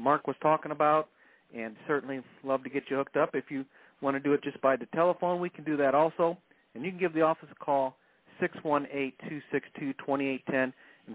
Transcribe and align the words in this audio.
Mark 0.00 0.26
was 0.26 0.36
talking 0.42 0.72
about, 0.72 1.08
and 1.54 1.76
certainly 1.86 2.20
love 2.42 2.64
to 2.64 2.70
get 2.70 2.84
you 2.90 2.96
hooked 2.96 3.16
up. 3.16 3.30
If 3.34 3.50
you 3.50 3.64
want 4.00 4.16
to 4.16 4.20
do 4.20 4.32
it 4.32 4.42
just 4.42 4.60
by 4.62 4.76
the 4.76 4.86
telephone, 4.94 5.40
we 5.40 5.50
can 5.50 5.64
do 5.64 5.76
that 5.76 5.94
also. 5.94 6.38
And 6.74 6.84
you 6.84 6.90
can 6.90 6.98
give 6.98 7.12
the 7.12 7.22
office 7.22 7.48
a 7.50 7.64
call, 7.64 7.96
618-262-2810, 8.40 10.42
and 10.52 10.72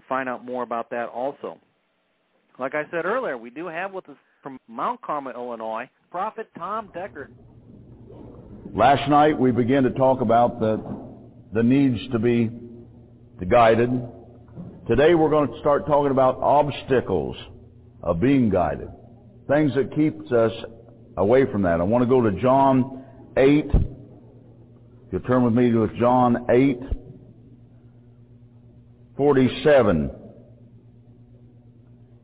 find 0.08 0.28
out 0.28 0.44
more 0.44 0.62
about 0.62 0.90
that 0.90 1.08
also. 1.08 1.58
Like 2.58 2.74
I 2.74 2.84
said 2.90 3.04
earlier, 3.04 3.36
we 3.36 3.50
do 3.50 3.66
have 3.66 3.92
with 3.92 4.08
us 4.08 4.16
from 4.42 4.58
Mount 4.68 5.02
Carmel, 5.02 5.32
Illinois, 5.34 5.88
Prophet 6.10 6.48
Tom 6.56 6.90
Deckard. 6.94 7.28
Last 8.74 9.08
night 9.08 9.38
we 9.38 9.50
began 9.50 9.82
to 9.82 9.90
talk 9.90 10.20
about 10.20 10.60
the, 10.60 10.80
the 11.52 11.62
needs 11.62 11.98
to 12.12 12.18
be 12.18 12.50
guided. 13.48 13.90
Today 14.86 15.14
we're 15.14 15.30
going 15.30 15.52
to 15.52 15.60
start 15.60 15.86
talking 15.86 16.10
about 16.10 16.38
obstacles 16.40 17.36
of 18.02 18.20
being 18.20 18.50
guided. 18.50 18.88
Things 19.48 19.74
that 19.74 19.94
keeps 19.94 20.30
us 20.32 20.52
away 21.16 21.50
from 21.50 21.62
that. 21.62 21.80
I 21.80 21.84
want 21.84 22.02
to 22.02 22.08
go 22.08 22.20
to 22.22 22.32
John 22.40 23.04
8. 23.36 23.66
If 23.72 25.12
you 25.12 25.18
turn 25.20 25.44
with 25.44 25.54
me 25.54 25.70
to 25.70 25.88
John 25.98 26.46
8, 26.50 26.80
47. 29.16 30.10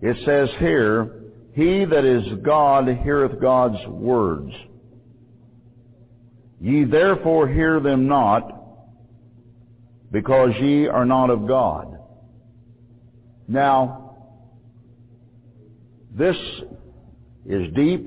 It 0.01 0.17
says 0.27 0.49
here, 0.59 1.23
He 1.55 1.85
that 1.85 2.05
is 2.05 2.23
God 2.43 2.89
heareth 2.89 3.41
God's 3.41 3.87
words. 3.87 4.53
Ye 6.61 6.85
therefore 6.85 7.49
hear 7.49 7.81
them 7.81 8.07
not, 8.07 8.59
because 10.11 10.51
ye 10.61 10.87
are 10.87 11.07
not 11.07 11.31
of 11.31 11.49
God. 11.49 11.99
Now, 13.49 14.02
this 16.15 16.37
is 17.47 17.73
deep, 17.75 18.07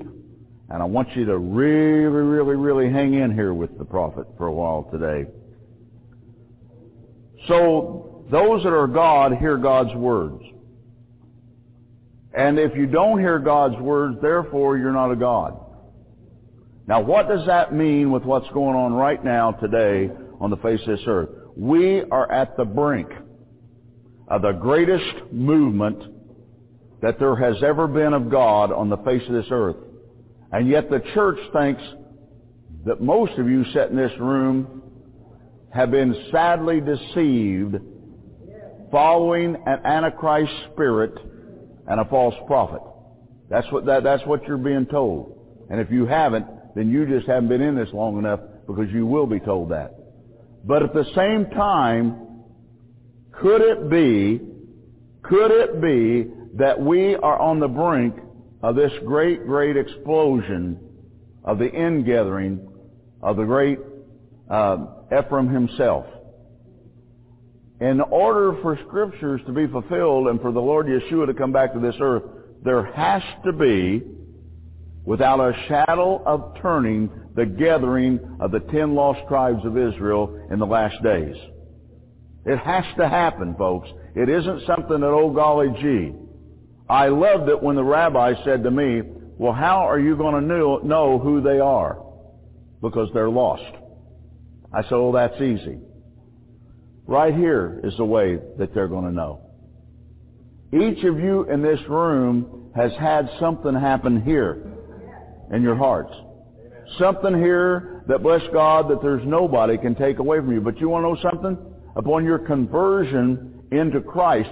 and 0.68 0.82
I 0.82 0.84
want 0.84 1.14
you 1.16 1.24
to 1.26 1.38
really, 1.38 2.08
really, 2.08 2.56
really 2.56 2.90
hang 2.90 3.14
in 3.14 3.32
here 3.32 3.52
with 3.52 3.76
the 3.78 3.84
prophet 3.84 4.26
for 4.36 4.46
a 4.46 4.52
while 4.52 4.88
today. 4.92 5.30
So, 7.48 8.24
those 8.30 8.62
that 8.64 8.72
are 8.72 8.86
God 8.86 9.36
hear 9.36 9.56
God's 9.56 9.94
words. 9.94 10.42
And 12.36 12.58
if 12.58 12.76
you 12.76 12.86
don't 12.86 13.18
hear 13.18 13.38
God's 13.38 13.80
words, 13.80 14.18
therefore 14.20 14.76
you're 14.76 14.92
not 14.92 15.10
a 15.10 15.16
God. 15.16 15.58
Now 16.86 17.00
what 17.00 17.28
does 17.28 17.46
that 17.46 17.74
mean 17.74 18.12
with 18.12 18.22
what's 18.24 18.48
going 18.50 18.76
on 18.76 18.92
right 18.92 19.24
now 19.24 19.52
today 19.52 20.10
on 20.40 20.50
the 20.50 20.56
face 20.58 20.80
of 20.82 20.98
this 20.98 21.06
earth? 21.06 21.30
We 21.56 22.02
are 22.02 22.30
at 22.30 22.56
the 22.56 22.64
brink 22.64 23.08
of 24.28 24.42
the 24.42 24.52
greatest 24.52 25.32
movement 25.32 26.15
that 27.02 27.18
there 27.18 27.36
has 27.36 27.62
ever 27.62 27.86
been 27.86 28.12
of 28.12 28.30
God 28.30 28.72
on 28.72 28.88
the 28.88 28.96
face 28.98 29.22
of 29.28 29.34
this 29.34 29.46
earth. 29.50 29.76
And 30.52 30.68
yet 30.68 30.88
the 30.90 31.00
church 31.14 31.38
thinks 31.52 31.82
that 32.84 33.00
most 33.00 33.32
of 33.38 33.48
you 33.48 33.64
sitting 33.72 33.98
in 33.98 34.08
this 34.08 34.18
room 34.18 34.82
have 35.70 35.90
been 35.90 36.28
sadly 36.30 36.80
deceived 36.80 37.76
following 38.90 39.56
an 39.66 39.84
antichrist 39.84 40.52
spirit 40.72 41.12
and 41.86 42.00
a 42.00 42.04
false 42.06 42.34
prophet. 42.46 42.80
That's 43.50 43.70
what, 43.70 43.86
that, 43.86 44.02
that's 44.02 44.24
what 44.26 44.44
you're 44.44 44.56
being 44.56 44.86
told. 44.86 45.66
And 45.68 45.80
if 45.80 45.90
you 45.90 46.06
haven't, 46.06 46.46
then 46.74 46.90
you 46.90 47.06
just 47.06 47.26
haven't 47.26 47.48
been 47.48 47.60
in 47.60 47.74
this 47.74 47.88
long 47.92 48.18
enough 48.18 48.40
because 48.66 48.90
you 48.92 49.06
will 49.06 49.26
be 49.26 49.40
told 49.40 49.70
that. 49.70 49.94
But 50.64 50.82
at 50.82 50.94
the 50.94 51.04
same 51.14 51.46
time, 51.50 52.44
could 53.32 53.60
it 53.60 53.90
be, 53.90 54.40
could 55.22 55.50
it 55.50 55.80
be 55.80 56.32
that 56.56 56.80
we 56.80 57.14
are 57.16 57.38
on 57.38 57.60
the 57.60 57.68
brink 57.68 58.16
of 58.62 58.76
this 58.76 58.92
great, 59.04 59.46
great 59.46 59.76
explosion 59.76 60.78
of 61.44 61.58
the 61.58 61.70
ingathering 61.70 62.66
of 63.22 63.36
the 63.36 63.44
great 63.44 63.78
uh, 64.50 64.78
Ephraim 65.16 65.48
himself? 65.48 66.06
In 67.80 68.00
order 68.00 68.58
for 68.62 68.78
scriptures 68.86 69.40
to 69.46 69.52
be 69.52 69.66
fulfilled 69.66 70.28
and 70.28 70.40
for 70.40 70.50
the 70.50 70.60
Lord 70.60 70.86
Yeshua 70.86 71.26
to 71.26 71.34
come 71.34 71.52
back 71.52 71.74
to 71.74 71.80
this 71.80 71.96
earth, 72.00 72.22
there 72.64 72.90
has 72.92 73.22
to 73.44 73.52
be, 73.52 74.02
without 75.04 75.40
a 75.40 75.52
shadow 75.68 76.22
of 76.24 76.56
turning, 76.62 77.10
the 77.34 77.44
gathering 77.44 78.38
of 78.40 78.50
the 78.50 78.60
ten 78.60 78.94
lost 78.94 79.20
tribes 79.28 79.64
of 79.64 79.76
Israel 79.76 80.48
in 80.50 80.58
the 80.58 80.66
last 80.66 81.02
days. 81.02 81.36
It 82.46 82.58
has 82.58 82.84
to 82.96 83.08
happen, 83.08 83.54
folks. 83.56 83.88
It 84.14 84.30
isn't 84.30 84.62
something 84.66 85.00
that, 85.00 85.06
oh 85.06 85.30
golly 85.30 85.68
gee. 85.80 86.14
I 86.88 87.08
loved 87.08 87.48
it 87.48 87.62
when 87.62 87.76
the 87.76 87.84
rabbi 87.84 88.34
said 88.44 88.62
to 88.62 88.70
me, 88.70 89.02
well, 89.38 89.52
how 89.52 89.88
are 89.88 89.98
you 89.98 90.16
going 90.16 90.40
to 90.40 90.86
know 90.86 91.18
who 91.18 91.40
they 91.42 91.58
are? 91.58 92.02
Because 92.80 93.08
they're 93.12 93.28
lost. 93.28 93.74
I 94.72 94.82
said, 94.82 94.92
oh, 94.92 95.12
that's 95.12 95.40
easy. 95.40 95.78
Right 97.06 97.34
here 97.34 97.80
is 97.84 97.96
the 97.96 98.04
way 98.04 98.38
that 98.58 98.74
they're 98.74 98.88
going 98.88 99.04
to 99.04 99.12
know. 99.12 99.42
Each 100.72 101.04
of 101.04 101.18
you 101.18 101.44
in 101.50 101.62
this 101.62 101.80
room 101.88 102.72
has 102.74 102.92
had 103.00 103.30
something 103.40 103.74
happen 103.74 104.22
here 104.22 104.62
in 105.52 105.62
your 105.62 105.76
hearts. 105.76 106.12
Something 106.98 107.34
here 107.34 108.04
that, 108.08 108.22
bless 108.22 108.42
God, 108.52 108.90
that 108.90 109.02
there's 109.02 109.26
nobody 109.26 109.76
can 109.78 109.94
take 109.94 110.18
away 110.18 110.38
from 110.38 110.52
you. 110.52 110.60
But 110.60 110.78
you 110.78 110.88
want 110.88 111.04
to 111.04 111.08
know 111.08 111.30
something? 111.30 111.58
Upon 111.96 112.24
your 112.24 112.38
conversion 112.38 113.60
into 113.72 114.00
Christ, 114.00 114.50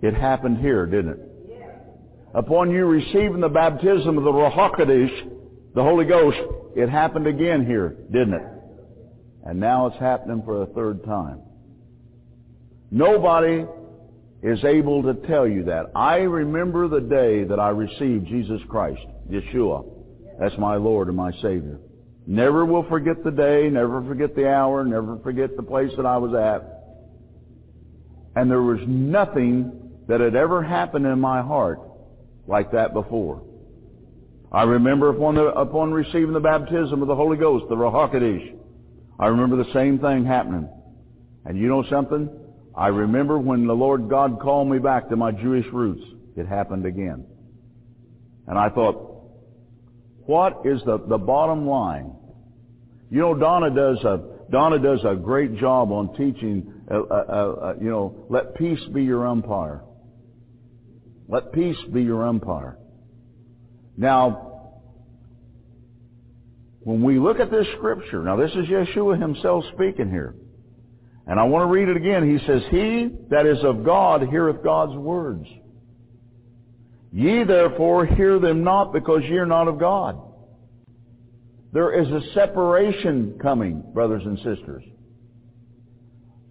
it 0.00 0.14
happened 0.14 0.58
here, 0.58 0.86
didn't 0.86 1.12
it? 1.12 1.31
Upon 2.34 2.70
you 2.70 2.86
receiving 2.86 3.40
the 3.40 3.48
baptism 3.48 4.16
of 4.16 4.24
the 4.24 4.32
Ruach 4.32 4.78
the 5.74 5.82
Holy 5.82 6.04
Ghost, 6.06 6.38
it 6.74 6.88
happened 6.88 7.26
again 7.26 7.66
here, 7.66 7.96
didn't 8.10 8.34
it? 8.34 8.46
And 9.44 9.60
now 9.60 9.86
it's 9.86 9.98
happening 9.98 10.42
for 10.44 10.62
a 10.62 10.66
third 10.66 11.04
time. 11.04 11.40
Nobody 12.90 13.66
is 14.42 14.64
able 14.64 15.02
to 15.02 15.14
tell 15.26 15.46
you 15.46 15.64
that. 15.64 15.90
I 15.94 16.18
remember 16.18 16.88
the 16.88 17.00
day 17.00 17.44
that 17.44 17.60
I 17.60 17.68
received 17.70 18.26
Jesus 18.26 18.60
Christ, 18.68 19.00
Yeshua. 19.30 19.84
That's 20.38 20.56
my 20.58 20.76
Lord 20.76 21.08
and 21.08 21.16
my 21.16 21.32
Savior. 21.42 21.78
Never 22.26 22.64
will 22.64 22.88
forget 22.88 23.22
the 23.24 23.30
day, 23.30 23.68
never 23.70 24.02
forget 24.04 24.34
the 24.34 24.48
hour, 24.48 24.84
never 24.84 25.18
forget 25.22 25.56
the 25.56 25.62
place 25.62 25.90
that 25.96 26.06
I 26.06 26.16
was 26.16 26.34
at. 26.34 26.68
And 28.36 28.50
there 28.50 28.62
was 28.62 28.80
nothing 28.86 29.90
that 30.08 30.20
had 30.20 30.34
ever 30.34 30.62
happened 30.62 31.06
in 31.06 31.20
my 31.20 31.42
heart 31.42 31.80
like 32.46 32.72
that 32.72 32.92
before. 32.92 33.42
I 34.50 34.64
remember 34.64 35.08
upon, 35.08 35.36
the, 35.36 35.46
upon 35.46 35.92
receiving 35.92 36.32
the 36.32 36.40
baptism 36.40 37.00
of 37.00 37.08
the 37.08 37.16
Holy 37.16 37.38
Ghost, 37.38 37.66
the 37.68 37.74
Ruach 37.74 38.12
HaKodesh, 38.12 38.54
I 39.18 39.26
remember 39.26 39.56
the 39.56 39.72
same 39.72 39.98
thing 39.98 40.24
happening. 40.24 40.68
And 41.44 41.58
you 41.58 41.68
know 41.68 41.84
something? 41.88 42.28
I 42.74 42.88
remember 42.88 43.38
when 43.38 43.66
the 43.66 43.74
Lord 43.74 44.08
God 44.08 44.40
called 44.40 44.68
me 44.68 44.78
back 44.78 45.08
to 45.08 45.16
my 45.16 45.32
Jewish 45.32 45.66
roots, 45.72 46.02
it 46.36 46.46
happened 46.46 46.86
again. 46.86 47.24
And 48.46 48.58
I 48.58 48.68
thought, 48.68 49.12
what 50.26 50.62
is 50.64 50.80
the, 50.84 50.98
the 50.98 51.18
bottom 51.18 51.66
line? 51.66 52.12
You 53.10 53.20
know, 53.20 53.34
Donna 53.34 53.70
does 53.70 54.02
a, 54.04 54.20
Donna 54.50 54.78
does 54.78 55.00
a 55.04 55.14
great 55.14 55.56
job 55.56 55.90
on 55.92 56.14
teaching, 56.14 56.72
uh, 56.90 57.00
uh, 57.00 57.14
uh, 57.14 57.74
you 57.80 57.90
know, 57.90 58.26
let 58.28 58.54
peace 58.54 58.80
be 58.92 59.02
your 59.02 59.26
umpire. 59.26 59.82
Let 61.28 61.52
peace 61.52 61.76
be 61.92 62.02
your 62.02 62.26
umpire. 62.26 62.78
Now, 63.96 64.52
when 66.80 67.02
we 67.02 67.18
look 67.18 67.38
at 67.38 67.50
this 67.50 67.66
scripture, 67.78 68.22
now 68.22 68.36
this 68.36 68.50
is 68.50 68.66
Yeshua 68.66 69.20
himself 69.20 69.64
speaking 69.74 70.10
here. 70.10 70.34
And 71.26 71.38
I 71.38 71.44
want 71.44 71.62
to 71.62 71.72
read 71.72 71.88
it 71.88 71.96
again. 71.96 72.28
He 72.28 72.44
says, 72.46 72.62
He 72.70 73.08
that 73.30 73.46
is 73.46 73.62
of 73.62 73.84
God 73.84 74.22
heareth 74.28 74.64
God's 74.64 74.96
words. 74.96 75.46
Ye 77.12 77.44
therefore 77.44 78.06
hear 78.06 78.38
them 78.38 78.64
not 78.64 78.92
because 78.92 79.22
ye 79.24 79.36
are 79.36 79.46
not 79.46 79.68
of 79.68 79.78
God. 79.78 80.20
There 81.72 82.00
is 82.00 82.08
a 82.08 82.32
separation 82.34 83.38
coming, 83.40 83.82
brothers 83.94 84.22
and 84.24 84.36
sisters. 84.38 84.82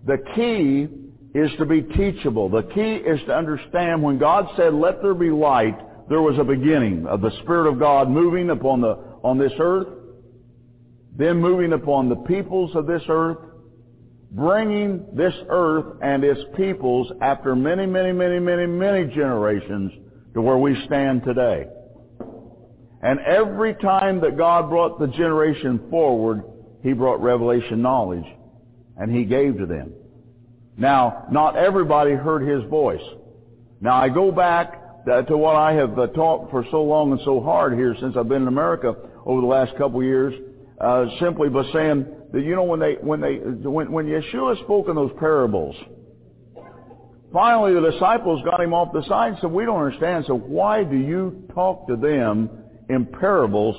The 0.06 0.18
key 0.36 0.88
is 1.34 1.50
to 1.58 1.66
be 1.66 1.82
teachable. 1.82 2.50
The 2.50 2.64
key 2.64 2.96
is 2.96 3.20
to 3.28 3.36
understand 3.36 4.04
when 4.04 4.18
God 4.18 4.48
said, 4.58 4.74
let 4.74 5.02
there 5.02 5.14
be 5.14 5.30
light, 5.30 5.78
there 6.10 6.22
was 6.22 6.38
a 6.38 6.44
beginning 6.44 7.08
of 7.08 7.22
the 7.22 7.32
Spirit 7.44 7.72
of 7.72 7.80
God 7.80 8.10
moving 8.10 8.50
upon 8.50 8.82
the, 8.82 8.98
on 9.24 9.38
this 9.38 9.54
earth, 9.60 9.88
then 11.16 11.38
moving 11.38 11.74
upon 11.74 12.10
the 12.10 12.16
peoples 12.16 12.76
of 12.76 12.86
this 12.86 13.04
earth, 13.08 13.38
bringing 14.32 15.06
this 15.14 15.34
earth 15.50 15.98
and 16.02 16.24
its 16.24 16.42
peoples 16.58 17.12
after 17.22 17.56
many, 17.56 17.86
many, 17.86 18.12
many, 18.12 18.40
many, 18.40 18.66
many 18.66 19.06
generations 19.14 19.92
to 20.34 20.42
where 20.42 20.58
we 20.58 20.76
stand 20.86 21.24
today. 21.24 21.66
And 23.02 23.20
every 23.22 23.74
time 23.76 24.22
that 24.22 24.38
God 24.38 24.70
brought 24.70 25.00
the 25.00 25.08
generation 25.08 25.88
forward, 25.90 26.44
He 26.84 26.94
brought 26.94 27.22
revelation 27.22 27.82
knowledge 27.82 28.26
and 28.98 29.14
He 29.16 29.24
gave 29.24 29.58
to 29.58 29.66
them. 29.66 29.94
Now, 30.78 31.28
not 31.32 31.56
everybody 31.56 32.14
heard 32.14 32.48
His 32.48 32.68
voice. 32.70 33.02
Now 33.80 33.96
I 33.96 34.10
go 34.10 34.32
back 34.32 35.06
to 35.06 35.38
what 35.38 35.56
I 35.56 35.74
have 35.74 35.98
uh, 35.98 36.08
taught 36.08 36.52
for 36.52 36.64
so 36.70 36.84
long 36.84 37.12
and 37.12 37.22
so 37.26 37.42
hard 37.42 37.74
here 37.74 37.96
since 38.00 38.16
I've 38.16 38.30
been 38.30 38.44
in 38.44 38.48
America 38.48 38.96
over 39.26 39.42
the 39.42 39.48
last 39.48 39.72
couple 39.78 40.00
of 40.00 40.06
years, 40.06 40.34
uh, 40.80 41.06
simply 41.20 41.50
by 41.50 41.64
saying 41.74 42.06
that 42.32 42.42
you 42.42 42.56
know 42.56 42.64
when 42.64 42.80
they 42.80 42.94
when 43.02 43.20
they 43.20 43.38
when 43.38 43.92
when 43.92 44.06
Yeshua 44.06 44.64
spoke 44.64 44.88
in 44.88 44.96
those 44.96 45.12
parables, 45.20 45.76
finally 47.34 47.74
the 47.74 47.92
disciples 47.92 48.44
got 48.44 48.62
him 48.62 48.74
off 48.74 48.94
the 48.94 49.04
side 49.08 49.34
and 49.34 49.38
said, 49.42 49.52
"We 49.52 49.66
don't 49.66 49.84
understand. 49.84 50.26
So 50.28 50.36
why 50.38 50.84
do 50.84 50.96
you 50.96 51.48
talk 51.54 51.88
to 51.88 51.96
them 51.96 52.50
in 52.90 53.08
parables 53.08 53.76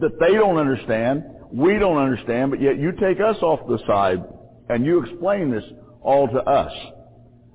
that 0.00 0.18
they 0.18 0.32
don't 0.32 0.58
understand, 0.58 1.24
we 1.52 1.78
don't 1.78 1.98
understand, 1.98 2.50
but 2.50 2.60
yet 2.60 2.78
you 2.78 2.92
take 2.92 3.20
us 3.20 3.36
off 3.42 3.60
the 3.68 3.78
side 3.86 4.24
and 4.68 4.84
you 4.84 5.02
explain 5.02 5.50
this 5.50 5.64
all 6.02 6.28
to 6.28 6.42
us?" 6.42 6.72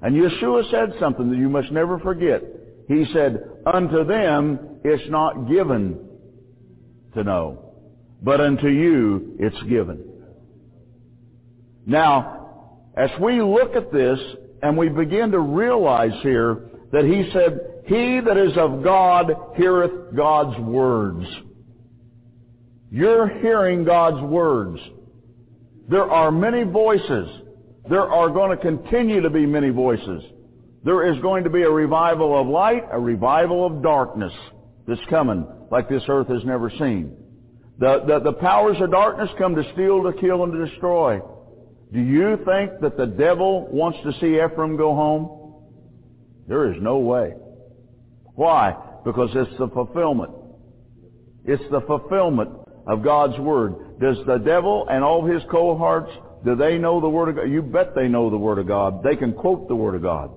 And 0.01 0.15
Yeshua 0.15 0.69
said 0.71 0.93
something 0.99 1.29
that 1.29 1.37
you 1.37 1.49
must 1.49 1.71
never 1.71 1.99
forget. 1.99 2.43
He 2.87 3.05
said, 3.13 3.43
"Unto 3.65 4.03
them 4.03 4.59
it's 4.83 5.09
not 5.09 5.47
given 5.47 5.99
to 7.13 7.23
know." 7.23 7.67
but 8.21 8.41
unto 8.41 8.67
you 8.67 9.35
it's 9.39 9.61
given. 9.63 10.03
Now, 11.85 12.69
as 12.95 13.09
we 13.21 13.41
look 13.41 13.75
at 13.75 13.91
this 13.91 14.19
and 14.61 14.77
we 14.77 14.89
begin 14.89 15.31
to 15.31 15.39
realize 15.39 16.11
here 16.23 16.69
that 16.91 17.05
he 17.05 17.29
said, 17.31 17.83
He 17.85 18.19
that 18.19 18.37
is 18.37 18.57
of 18.57 18.83
God 18.83 19.31
heareth 19.55 20.15
God's 20.15 20.59
words. 20.59 21.25
You're 22.91 23.27
hearing 23.39 23.83
God's 23.83 24.21
words. 24.21 24.79
There 25.89 26.09
are 26.09 26.31
many 26.31 26.63
voices. 26.63 27.29
There 27.89 28.03
are 28.03 28.29
going 28.29 28.55
to 28.55 28.61
continue 28.61 29.21
to 29.21 29.29
be 29.29 29.45
many 29.45 29.69
voices. 29.69 30.23
There 30.83 31.11
is 31.11 31.19
going 31.21 31.43
to 31.43 31.49
be 31.49 31.63
a 31.63 31.69
revival 31.69 32.39
of 32.39 32.47
light, 32.47 32.83
a 32.91 32.99
revival 32.99 33.65
of 33.65 33.81
darkness 33.81 34.33
that's 34.87 35.01
coming 35.09 35.45
like 35.71 35.89
this 35.89 36.03
earth 36.07 36.27
has 36.27 36.43
never 36.45 36.69
seen. 36.69 37.15
The, 37.79 38.03
the, 38.07 38.31
the 38.31 38.33
powers 38.33 38.77
of 38.79 38.91
darkness 38.91 39.29
come 39.37 39.55
to 39.55 39.63
steal, 39.73 40.03
to 40.03 40.13
kill, 40.19 40.43
and 40.43 40.53
to 40.53 40.65
destroy. 40.65 41.19
Do 41.93 41.99
you 41.99 42.37
think 42.37 42.79
that 42.81 42.97
the 42.97 43.05
devil 43.05 43.67
wants 43.67 43.99
to 44.03 44.11
see 44.19 44.35
Ephraim 44.35 44.77
go 44.77 44.95
home? 44.95 45.63
There 46.47 46.71
is 46.71 46.81
no 46.81 46.99
way. 46.99 47.33
Why? 48.35 48.75
Because 49.05 49.29
it's 49.33 49.57
the 49.57 49.67
fulfillment. 49.69 50.31
It's 51.45 51.63
the 51.71 51.81
fulfillment 51.81 52.49
of 52.87 53.03
God's 53.03 53.37
Word. 53.39 53.99
Does 53.99 54.17
the 54.25 54.37
devil 54.37 54.87
and 54.89 55.03
all 55.03 55.25
his 55.25 55.41
cohorts, 55.49 56.11
do 56.47 56.55
they 56.55 56.77
know 56.77 57.01
the 57.01 57.09
Word 57.09 57.27
of 57.27 57.35
God? 57.35 57.51
You 57.51 57.61
bet 57.61 57.93
they 57.93 58.07
know 58.07 58.29
the 58.29 58.37
Word 58.37 58.57
of 58.57 58.67
God. 58.67 59.03
They 59.03 59.17
can 59.17 59.33
quote 59.33 59.67
the 59.67 59.75
Word 59.75 59.95
of 59.95 60.01
God. 60.01 60.31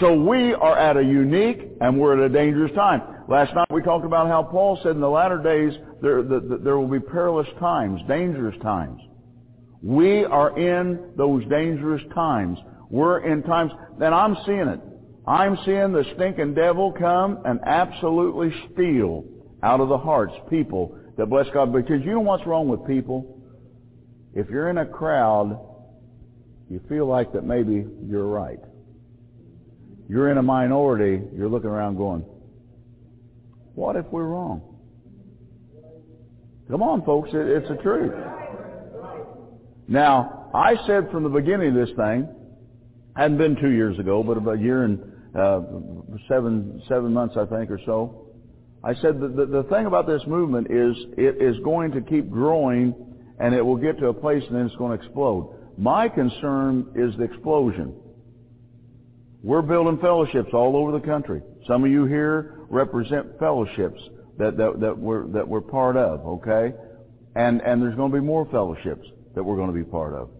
So 0.00 0.12
we 0.12 0.52
are 0.52 0.76
at 0.76 0.98
a 0.98 1.02
unique 1.02 1.62
and 1.80 1.98
we're 1.98 2.22
at 2.22 2.30
a 2.30 2.32
dangerous 2.32 2.72
time. 2.74 3.00
Last 3.26 3.54
night 3.54 3.72
we 3.72 3.80
talked 3.80 4.04
about 4.04 4.28
how 4.28 4.42
Paul 4.42 4.78
said 4.82 4.92
in 4.92 5.00
the 5.00 5.08
latter 5.08 5.42
days 5.42 5.72
there, 6.02 6.22
the, 6.22 6.40
the, 6.40 6.58
there 6.58 6.76
will 6.76 6.88
be 6.88 7.00
perilous 7.00 7.46
times, 7.58 8.02
dangerous 8.06 8.54
times. 8.62 9.00
We 9.82 10.26
are 10.26 10.58
in 10.58 11.12
those 11.16 11.42
dangerous 11.46 12.02
times. 12.14 12.58
We're 12.90 13.20
in 13.20 13.44
times, 13.44 13.72
and 13.98 14.14
I'm 14.14 14.36
seeing 14.44 14.68
it. 14.68 14.80
I'm 15.26 15.56
seeing 15.64 15.92
the 15.92 16.04
stinking 16.16 16.52
devil 16.52 16.92
come 16.92 17.38
and 17.46 17.60
absolutely 17.64 18.52
steal 18.72 19.24
out 19.62 19.80
of 19.80 19.88
the 19.88 19.98
hearts 19.98 20.34
people 20.50 20.98
that 21.16 21.26
bless 21.26 21.46
God. 21.54 21.72
Because 21.72 22.04
you 22.04 22.12
know 22.12 22.20
what's 22.20 22.46
wrong 22.46 22.68
with 22.68 22.86
people? 22.86 23.35
If 24.36 24.50
you're 24.50 24.68
in 24.68 24.76
a 24.76 24.84
crowd, 24.84 25.58
you 26.68 26.80
feel 26.90 27.06
like 27.06 27.32
that 27.32 27.44
maybe 27.44 27.86
you're 28.06 28.26
right. 28.26 28.60
You're 30.10 30.30
in 30.30 30.36
a 30.36 30.42
minority, 30.42 31.22
you're 31.34 31.48
looking 31.48 31.70
around 31.70 31.96
going, 31.96 32.22
what 33.74 33.96
if 33.96 34.04
we're 34.06 34.24
wrong? 34.24 34.60
Come 36.70 36.82
on, 36.82 37.02
folks, 37.04 37.30
it's 37.32 37.66
the 37.66 37.76
truth. 37.76 38.12
Now, 39.88 40.50
I 40.52 40.74
said 40.86 41.10
from 41.10 41.22
the 41.22 41.30
beginning 41.30 41.70
of 41.70 41.86
this 41.86 41.96
thing, 41.96 42.28
hadn't 43.16 43.38
been 43.38 43.56
two 43.56 43.70
years 43.70 43.98
ago, 43.98 44.22
but 44.22 44.36
about 44.36 44.58
a 44.58 44.60
year 44.60 44.84
and 44.84 45.00
uh, 45.34 45.60
seven 46.28 46.82
seven 46.88 47.12
months, 47.14 47.36
I 47.38 47.46
think, 47.46 47.70
or 47.70 47.80
so. 47.86 48.26
I 48.84 48.94
said 48.94 49.18
that 49.20 49.34
the, 49.34 49.46
the 49.46 49.62
thing 49.70 49.86
about 49.86 50.06
this 50.06 50.22
movement 50.26 50.70
is 50.70 50.94
it 51.16 51.40
is 51.40 51.56
going 51.64 51.92
to 51.92 52.02
keep 52.02 52.30
growing, 52.30 52.94
and 53.38 53.54
it 53.54 53.64
will 53.64 53.76
get 53.76 53.98
to 53.98 54.08
a 54.08 54.14
place 54.14 54.42
and 54.46 54.56
then 54.56 54.66
it's 54.66 54.76
going 54.76 54.96
to 54.96 55.04
explode. 55.04 55.54
My 55.78 56.08
concern 56.08 56.92
is 56.94 57.16
the 57.16 57.24
explosion. 57.24 57.94
We're 59.42 59.62
building 59.62 59.98
fellowships 59.98 60.50
all 60.52 60.76
over 60.76 60.92
the 60.92 61.06
country. 61.06 61.42
Some 61.68 61.84
of 61.84 61.90
you 61.90 62.06
here 62.06 62.64
represent 62.68 63.38
fellowships 63.38 64.00
that, 64.38 64.56
that, 64.56 64.80
that, 64.80 64.98
we're, 64.98 65.26
that 65.28 65.46
we're 65.46 65.60
part 65.60 65.96
of, 65.96 66.20
okay? 66.26 66.74
And, 67.34 67.60
and 67.60 67.82
there's 67.82 67.94
going 67.94 68.10
to 68.10 68.18
be 68.18 68.24
more 68.24 68.46
fellowships 68.50 69.06
that 69.34 69.42
we're 69.42 69.56
going 69.56 69.68
to 69.68 69.74
be 69.74 69.84
part 69.84 70.14
of. 70.14 70.30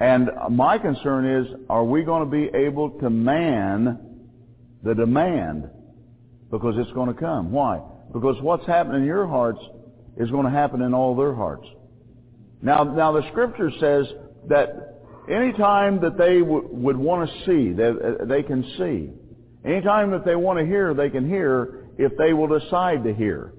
And 0.00 0.30
my 0.50 0.78
concern 0.78 1.26
is, 1.26 1.46
are 1.68 1.84
we 1.84 2.02
going 2.02 2.24
to 2.24 2.30
be 2.30 2.50
able 2.56 2.90
to 3.00 3.10
man 3.10 4.28
the 4.82 4.94
demand? 4.94 5.70
Because 6.50 6.74
it's 6.78 6.92
going 6.92 7.14
to 7.14 7.18
come. 7.18 7.52
Why? 7.52 7.80
Because 8.12 8.36
what's 8.40 8.66
happening 8.66 9.02
in 9.02 9.06
your 9.06 9.26
hearts 9.26 9.60
is 10.16 10.30
going 10.30 10.44
to 10.44 10.50
happen 10.50 10.82
in 10.82 10.94
all 10.94 11.14
their 11.14 11.34
hearts. 11.34 11.66
Now, 12.62 12.84
now 12.84 13.12
the 13.12 13.28
scripture 13.30 13.70
says 13.80 14.06
that 14.48 15.00
anytime 15.28 16.00
that 16.00 16.16
they 16.16 16.40
w- 16.40 16.68
would 16.70 16.96
want 16.96 17.28
to 17.28 17.36
see, 17.44 17.72
they, 17.72 17.92
they 18.26 18.42
can 18.42 18.64
see. 18.78 19.10
Anytime 19.64 20.10
that 20.10 20.24
they 20.24 20.36
want 20.36 20.58
to 20.58 20.66
hear, 20.66 20.94
they 20.94 21.10
can 21.10 21.28
hear 21.28 21.88
if 21.98 22.12
they 22.16 22.32
will 22.32 22.58
decide 22.58 23.04
to 23.04 23.14
hear. 23.14 23.52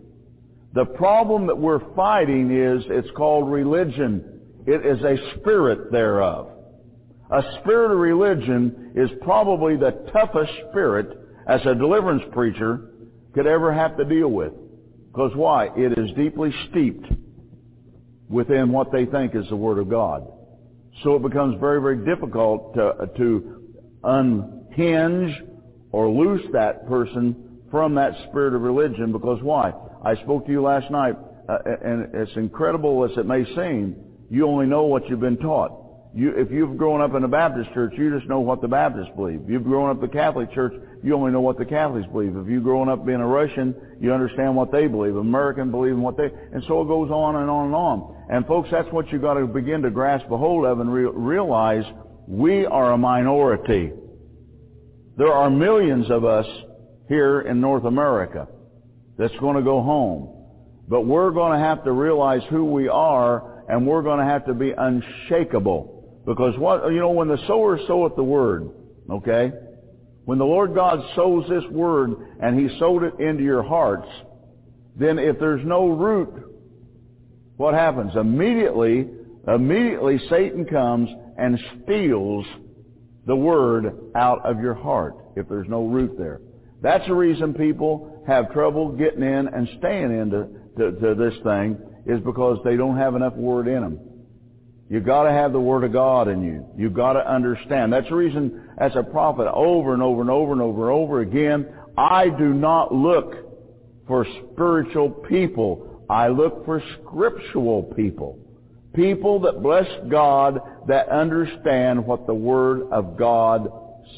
The 0.73 0.85
problem 0.85 1.47
that 1.47 1.57
we're 1.57 1.95
fighting 1.95 2.51
is 2.51 2.83
it's 2.89 3.09
called 3.15 3.49
religion. 3.49 4.41
It 4.67 4.85
is 4.85 5.03
a 5.03 5.39
spirit 5.39 5.91
thereof. 5.91 6.49
A 7.31 7.41
spirit 7.61 7.91
of 7.91 7.97
religion 7.97 8.91
is 8.95 9.09
probably 9.21 9.77
the 9.77 9.91
toughest 10.13 10.51
spirit 10.69 11.17
as 11.47 11.61
a 11.65 11.73
deliverance 11.73 12.23
preacher 12.33 12.91
could 13.33 13.47
ever 13.47 13.73
have 13.73 13.97
to 13.97 14.05
deal 14.05 14.29
with. 14.29 14.53
Because 15.11 15.31
why? 15.35 15.69
It 15.75 15.97
is 15.97 16.11
deeply 16.15 16.51
steeped 16.69 17.07
within 18.29 18.71
what 18.71 18.91
they 18.91 19.05
think 19.05 19.35
is 19.35 19.47
the 19.49 19.55
Word 19.55 19.77
of 19.77 19.89
God. 19.89 20.27
So 21.03 21.15
it 21.15 21.21
becomes 21.21 21.59
very, 21.59 21.81
very 21.81 22.05
difficult 22.05 22.73
to, 22.75 23.09
to 23.17 23.61
unhinge 24.03 25.33
or 25.91 26.09
loose 26.09 26.45
that 26.53 26.87
person 26.87 27.59
from 27.71 27.95
that 27.95 28.13
spirit 28.29 28.53
of 28.53 28.61
religion 28.61 29.11
because 29.11 29.41
why? 29.41 29.73
I 30.03 30.15
spoke 30.23 30.45
to 30.45 30.51
you 30.51 30.61
last 30.61 30.89
night, 30.91 31.15
uh, 31.49 31.57
and 31.83 32.15
as 32.15 32.27
incredible 32.35 33.03
as 33.03 33.17
it 33.17 33.25
may 33.25 33.43
seem, 33.55 33.95
you 34.29 34.47
only 34.47 34.65
know 34.65 34.83
what 34.83 35.07
you've 35.09 35.19
been 35.19 35.37
taught. 35.37 35.84
You, 36.15 36.31
if 36.31 36.49
you've 36.49 36.77
grown 36.77 37.01
up 37.01 37.13
in 37.13 37.25
a 37.25 37.27
Baptist 37.27 37.73
church, 37.73 37.93
you 37.97 38.09
just 38.17 38.29
know 38.29 38.39
what 38.39 38.61
the 38.61 38.69
Baptists 38.69 39.11
believe. 39.17 39.41
If 39.43 39.49
you've 39.49 39.65
grown 39.65 39.89
up 39.89 39.97
in 39.97 40.09
the 40.09 40.15
Catholic 40.15 40.49
church, 40.53 40.73
you 41.03 41.13
only 41.13 41.33
know 41.33 41.41
what 41.41 41.57
the 41.57 41.65
Catholics 41.65 42.07
believe. 42.09 42.37
If 42.37 42.47
you've 42.47 42.63
grown 42.63 42.87
up 42.87 43.05
being 43.05 43.19
a 43.19 43.27
Russian, 43.27 43.75
you 43.99 44.13
understand 44.13 44.55
what 44.55 44.71
they 44.71 44.87
believe. 44.87 45.17
American 45.17 45.71
believe 45.71 45.91
in 45.91 46.01
what 46.01 46.15
they, 46.15 46.31
and 46.53 46.63
so 46.69 46.81
it 46.81 46.87
goes 46.87 47.11
on 47.11 47.35
and 47.35 47.49
on 47.49 47.65
and 47.65 47.75
on. 47.75 48.25
And 48.29 48.47
folks, 48.47 48.69
that's 48.71 48.87
what 48.93 49.11
you've 49.11 49.23
got 49.23 49.33
to 49.33 49.45
begin 49.45 49.81
to 49.81 49.89
grasp 49.89 50.31
a 50.31 50.37
hold 50.37 50.65
of 50.65 50.79
and 50.79 50.91
re- 50.91 51.03
realize 51.03 51.83
we 52.29 52.65
are 52.65 52.93
a 52.93 52.97
minority. 52.97 53.91
There 55.17 55.33
are 55.33 55.49
millions 55.49 56.09
of 56.09 56.23
us 56.23 56.47
here 57.09 57.41
in 57.41 57.59
North 57.59 57.83
America 57.83 58.47
that's 59.17 59.35
going 59.41 59.57
to 59.57 59.63
go 59.63 59.81
home. 59.81 60.31
But 60.87 61.01
we're 61.01 61.31
going 61.31 61.59
to 61.59 61.65
have 61.65 61.83
to 61.83 61.91
realize 61.91 62.41
who 62.49 62.63
we 62.65 62.87
are 62.87 63.65
and 63.67 63.85
we're 63.85 64.03
going 64.03 64.19
to 64.19 64.25
have 64.25 64.45
to 64.45 64.53
be 64.53 64.71
unshakable. 64.71 65.94
Because 66.25 66.57
what, 66.57 66.91
you 66.91 66.99
know, 66.99 67.11
when 67.11 67.27
the 67.27 67.37
sower 67.47 67.79
soweth 67.87 68.15
the 68.15 68.23
word, 68.23 68.69
okay? 69.09 69.51
When 70.25 70.39
the 70.39 70.45
Lord 70.45 70.73
God 70.73 71.03
sows 71.15 71.45
this 71.47 71.63
word 71.71 72.15
and 72.41 72.59
He 72.59 72.77
sowed 72.79 73.03
it 73.03 73.19
into 73.19 73.43
your 73.43 73.63
hearts, 73.63 74.07
then 74.95 75.19
if 75.19 75.39
there's 75.39 75.65
no 75.65 75.87
root, 75.87 76.33
what 77.57 77.73
happens? 77.73 78.13
Immediately, 78.15 79.07
immediately 79.47 80.19
Satan 80.29 80.65
comes 80.65 81.09
and 81.37 81.59
steals 81.83 82.45
the 83.27 83.35
word 83.35 84.11
out 84.15 84.45
of 84.45 84.59
your 84.59 84.73
heart 84.73 85.15
if 85.35 85.47
there's 85.47 85.67
no 85.67 85.85
root 85.85 86.17
there. 86.17 86.41
That's 86.81 87.05
the 87.07 87.13
reason 87.13 87.53
people 87.53 88.23
have 88.27 88.51
trouble 88.51 88.91
getting 88.91 89.23
in 89.23 89.47
and 89.47 89.69
staying 89.79 90.11
into 90.17 90.47
to, 90.77 90.91
to 90.91 91.15
this 91.15 91.33
thing 91.43 91.77
is 92.05 92.19
because 92.21 92.59
they 92.63 92.75
don't 92.75 92.97
have 92.97 93.15
enough 93.15 93.33
Word 93.33 93.67
in 93.67 93.81
them. 93.81 93.99
You've 94.89 95.05
got 95.05 95.23
to 95.23 95.31
have 95.31 95.51
the 95.51 95.59
Word 95.59 95.83
of 95.83 95.93
God 95.93 96.27
in 96.27 96.43
you. 96.43 96.65
You've 96.77 96.93
got 96.93 97.13
to 97.13 97.27
understand. 97.27 97.91
That's 97.91 98.07
the 98.07 98.15
reason, 98.15 98.69
as 98.77 98.91
a 98.95 99.03
prophet, 99.03 99.51
over 99.51 99.93
and 99.93 100.03
over 100.03 100.21
and 100.21 100.29
over 100.29 100.51
and 100.51 100.61
over 100.61 100.89
and 100.89 101.01
over 101.01 101.19
again, 101.21 101.73
I 101.97 102.29
do 102.29 102.53
not 102.53 102.93
look 102.93 103.35
for 104.07 104.27
spiritual 104.53 105.09
people. 105.09 106.05
I 106.07 106.27
look 106.27 106.65
for 106.65 106.83
scriptural 107.01 107.83
people. 107.95 108.39
People 108.93 109.39
that 109.41 109.63
bless 109.63 109.87
God, 110.09 110.61
that 110.87 111.09
understand 111.09 112.05
what 112.05 112.27
the 112.27 112.33
Word 112.33 112.83
of 112.91 113.17
God 113.17 113.71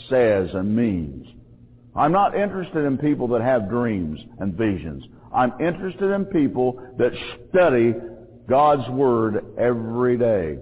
says 0.10 0.50
and 0.54 0.76
means. 0.76 1.28
I'm 1.96 2.12
not 2.12 2.36
interested 2.36 2.86
in 2.86 2.98
people 2.98 3.30
that 3.30 3.42
have 3.42 3.70
dreams 3.70 4.20
and 4.40 4.54
visions. 4.54 5.04
I'm 5.34 5.54
interested 5.60 6.12
in 6.12 6.26
people 6.26 6.80
that 6.98 7.12
study 7.50 7.96
God's 8.48 8.88
Word 8.90 9.46
every 9.58 10.18
day 10.18 10.58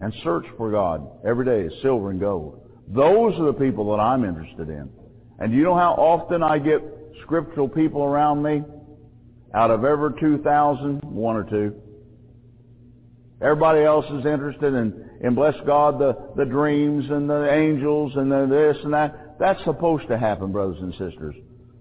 and 0.00 0.12
search 0.22 0.46
for 0.56 0.70
God 0.70 1.06
every 1.26 1.44
day, 1.44 1.62
is 1.62 1.82
silver 1.82 2.10
and 2.10 2.20
gold. 2.20 2.62
Those 2.88 3.38
are 3.38 3.46
the 3.46 3.52
people 3.52 3.90
that 3.96 4.02
I'm 4.02 4.24
interested 4.24 4.68
in. 4.68 4.90
And 5.38 5.52
you 5.52 5.62
know 5.62 5.74
how 5.74 5.92
often 5.92 6.42
I 6.42 6.58
get 6.58 6.80
scriptural 7.22 7.68
people 7.68 8.02
around 8.02 8.42
me? 8.42 8.62
Out 9.54 9.70
of 9.70 9.84
every 9.84 10.18
2,000, 10.20 11.00
one 11.02 11.36
or 11.36 11.44
two. 11.44 11.74
Everybody 13.40 13.82
else 13.82 14.06
is 14.06 14.24
interested 14.24 14.74
in, 14.74 15.10
in 15.22 15.34
bless 15.34 15.54
God, 15.66 15.98
the, 15.98 16.16
the 16.36 16.44
dreams 16.44 17.04
and 17.10 17.28
the 17.28 17.50
angels 17.52 18.12
and 18.16 18.30
the 18.30 18.46
this 18.46 18.82
and 18.82 18.94
that. 18.94 19.36
That's 19.38 19.62
supposed 19.64 20.08
to 20.08 20.18
happen, 20.18 20.52
brothers 20.52 20.78
and 20.80 20.92
sisters. 20.92 21.34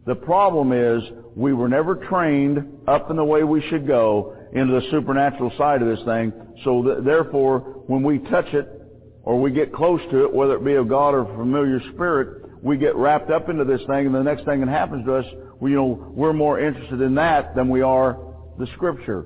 The 0.06 0.16
problem 0.16 0.74
is 0.74 1.02
we 1.36 1.54
were 1.54 1.70
never 1.70 1.96
trained 1.96 2.60
up 2.88 3.10
in 3.10 3.16
the 3.16 3.24
way 3.24 3.44
we 3.44 3.62
should 3.70 3.88
go 3.88 4.35
into 4.54 4.80
the 4.80 4.88
supernatural 4.92 5.52
side 5.58 5.82
of 5.82 5.88
this 5.88 6.06
thing. 6.06 6.32
So 6.64 6.84
th- 6.84 6.98
therefore, 7.04 7.60
when 7.88 8.04
we 8.04 8.20
touch 8.20 8.54
it 8.54 8.68
or 9.24 9.40
we 9.40 9.52
get 9.52 9.74
close 9.74 10.02
to 10.12 10.26
it, 10.26 10.34
whether 10.34 10.56
it 10.56 10.64
be 10.64 10.76
of 10.76 10.88
God 10.88 11.14
or 11.14 11.22
a 11.22 11.38
familiar 11.38 11.82
spirit, 11.94 12.46
we 12.62 12.78
get 12.78 12.96
wrapped 12.96 13.30
up 13.30 13.50
into 13.50 13.64
this 13.66 13.82
thing, 13.88 14.06
and 14.06 14.16
the 14.16 14.24
next 14.24 14.46
thing 14.46 14.60
that 14.62 14.70
happens 14.70 15.06
to 15.06 15.16
us, 15.16 15.26
we, 15.60 15.72
you 15.72 15.78
know, 15.78 16.12
we're 16.16 16.34
more 16.34 16.60
interested 16.60 17.02
in 17.02 17.16
that 17.16 17.56
than 17.56 17.70
we 17.70 17.82
are 17.82 18.18
the 18.58 18.68
Scripture. 18.76 19.26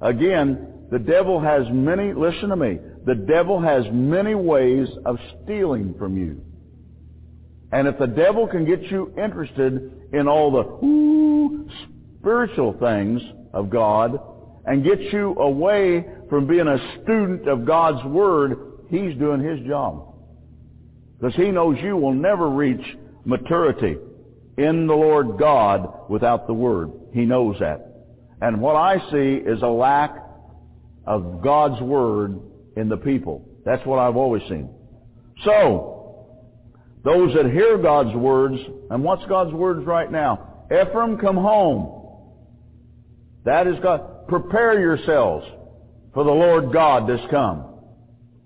Again, 0.00 0.86
the 0.90 0.98
devil 0.98 1.40
has 1.40 1.66
many, 1.70 2.12
listen 2.12 2.50
to 2.50 2.56
me, 2.56 2.78
the 3.04 3.14
devil 3.14 3.60
has 3.60 3.84
many 3.90 4.34
ways 4.34 4.88
of 5.04 5.18
stealing 5.42 5.94
from 5.98 6.16
you. 6.16 6.42
And 7.72 7.88
if 7.88 7.98
the 7.98 8.06
devil 8.06 8.46
can 8.46 8.64
get 8.64 8.82
you 8.82 9.12
interested 9.18 10.08
in 10.12 10.28
all 10.28 10.50
the 10.52 10.86
ooh, 10.86 11.68
spiritual 12.20 12.76
things 12.78 13.20
of 13.52 13.70
God 13.70 14.18
and 14.66 14.84
get 14.84 15.00
you 15.12 15.34
away 15.38 16.04
from 16.28 16.46
being 16.46 16.66
a 16.66 17.02
student 17.02 17.48
of 17.48 17.64
God's 17.64 18.04
Word, 18.04 18.58
he's 18.90 19.16
doing 19.16 19.40
his 19.40 19.64
job. 19.66 20.14
Because 21.18 21.36
he 21.36 21.50
knows 21.50 21.78
you 21.82 21.96
will 21.96 22.12
never 22.12 22.48
reach 22.48 22.84
maturity 23.24 23.96
in 24.58 24.86
the 24.86 24.94
Lord 24.94 25.38
God 25.38 26.10
without 26.10 26.46
the 26.46 26.54
Word. 26.54 26.90
He 27.12 27.24
knows 27.24 27.56
that. 27.60 27.92
And 28.40 28.60
what 28.60 28.76
I 28.76 28.98
see 29.10 29.36
is 29.36 29.62
a 29.62 29.68
lack 29.68 30.16
of 31.06 31.42
God's 31.42 31.80
Word 31.80 32.40
in 32.76 32.88
the 32.88 32.96
people. 32.96 33.48
That's 33.64 33.84
what 33.86 33.98
I've 33.98 34.16
always 34.16 34.42
seen. 34.48 34.68
So, 35.44 36.26
those 37.04 37.34
that 37.34 37.50
hear 37.50 37.78
God's 37.78 38.14
words, 38.16 38.56
and 38.90 39.04
what's 39.04 39.24
God's 39.26 39.52
words 39.52 39.86
right 39.86 40.10
now? 40.10 40.66
Ephraim, 40.66 41.18
come 41.18 41.36
home. 41.36 42.02
That 43.44 43.68
is 43.68 43.76
God. 43.80 44.15
Prepare 44.28 44.80
yourselves 44.80 45.46
for 46.14 46.24
the 46.24 46.30
Lord 46.30 46.72
God 46.72 47.08
that's 47.08 47.30
come. 47.30 47.74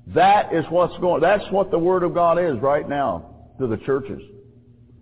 That 0.08 0.52
is 0.52 0.64
what's 0.70 0.96
going, 0.98 1.20
that's 1.20 1.50
what 1.50 1.70
the 1.70 1.78
Word 1.78 2.02
of 2.02 2.14
God 2.14 2.38
is 2.38 2.60
right 2.60 2.88
now 2.88 3.52
to 3.60 3.66
the 3.66 3.76
churches. 3.78 4.20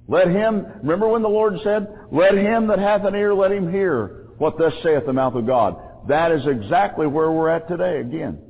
Let 0.06 0.28
him, 0.28 0.66
remember 0.82 1.08
when 1.08 1.22
the 1.22 1.28
Lord 1.28 1.54
said, 1.62 1.86
let 2.10 2.34
him 2.34 2.66
that 2.68 2.78
hath 2.78 3.04
an 3.04 3.14
ear, 3.14 3.34
let 3.34 3.52
him 3.52 3.70
hear 3.70 4.28
what 4.38 4.58
thus 4.58 4.72
saith 4.82 5.04
the 5.06 5.12
mouth 5.12 5.34
of 5.34 5.46
God. 5.46 5.76
That 6.08 6.32
is 6.32 6.46
exactly 6.46 7.06
where 7.06 7.30
we're 7.30 7.50
at 7.50 7.68
today 7.68 8.00
again. 8.00 8.40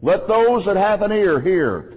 Let 0.00 0.28
those 0.28 0.64
that 0.66 0.76
have 0.76 1.02
an 1.02 1.12
ear 1.12 1.40
hear. 1.40 1.94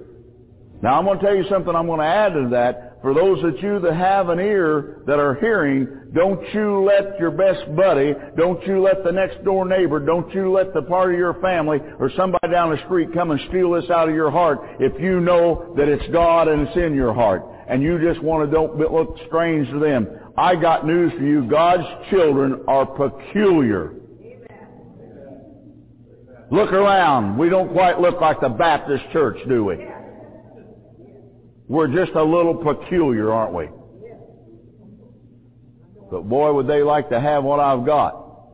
Now 0.82 0.98
I'm 0.98 1.06
going 1.06 1.20
to 1.20 1.26
tell 1.26 1.36
you 1.36 1.46
something 1.50 1.74
I'm 1.74 1.86
going 1.86 2.00
to 2.00 2.06
add 2.06 2.34
to 2.34 2.50
that. 2.52 2.91
For 3.02 3.16
those 3.16 3.44
of 3.44 3.64
you 3.64 3.80
that 3.80 3.96
have 3.96 4.30
an 4.30 4.40
ear 4.40 5.02
that 5.08 5.18
are 5.18 5.34
hearing, 5.36 5.88
don't 6.14 6.42
you 6.54 6.84
let 6.84 7.20
your 7.20 7.32
best 7.32 7.76
buddy, 7.76 8.14
don't 8.38 8.66
you 8.68 8.80
let 8.80 9.04
the 9.04 9.12
next 9.12 9.44
door 9.44 9.66
neighbor, 9.66 10.00
don't 10.00 10.32
you 10.36 10.52
let 10.52 10.72
the 10.72 10.84
part 10.84 11.12
of 11.12 11.18
your 11.18 11.34
family 11.42 11.80
or 11.98 12.12
somebody 12.16 12.48
down 12.52 12.70
the 12.70 12.84
street 12.86 13.12
come 13.12 13.32
and 13.32 13.40
steal 13.50 13.72
this 13.72 13.90
out 13.90 14.08
of 14.08 14.14
your 14.14 14.30
heart 14.30 14.60
if 14.80 15.02
you 15.02 15.20
know 15.20 15.74
that 15.78 15.90
it's 15.90 16.08
God 16.14 16.48
and 16.48 16.68
it's 16.68 16.78
in 16.78 16.94
your 16.94 17.14
heart. 17.14 17.44
And 17.68 17.82
you 17.82 17.98
just 18.00 18.22
want 18.22 18.48
to 18.48 18.54
don't 18.54 18.78
look 18.78 19.18
strange 19.28 19.68
to 19.70 19.80
them. 19.80 20.08
I 20.38 20.56
got 20.56 20.86
news 20.86 21.12
for 21.14 21.24
you. 21.24 21.50
God's 21.50 21.88
children 22.12 22.64
are 22.68 22.86
peculiar. 22.86 23.96
Look 26.52 26.72
around. 26.72 27.38
We 27.38 27.50
don't 27.50 27.72
quite 27.72 28.00
look 28.00 28.22
like 28.22 28.42
the 28.42 28.50
Baptist 28.50 29.06
church, 29.12 29.38
do 29.48 29.64
we? 29.64 29.78
We're 31.72 31.88
just 31.88 32.12
a 32.18 32.24
little 32.24 32.56
peculiar, 32.56 33.32
aren't 33.32 33.54
we? 33.54 33.70
But 36.12 36.28
boy, 36.28 36.52
would 36.52 36.68
they 36.68 36.84
like 36.84 37.08
to 37.12 37.20
have 37.22 37.46
what 37.46 37.62
I've 37.62 37.86
got. 37.86 38.50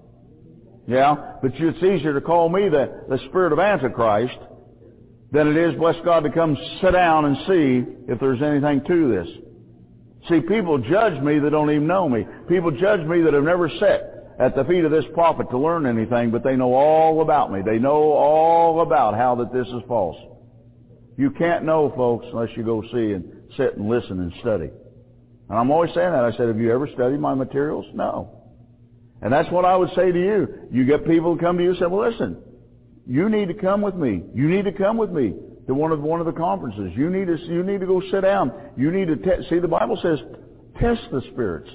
Yeah? 0.88 1.16
But 1.42 1.54
it's 1.56 1.78
easier 1.80 2.14
to 2.14 2.22
call 2.22 2.48
me 2.48 2.70
the, 2.70 3.06
the 3.10 3.18
spirit 3.30 3.54
of 3.54 3.60
Antichrist 3.60 4.38
than 5.32 5.48
it 5.48 5.58
is, 5.58 5.74
bless 5.80 5.96
God, 6.06 6.26
to 6.26 6.30
come 6.30 6.56
sit 6.80 6.92
down 6.92 7.26
and 7.26 7.38
see 7.48 7.84
if 8.08 8.20
there's 8.20 8.44
anything 8.44 8.84
to 8.86 9.10
this. 9.10 9.28
See, 10.30 10.42
people 10.42 10.78
judge 10.78 11.20
me 11.24 11.40
that 11.40 11.50
don't 11.50 11.72
even 11.72 11.88
know 11.88 12.08
me. 12.08 12.24
People 12.48 12.70
judge 12.70 13.02
me 13.02 13.24
that 13.24 13.34
have 13.34 13.44
never 13.44 13.68
sat 13.80 14.36
at 14.40 14.56
the 14.56 14.64
feet 14.66 14.86
of 14.86 14.92
this 14.92 15.06
prophet 15.16 15.50
to 15.50 15.58
learn 15.58 15.88
anything, 15.88 16.30
but 16.30 16.44
they 16.44 16.56
know 16.56 16.76
all 16.76 17.24
about 17.24 17.52
me. 17.52 17.62
They 17.66 17.80
know 17.80 18.14
all 18.14 18.82
about 18.82 19.16
how 19.16 19.34
that 19.38 19.52
this 19.52 19.66
is 19.70 19.82
false. 19.88 20.18
You 21.18 21.32
can't 21.32 21.66
know, 21.66 21.92
folks, 21.96 22.28
unless 22.32 22.50
you 22.56 22.64
go 22.64 22.82
see 22.84 23.14
and 23.14 23.26
sit 23.58 23.76
and 23.76 23.90
listen 23.90 24.20
and 24.20 24.32
study. 24.40 24.70
And 25.50 25.58
I'm 25.58 25.72
always 25.72 25.94
saying 25.94 26.12
that. 26.12 26.24
I 26.24 26.32
said, 26.32 26.48
have 26.48 26.60
you 26.60 26.72
ever 26.72 26.88
studied 26.94 27.20
my 27.20 27.34
materials? 27.34 27.86
No. 27.94 28.38
And 29.22 29.34
that's 29.34 29.52
what 29.52 29.66
I 29.66 29.76
would 29.76 29.90
say 29.96 30.12
to 30.12 30.20
you. 30.20 30.48
You 30.72 30.86
get 30.86 31.08
people 31.08 31.36
to 31.36 31.42
come 31.42 31.58
to 31.58 31.64
you 31.64 31.72
and 31.72 31.80
say, 31.80 31.86
well, 31.88 32.10
listen, 32.10 32.38
you 33.08 33.30
need 33.30 33.48
to 33.48 33.56
come 33.56 33.82
with 33.82 33.96
me. 33.96 34.24
You 34.36 34.48
need 34.48 34.66
to 34.66 34.72
come 34.72 34.98
with 34.98 35.10
me 35.10 35.34
to 35.66 35.74
one 35.74 35.92
of 35.92 36.02
one 36.02 36.20
of 36.20 36.26
the 36.26 36.34
conferences. 36.34 36.92
You 36.96 37.10
need 37.10 37.26
to 37.28 37.38
you 37.46 37.64
need 37.64 37.80
to 37.80 37.88
go 37.88 38.02
sit 38.12 38.22
down. 38.22 38.52
You 38.78 38.92
need 38.92 39.08
to 39.08 39.16
te- 39.16 39.50
see. 39.50 39.60
The 39.60 39.68
Bible 39.68 39.98
says, 40.04 40.20
test 40.80 41.02
the 41.12 41.22
spirits. 41.32 41.70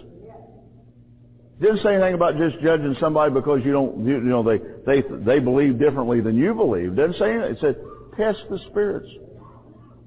It 1.58 1.62
didn't 1.62 1.82
say 1.82 1.94
anything 1.94 2.14
about 2.14 2.36
just 2.36 2.62
judging 2.62 2.96
somebody 3.00 3.32
because 3.32 3.60
you 3.64 3.72
don't 3.72 4.04
you, 4.04 4.14
you 4.14 4.20
know 4.20 4.42
they 4.42 4.58
they 4.86 5.02
they 5.24 5.38
believe 5.40 5.78
differently 5.78 6.20
than 6.20 6.36
you 6.36 6.54
believe. 6.54 6.92
It 6.92 6.96
didn't 6.96 7.18
say 7.18 7.32
anything. 7.32 7.52
It 7.52 7.58
said 7.60 7.76
test 8.16 8.40
the 8.50 8.58
spirits. 8.70 9.08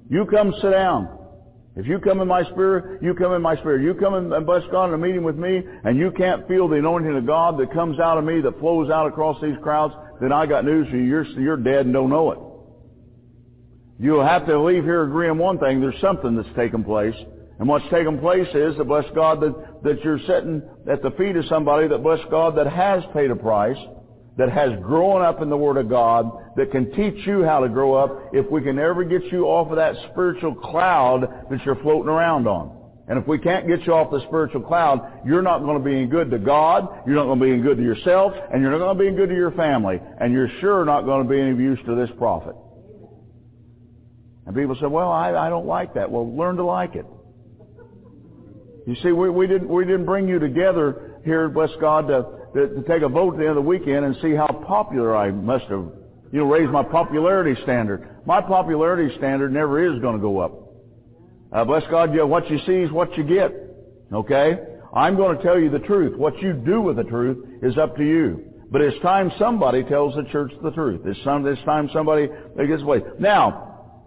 You 0.08 0.26
come 0.26 0.52
sit 0.62 0.70
down. 0.70 1.12
If 1.76 1.86
you 1.86 1.98
come 1.98 2.22
in 2.22 2.28
my 2.28 2.42
spirit, 2.44 3.02
you 3.02 3.12
come 3.14 3.34
in 3.34 3.42
my 3.42 3.56
spirit. 3.56 3.82
You 3.82 3.94
come 3.94 4.14
and 4.14 4.46
bless 4.46 4.62
God 4.70 4.88
in 4.88 4.94
a 4.94 4.98
meeting 4.98 5.22
with 5.22 5.36
me, 5.36 5.62
and 5.84 5.98
you 5.98 6.10
can't 6.10 6.48
feel 6.48 6.68
the 6.68 6.76
anointing 6.76 7.14
of 7.14 7.26
God 7.26 7.58
that 7.58 7.72
comes 7.72 8.00
out 8.00 8.16
of 8.16 8.24
me, 8.24 8.40
that 8.40 8.58
flows 8.60 8.90
out 8.90 9.06
across 9.06 9.40
these 9.42 9.56
crowds, 9.62 9.92
then 10.20 10.32
I 10.32 10.46
got 10.46 10.64
news 10.64 10.88
for 10.88 10.96
you. 10.96 11.04
You're, 11.04 11.24
you're 11.38 11.56
dead 11.58 11.84
and 11.84 11.92
don't 11.92 12.08
know 12.08 12.30
it. 12.32 12.38
You'll 13.98 14.24
have 14.24 14.46
to 14.46 14.58
leave 14.58 14.84
here 14.84 15.04
agreeing 15.04 15.36
one 15.36 15.58
thing. 15.58 15.80
There's 15.80 16.00
something 16.00 16.34
that's 16.36 16.54
taken 16.56 16.82
place. 16.82 17.14
And 17.58 17.68
what's 17.68 17.88
taken 17.90 18.18
place 18.20 18.48
is, 18.54 18.76
that 18.76 18.84
bless 18.84 19.04
God, 19.14 19.40
that, 19.40 19.82
that 19.82 20.04
you're 20.04 20.20
sitting 20.20 20.62
at 20.90 21.02
the 21.02 21.10
feet 21.12 21.36
of 21.36 21.44
somebody 21.46 21.88
that, 21.88 22.02
bless 22.02 22.20
God, 22.30 22.56
that 22.56 22.66
has 22.66 23.02
paid 23.12 23.30
a 23.30 23.36
price, 23.36 23.78
that 24.36 24.50
has 24.50 24.70
grown 24.82 25.22
up 25.22 25.40
in 25.40 25.48
the 25.48 25.56
Word 25.56 25.78
of 25.78 25.88
God, 25.88 26.30
that 26.56 26.70
can 26.70 26.92
teach 26.92 27.26
you 27.26 27.42
how 27.42 27.60
to 27.60 27.68
grow 27.68 27.94
up 27.94 28.34
if 28.34 28.50
we 28.50 28.62
can 28.62 28.78
ever 28.78 29.02
get 29.02 29.24
you 29.32 29.44
off 29.44 29.70
of 29.70 29.76
that 29.76 29.94
spiritual 30.10 30.54
cloud 30.54 31.46
that 31.50 31.64
you're 31.64 31.80
floating 31.82 32.10
around 32.10 32.46
on. 32.46 32.76
And 33.08 33.18
if 33.18 33.26
we 33.26 33.38
can't 33.38 33.68
get 33.68 33.86
you 33.86 33.94
off 33.94 34.10
the 34.10 34.20
spiritual 34.26 34.62
cloud, 34.62 35.22
you're 35.24 35.42
not 35.42 35.60
going 35.60 35.78
to 35.78 35.84
be 35.84 35.94
any 35.94 36.06
good 36.06 36.30
to 36.32 36.38
God, 36.38 37.02
you're 37.06 37.14
not 37.14 37.24
going 37.24 37.38
to 37.38 37.44
be 37.44 37.52
any 37.52 37.62
good 37.62 37.76
to 37.78 37.82
yourself, 37.82 38.32
and 38.52 38.60
you're 38.60 38.72
not 38.72 38.78
going 38.78 38.98
to 38.98 39.02
be 39.02 39.08
any 39.08 39.16
good 39.16 39.28
to 39.28 39.34
your 39.34 39.52
family, 39.52 40.00
and 40.20 40.32
you're 40.32 40.50
sure 40.60 40.84
not 40.84 41.02
going 41.02 41.22
to 41.22 41.28
be 41.28 41.40
any 41.40 41.56
use 41.56 41.78
to 41.86 41.94
this 41.94 42.10
prophet. 42.18 42.56
And 44.44 44.54
people 44.54 44.76
say, 44.80 44.86
well, 44.86 45.10
I, 45.10 45.34
I 45.34 45.48
don't 45.48 45.66
like 45.66 45.94
that. 45.94 46.10
Well, 46.10 46.36
learn 46.36 46.56
to 46.56 46.64
like 46.64 46.94
it. 46.94 47.06
You 48.86 48.94
see, 49.02 49.10
we, 49.10 49.28
we 49.28 49.48
didn't 49.48 49.68
we 49.68 49.84
didn't 49.84 50.06
bring 50.06 50.28
you 50.28 50.38
together 50.38 51.20
here, 51.24 51.48
bless 51.48 51.70
God, 51.80 52.06
to, 52.06 52.24
to, 52.56 52.68
to 52.68 52.82
take 52.88 53.02
a 53.02 53.08
vote 53.08 53.34
at 53.34 53.38
the 53.38 53.46
end 53.46 53.50
of 53.50 53.56
the 53.56 53.68
weekend 53.68 54.04
and 54.04 54.16
see 54.22 54.34
how 54.34 54.46
popular 54.46 55.14
I 55.14 55.30
must 55.30 55.66
have, 55.66 55.86
you 56.32 56.40
know, 56.40 56.46
raised 56.46 56.72
my 56.72 56.82
popularity 56.82 57.60
standard. 57.62 58.08
My 58.24 58.40
popularity 58.40 59.14
standard 59.18 59.52
never 59.52 59.94
is 59.94 60.00
going 60.00 60.16
to 60.16 60.22
go 60.22 60.38
up. 60.38 60.52
Uh, 61.52 61.64
bless 61.64 61.84
God, 61.90 62.12
you 62.12 62.18
know, 62.18 62.26
what 62.26 62.50
you 62.50 62.58
see 62.66 62.78
is 62.78 62.90
what 62.90 63.16
you 63.16 63.24
get. 63.24 63.52
Okay? 64.12 64.58
I'm 64.94 65.16
going 65.16 65.36
to 65.36 65.42
tell 65.42 65.58
you 65.58 65.68
the 65.68 65.80
truth. 65.80 66.16
What 66.16 66.38
you 66.40 66.54
do 66.54 66.80
with 66.80 66.96
the 66.96 67.04
truth 67.04 67.46
is 67.62 67.76
up 67.76 67.96
to 67.96 68.04
you. 68.04 68.42
But 68.70 68.80
it's 68.80 69.00
time 69.02 69.30
somebody 69.38 69.84
tells 69.84 70.14
the 70.16 70.24
church 70.24 70.50
the 70.62 70.70
truth. 70.70 71.02
It's, 71.04 71.22
some, 71.22 71.46
it's 71.46 71.62
time 71.64 71.90
somebody 71.92 72.28
gets 72.56 72.82
away. 72.82 73.02
Now, 73.18 74.00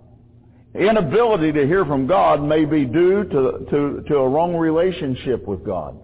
inability 0.74 1.52
to 1.54 1.66
hear 1.68 1.86
from 1.86 2.08
God 2.08 2.44
may 2.44 2.66
be 2.66 2.86
due 2.86 3.24
to, 3.26 3.66
to, 3.70 4.04
to 4.08 4.16
a 4.16 4.28
wrong 4.28 4.56
relationship 4.56 5.48
with 5.48 5.64
God. 5.64 5.98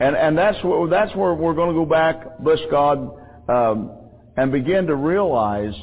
And, 0.00 0.16
and 0.16 0.36
that's, 0.36 0.62
where, 0.64 0.88
that's 0.88 1.14
where 1.14 1.34
we're 1.34 1.54
going 1.54 1.68
to 1.68 1.74
go 1.74 1.86
back, 1.86 2.38
bless 2.40 2.58
God, 2.70 3.16
um, 3.48 3.92
and 4.36 4.50
begin 4.50 4.86
to 4.86 4.96
realize 4.96 5.74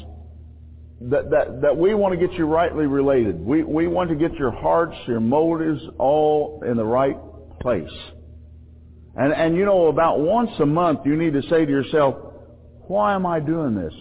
that, 1.00 1.30
that, 1.30 1.62
that 1.62 1.76
we 1.76 1.94
want 1.94 2.18
to 2.18 2.26
get 2.26 2.36
you 2.36 2.44
rightly 2.44 2.86
related. 2.86 3.40
We, 3.40 3.62
we 3.62 3.86
want 3.86 4.10
to 4.10 4.16
get 4.16 4.34
your 4.34 4.50
hearts, 4.50 4.96
your 5.06 5.20
motives 5.20 5.82
all 5.98 6.62
in 6.66 6.76
the 6.76 6.84
right 6.84 7.16
place. 7.60 7.90
And, 9.16 9.32
and 9.32 9.56
you 9.56 9.64
know, 9.64 9.86
about 9.86 10.20
once 10.20 10.50
a 10.60 10.66
month 10.66 11.00
you 11.04 11.16
need 11.16 11.32
to 11.32 11.42
say 11.42 11.64
to 11.64 11.70
yourself, 11.70 12.16
why 12.86 13.14
am 13.14 13.26
I 13.26 13.40
doing 13.40 13.74
this? 13.74 13.94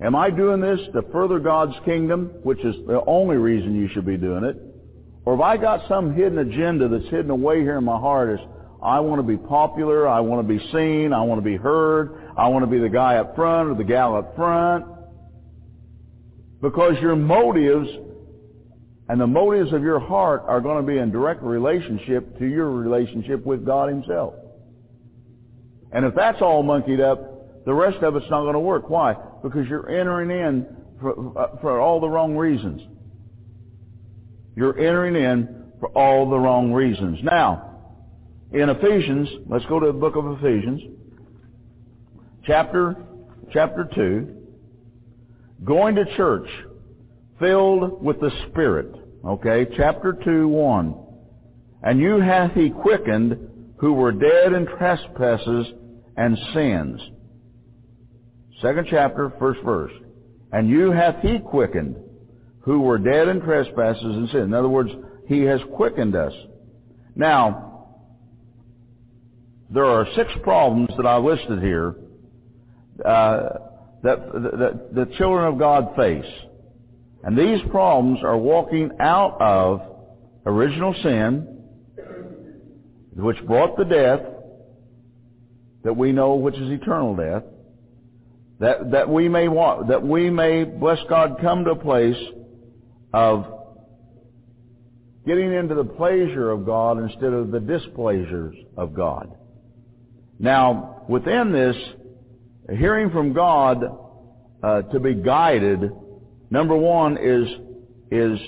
Am 0.00 0.16
I 0.16 0.30
doing 0.30 0.60
this 0.60 0.80
to 0.92 1.02
further 1.12 1.38
God's 1.38 1.74
kingdom, 1.84 2.32
which 2.42 2.58
is 2.64 2.74
the 2.86 3.02
only 3.06 3.36
reason 3.36 3.76
you 3.76 3.88
should 3.92 4.06
be 4.06 4.16
doing 4.16 4.44
it? 4.44 4.73
Or 5.24 5.34
have 5.34 5.40
I 5.40 5.56
got 5.56 5.88
some 5.88 6.14
hidden 6.14 6.38
agenda 6.38 6.88
that's 6.88 7.08
hidden 7.08 7.30
away 7.30 7.60
here 7.60 7.78
in 7.78 7.84
my 7.84 7.98
heart 7.98 8.38
is, 8.38 8.46
I 8.82 9.00
want 9.00 9.18
to 9.20 9.22
be 9.22 9.36
popular, 9.38 10.06
I 10.06 10.20
want 10.20 10.46
to 10.46 10.58
be 10.58 10.62
seen, 10.70 11.12
I 11.12 11.22
want 11.22 11.38
to 11.38 11.44
be 11.44 11.56
heard, 11.56 12.32
I 12.36 12.48
want 12.48 12.64
to 12.64 12.70
be 12.70 12.78
the 12.78 12.88
guy 12.88 13.16
up 13.16 13.34
front 13.34 13.70
or 13.70 13.74
the 13.74 13.84
gal 13.84 14.16
up 14.16 14.36
front? 14.36 14.84
Because 16.60 17.00
your 17.00 17.16
motives 17.16 17.88
and 19.08 19.20
the 19.20 19.26
motives 19.26 19.72
of 19.72 19.82
your 19.82 20.00
heart 20.00 20.44
are 20.46 20.60
going 20.60 20.84
to 20.84 20.86
be 20.86 20.98
in 20.98 21.10
direct 21.10 21.42
relationship 21.42 22.38
to 22.38 22.46
your 22.46 22.70
relationship 22.70 23.44
with 23.46 23.64
God 23.64 23.88
Himself. 23.88 24.34
And 25.92 26.04
if 26.04 26.14
that's 26.14 26.42
all 26.42 26.62
monkeyed 26.62 27.00
up, 27.00 27.64
the 27.64 27.72
rest 27.72 28.02
of 28.02 28.16
it's 28.16 28.28
not 28.28 28.42
going 28.42 28.54
to 28.54 28.60
work. 28.60 28.90
Why? 28.90 29.14
because 29.44 29.68
you're 29.68 29.90
entering 29.90 30.30
in 30.30 30.66
for, 31.00 31.38
uh, 31.38 31.60
for 31.60 31.78
all 31.78 32.00
the 32.00 32.08
wrong 32.08 32.34
reasons. 32.34 32.80
You're 34.56 34.78
entering 34.78 35.16
in 35.16 35.72
for 35.80 35.88
all 35.90 36.28
the 36.28 36.38
wrong 36.38 36.72
reasons. 36.72 37.18
Now, 37.22 37.74
in 38.52 38.68
Ephesians, 38.70 39.28
let's 39.48 39.64
go 39.66 39.80
to 39.80 39.86
the 39.86 39.92
book 39.92 40.16
of 40.16 40.26
Ephesians, 40.38 40.80
chapter, 42.46 42.96
chapter 43.52 43.88
2, 43.94 44.36
going 45.64 45.96
to 45.96 46.04
church 46.16 46.48
filled 47.40 48.02
with 48.02 48.20
the 48.20 48.30
Spirit. 48.48 48.94
Okay, 49.24 49.66
chapter 49.76 50.16
2, 50.24 50.46
1. 50.48 50.94
And 51.82 52.00
you 52.00 52.20
hath 52.20 52.52
he 52.52 52.70
quickened 52.70 53.74
who 53.78 53.92
were 53.92 54.12
dead 54.12 54.52
in 54.52 54.66
trespasses 54.66 55.66
and 56.16 56.38
sins. 56.54 57.00
Second 58.62 58.86
chapter, 58.88 59.32
first 59.38 59.60
verse. 59.64 59.92
And 60.52 60.68
you 60.68 60.92
hath 60.92 61.16
he 61.22 61.40
quickened 61.40 61.96
who 62.64 62.80
were 62.80 62.98
dead 62.98 63.28
in 63.28 63.40
trespasses 63.40 64.02
and 64.02 64.28
sins. 64.30 64.44
In 64.44 64.54
other 64.54 64.68
words, 64.68 64.90
he 65.28 65.42
has 65.42 65.60
quickened 65.74 66.16
us. 66.16 66.32
Now, 67.14 67.88
there 69.70 69.84
are 69.84 70.06
six 70.16 70.30
problems 70.42 70.90
that 70.96 71.06
I 71.06 71.18
listed 71.18 71.62
here 71.62 71.96
uh, 73.04 73.48
that, 74.02 74.32
that 74.32 74.94
the 74.94 75.06
children 75.16 75.46
of 75.46 75.58
God 75.58 75.94
face. 75.96 76.30
And 77.22 77.36
these 77.36 77.60
problems 77.70 78.20
are 78.22 78.36
walking 78.36 78.90
out 79.00 79.40
of 79.40 79.80
original 80.46 80.94
sin, 81.02 81.62
which 83.14 83.44
brought 83.46 83.76
the 83.76 83.84
death 83.84 84.20
that 85.84 85.94
we 85.94 86.12
know 86.12 86.34
which 86.34 86.54
is 86.56 86.70
eternal 86.70 87.14
death, 87.14 87.42
that, 88.58 88.90
that 88.92 89.08
we 89.08 89.28
may 89.28 89.48
want, 89.48 89.88
that 89.88 90.02
we 90.02 90.30
may, 90.30 90.64
bless 90.64 90.98
God, 91.08 91.38
come 91.42 91.64
to 91.64 91.72
a 91.72 91.76
place 91.76 92.16
of 93.14 93.46
getting 95.24 95.52
into 95.54 95.76
the 95.76 95.84
pleasure 95.84 96.50
of 96.50 96.66
God 96.66 96.98
instead 96.98 97.32
of 97.32 97.52
the 97.52 97.60
displeasures 97.60 98.56
of 98.76 98.92
God. 98.92 99.32
Now, 100.40 101.04
within 101.08 101.52
this, 101.52 101.76
hearing 102.76 103.10
from 103.10 103.32
God 103.32 103.84
uh, 104.64 104.82
to 104.82 104.98
be 104.98 105.14
guided, 105.14 105.92
number 106.50 106.76
one 106.76 107.16
is 107.16 107.46
is 108.10 108.40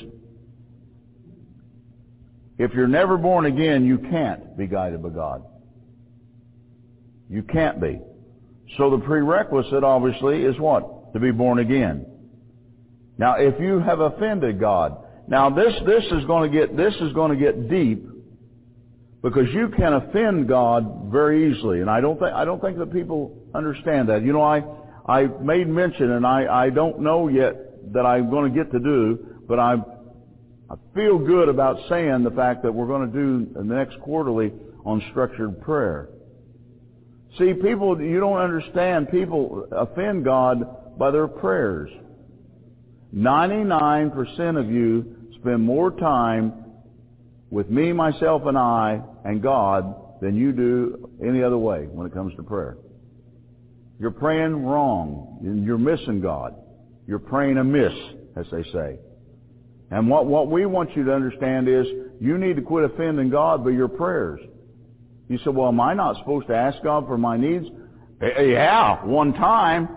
if 2.58 2.72
you're 2.74 2.88
never 2.88 3.16
born 3.16 3.46
again, 3.46 3.86
you 3.86 3.98
can't 3.98 4.58
be 4.58 4.66
guided 4.66 5.00
by 5.00 5.10
God. 5.10 5.44
You 7.30 7.42
can't 7.44 7.80
be. 7.80 8.00
So 8.76 8.90
the 8.90 8.98
prerequisite, 8.98 9.84
obviously, 9.84 10.42
is 10.42 10.58
what? 10.58 11.12
To 11.12 11.20
be 11.20 11.30
born 11.30 11.60
again. 11.60 12.15
Now, 13.18 13.36
if 13.36 13.58
you 13.60 13.78
have 13.80 14.00
offended 14.00 14.60
God, 14.60 14.96
now 15.28 15.50
this 15.50 15.74
this 15.86 16.04
is 16.12 16.24
going 16.26 16.50
to 16.50 16.58
get 16.58 16.76
this 16.76 16.94
is 17.00 17.12
going 17.12 17.36
to 17.36 17.36
get 17.36 17.68
deep 17.68 18.06
because 19.22 19.48
you 19.52 19.68
can 19.68 19.94
offend 19.94 20.48
God 20.48 21.10
very 21.10 21.50
easily, 21.50 21.80
and 21.80 21.90
I 21.90 22.00
don't 22.00 22.18
think 22.18 22.32
I 22.32 22.44
don't 22.44 22.60
think 22.60 22.78
that 22.78 22.92
people 22.92 23.36
understand 23.54 24.08
that. 24.08 24.22
You 24.22 24.32
know, 24.32 24.42
I 24.42 24.62
I 25.06 25.26
made 25.26 25.68
mention, 25.68 26.12
and 26.12 26.26
I 26.26 26.66
I 26.66 26.70
don't 26.70 27.00
know 27.00 27.28
yet 27.28 27.92
that 27.92 28.04
I'm 28.04 28.30
going 28.30 28.52
to 28.52 28.56
get 28.56 28.70
to 28.72 28.78
do, 28.78 29.42
but 29.48 29.58
I 29.58 29.74
I 30.68 30.74
feel 30.94 31.18
good 31.18 31.48
about 31.48 31.78
saying 31.88 32.24
the 32.24 32.30
fact 32.30 32.62
that 32.64 32.72
we're 32.72 32.86
going 32.86 33.10
to 33.10 33.12
do 33.12 33.52
the 33.54 33.64
next 33.64 34.00
quarterly 34.00 34.52
on 34.84 35.02
structured 35.10 35.60
prayer. 35.60 36.08
See, 37.38 37.52
people, 37.52 38.00
you 38.00 38.18
don't 38.18 38.38
understand, 38.38 39.10
people 39.10 39.68
offend 39.70 40.24
God 40.24 40.98
by 40.98 41.10
their 41.10 41.28
prayers. 41.28 41.90
99% 43.16 44.60
of 44.60 44.70
you 44.70 45.16
spend 45.40 45.62
more 45.62 45.90
time 45.90 46.52
with 47.50 47.70
me, 47.70 47.92
myself, 47.92 48.42
and 48.44 48.58
I, 48.58 49.00
and 49.24 49.42
God 49.42 50.20
than 50.20 50.36
you 50.36 50.52
do 50.52 51.10
any 51.24 51.42
other 51.42 51.58
way 51.58 51.86
when 51.86 52.06
it 52.06 52.12
comes 52.12 52.34
to 52.36 52.42
prayer. 52.42 52.76
You're 53.98 54.10
praying 54.10 54.66
wrong. 54.66 55.38
You're 55.64 55.78
missing 55.78 56.20
God. 56.20 56.54
You're 57.06 57.18
praying 57.18 57.56
amiss, 57.56 57.94
as 58.36 58.46
they 58.50 58.62
say. 58.64 58.98
And 59.90 60.08
what, 60.10 60.26
what 60.26 60.50
we 60.50 60.66
want 60.66 60.94
you 60.96 61.04
to 61.04 61.14
understand 61.14 61.68
is 61.68 61.86
you 62.20 62.36
need 62.36 62.56
to 62.56 62.62
quit 62.62 62.84
offending 62.84 63.30
God 63.30 63.64
by 63.64 63.70
your 63.70 63.88
prayers. 63.88 64.40
You 65.28 65.38
say, 65.38 65.50
well, 65.50 65.68
am 65.68 65.80
I 65.80 65.94
not 65.94 66.18
supposed 66.18 66.48
to 66.48 66.54
ask 66.54 66.82
God 66.82 67.06
for 67.06 67.16
my 67.16 67.36
needs? 67.36 67.66
Eh, 68.20 68.26
eh, 68.36 68.42
yeah, 68.42 69.04
one 69.04 69.32
time. 69.32 69.88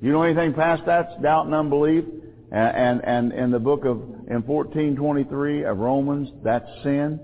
You 0.00 0.12
know 0.12 0.22
anything 0.22 0.54
past 0.54 0.86
that? 0.86 1.22
Doubt 1.22 1.46
and 1.46 1.54
unbelief. 1.54 2.04
And, 2.52 2.76
and, 2.76 3.04
and 3.04 3.32
in 3.32 3.50
the 3.50 3.58
book 3.58 3.84
of, 3.84 3.98
in 4.28 4.42
1423 4.46 5.64
of 5.64 5.78
Romans, 5.78 6.28
that's 6.42 6.66
sin. 6.82 7.20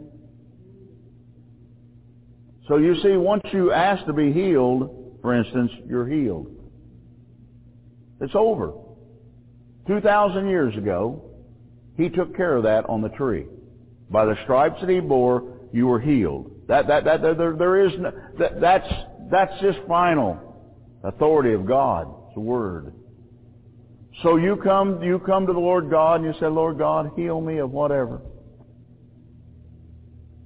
So 2.69 2.77
you 2.77 3.01
see, 3.03 3.17
once 3.17 3.43
you 3.53 3.73
ask 3.73 4.05
to 4.07 4.13
be 4.13 4.33
healed, 4.33 5.19
for 5.23 5.35
instance, 5.35 5.73
you're 5.89 6.07
healed. 6.07 6.53
It's 8.21 8.35
over. 8.35 8.73
2,000 9.87 10.49
years 10.49 10.77
ago, 10.77 11.23
he 11.97 12.09
took 12.09 12.37
care 12.37 12.57
of 12.57 12.65
that 12.65 12.89
on 12.89 13.03
the 13.03 13.09
tree. 13.11 13.47
By 14.11 14.25
the 14.25 14.37
stripes 14.45 14.81
that 14.81 14.91
he 14.91 15.01
bore, 15.01 15.59
you 15.73 15.87
were 15.87 16.01
healed. 16.01 16.51
That, 16.69 16.89
that, 16.89 17.05
that, 17.05 17.23
there, 17.23 17.57
there 17.57 17.87
is 17.87 17.93
no, 17.99 18.13
that, 18.39 18.61
that's, 18.61 18.89
that's 19.31 19.53
just 19.61 19.79
final 19.87 20.41
authority 21.05 21.53
of 21.53 21.67
God. 21.67 22.13
A 22.37 22.41
word. 22.41 22.93
So 24.23 24.37
you 24.37 24.57
come, 24.57 25.03
you 25.03 25.19
come 25.19 25.47
to 25.47 25.53
the 25.53 25.59
Lord 25.59 25.91
God 25.91 26.21
and 26.21 26.25
you 26.25 26.39
say, 26.41 26.47
Lord 26.47 26.79
God, 26.79 27.11
heal 27.17 27.41
me 27.41 27.59
of 27.59 27.71
whatever. 27.71 28.21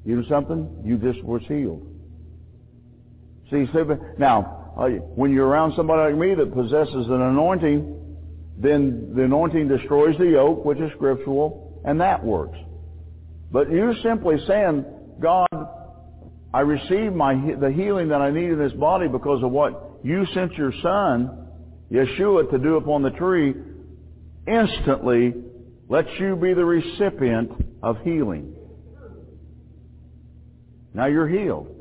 You 0.04 0.16
know 0.16 0.28
something? 0.28 0.82
You 0.84 0.96
just 0.96 1.22
was 1.24 1.42
healed. 1.46 1.86
See, 3.50 3.66
now, 4.18 4.72
uh, 4.76 4.86
when 5.14 5.32
you're 5.32 5.46
around 5.46 5.74
somebody 5.76 6.12
like 6.12 6.20
me 6.20 6.34
that 6.36 6.54
possesses 6.54 7.06
an 7.08 7.20
anointing, 7.20 8.16
then 8.56 9.12
the 9.14 9.24
anointing 9.24 9.68
destroys 9.68 10.16
the 10.18 10.26
yoke, 10.26 10.64
which 10.64 10.78
is 10.78 10.90
scriptural, 10.96 11.80
and 11.84 12.00
that 12.00 12.24
works. 12.24 12.58
But 13.50 13.70
you 13.70 13.94
simply 14.02 14.36
saying, 14.46 14.84
God, 15.20 15.48
I 16.54 16.60
receive 16.60 17.12
my, 17.12 17.34
the 17.58 17.70
healing 17.70 18.08
that 18.08 18.20
I 18.20 18.30
need 18.30 18.50
in 18.50 18.58
this 18.58 18.72
body 18.72 19.08
because 19.08 19.42
of 19.42 19.50
what 19.50 19.98
you 20.02 20.24
sent 20.34 20.52
your 20.54 20.72
son, 20.82 21.48
Yeshua, 21.90 22.50
to 22.50 22.58
do 22.58 22.76
upon 22.76 23.02
the 23.02 23.10
tree, 23.10 23.54
instantly 24.46 25.34
lets 25.88 26.08
you 26.18 26.36
be 26.36 26.54
the 26.54 26.64
recipient 26.64 27.50
of 27.82 27.98
healing. 28.02 28.54
Now 30.94 31.06
you're 31.06 31.28
healed. 31.28 31.76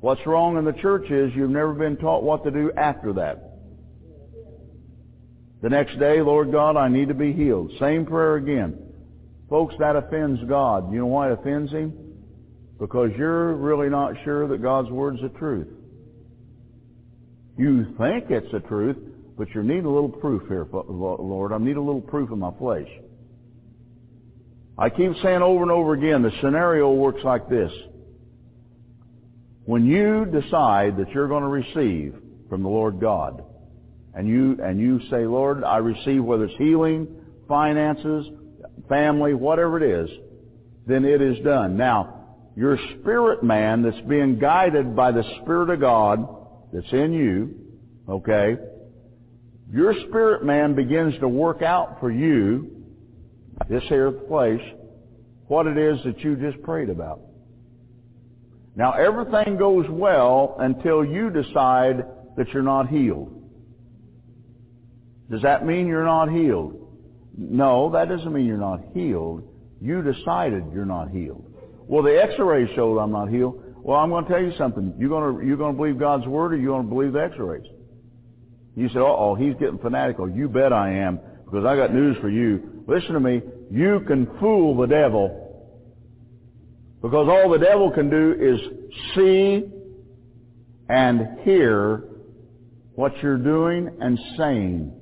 What's 0.00 0.24
wrong 0.26 0.56
in 0.56 0.64
the 0.64 0.72
church 0.72 1.10
is 1.10 1.32
you've 1.34 1.50
never 1.50 1.72
been 1.72 1.96
taught 1.96 2.22
what 2.22 2.44
to 2.44 2.50
do 2.50 2.72
after 2.76 3.12
that. 3.14 3.58
The 5.62 5.70
next 5.70 5.98
day, 5.98 6.20
Lord 6.20 6.52
God, 6.52 6.76
I 6.76 6.88
need 6.88 7.08
to 7.08 7.14
be 7.14 7.32
healed. 7.32 7.72
Same 7.80 8.04
prayer 8.04 8.36
again. 8.36 8.78
Folks, 9.48 9.74
that 9.78 9.96
offends 9.96 10.40
God. 10.48 10.92
You 10.92 10.98
know 11.00 11.06
why 11.06 11.30
it 11.30 11.38
offends 11.38 11.72
Him? 11.72 11.92
Because 12.78 13.10
you're 13.16 13.54
really 13.54 13.88
not 13.88 14.14
sure 14.24 14.46
that 14.48 14.60
God's 14.60 14.90
Word's 14.90 15.22
the 15.22 15.28
truth. 15.30 15.68
You 17.58 17.94
think 17.98 18.30
it's 18.30 18.50
the 18.52 18.60
truth, 18.60 18.96
but 19.36 19.48
you 19.54 19.62
need 19.62 19.84
a 19.84 19.90
little 19.90 20.08
proof 20.08 20.46
here, 20.48 20.66
Lord. 20.72 21.52
I 21.52 21.58
need 21.58 21.76
a 21.76 21.80
little 21.80 22.00
proof 22.00 22.30
in 22.30 22.38
my 22.38 22.52
flesh. 22.58 22.88
I 24.78 24.90
keep 24.90 25.12
saying 25.22 25.42
over 25.42 25.62
and 25.62 25.70
over 25.70 25.94
again, 25.94 26.22
the 26.22 26.32
scenario 26.42 26.92
works 26.92 27.20
like 27.24 27.48
this. 27.48 27.72
When 29.64 29.86
you 29.86 30.26
decide 30.26 30.98
that 30.98 31.10
you're 31.10 31.28
going 31.28 31.42
to 31.42 31.48
receive 31.48 32.14
from 32.48 32.62
the 32.62 32.68
Lord 32.68 33.00
God, 33.00 33.42
and 34.14 34.28
you, 34.28 34.58
and 34.62 34.78
you 34.78 35.00
say, 35.10 35.26
Lord, 35.26 35.64
I 35.64 35.78
receive 35.78 36.22
whether 36.22 36.44
it's 36.44 36.56
healing, 36.56 37.08
finances, 37.48 38.26
family, 38.88 39.34
whatever 39.34 39.82
it 39.82 40.04
is, 40.04 40.10
then 40.86 41.04
it 41.04 41.20
is 41.20 41.42
done. 41.44 41.76
Now, 41.76 42.36
your 42.54 42.78
spirit 43.00 43.42
man 43.42 43.82
that's 43.82 44.00
being 44.06 44.38
guided 44.38 44.94
by 44.94 45.12
the 45.12 45.24
Spirit 45.42 45.70
of 45.70 45.80
God 45.80 46.35
that's 46.76 46.92
in 46.92 47.14
you, 47.14 47.54
okay, 48.06 48.56
your 49.72 49.94
spirit 50.06 50.44
man 50.44 50.74
begins 50.74 51.18
to 51.20 51.28
work 51.28 51.62
out 51.62 51.98
for 52.00 52.10
you, 52.10 52.84
this 53.70 53.82
here 53.84 54.12
place, 54.12 54.60
what 55.46 55.66
it 55.66 55.78
is 55.78 55.98
that 56.04 56.20
you 56.20 56.36
just 56.36 56.62
prayed 56.62 56.90
about. 56.90 57.20
Now 58.74 58.92
everything 58.92 59.56
goes 59.56 59.86
well 59.88 60.56
until 60.58 61.02
you 61.02 61.30
decide 61.30 62.04
that 62.36 62.48
you're 62.52 62.62
not 62.62 62.88
healed. 62.88 63.32
Does 65.30 65.40
that 65.42 65.64
mean 65.64 65.86
you're 65.86 66.04
not 66.04 66.30
healed? 66.30 66.86
No, 67.38 67.90
that 67.92 68.10
doesn't 68.10 68.32
mean 68.32 68.44
you're 68.44 68.58
not 68.58 68.80
healed. 68.92 69.48
You 69.80 70.02
decided 70.02 70.64
you're 70.74 70.84
not 70.84 71.08
healed. 71.08 71.50
Well, 71.86 72.02
the 72.02 72.22
x-rays 72.22 72.68
showed 72.74 72.98
I'm 72.98 73.12
not 73.12 73.30
healed. 73.30 73.62
Well, 73.86 74.00
I'm 74.00 74.10
going 74.10 74.24
to 74.24 74.30
tell 74.30 74.42
you 74.42 74.50
something. 74.58 74.94
You're 74.98 75.08
going 75.08 75.38
to, 75.38 75.46
you're 75.46 75.56
going 75.56 75.74
to 75.74 75.76
believe 75.76 75.96
God's 75.96 76.26
word 76.26 76.52
or 76.52 76.56
you're 76.56 76.72
going 76.72 76.88
to 76.88 76.92
believe 76.92 77.12
the 77.12 77.22
x-rays? 77.22 77.62
You 78.74 78.88
said, 78.88 78.98
oh, 78.98 79.36
he's 79.38 79.54
getting 79.60 79.78
fanatical. 79.78 80.28
You 80.28 80.48
bet 80.48 80.72
I 80.72 80.92
am 80.92 81.20
because 81.44 81.64
I 81.64 81.76
got 81.76 81.94
news 81.94 82.16
for 82.20 82.28
you. 82.28 82.82
Listen 82.88 83.12
to 83.12 83.20
me. 83.20 83.42
You 83.70 84.00
can 84.08 84.26
fool 84.40 84.76
the 84.76 84.88
devil 84.88 85.70
Because 87.00 87.28
all 87.28 87.48
the 87.48 87.64
devil 87.64 87.92
can 87.92 88.10
do 88.10 88.34
is 88.40 88.58
see 89.14 89.62
and 90.88 91.38
hear 91.44 92.02
what 92.96 93.16
you're 93.22 93.38
doing 93.38 93.98
and 94.00 94.18
saying. 94.36 94.92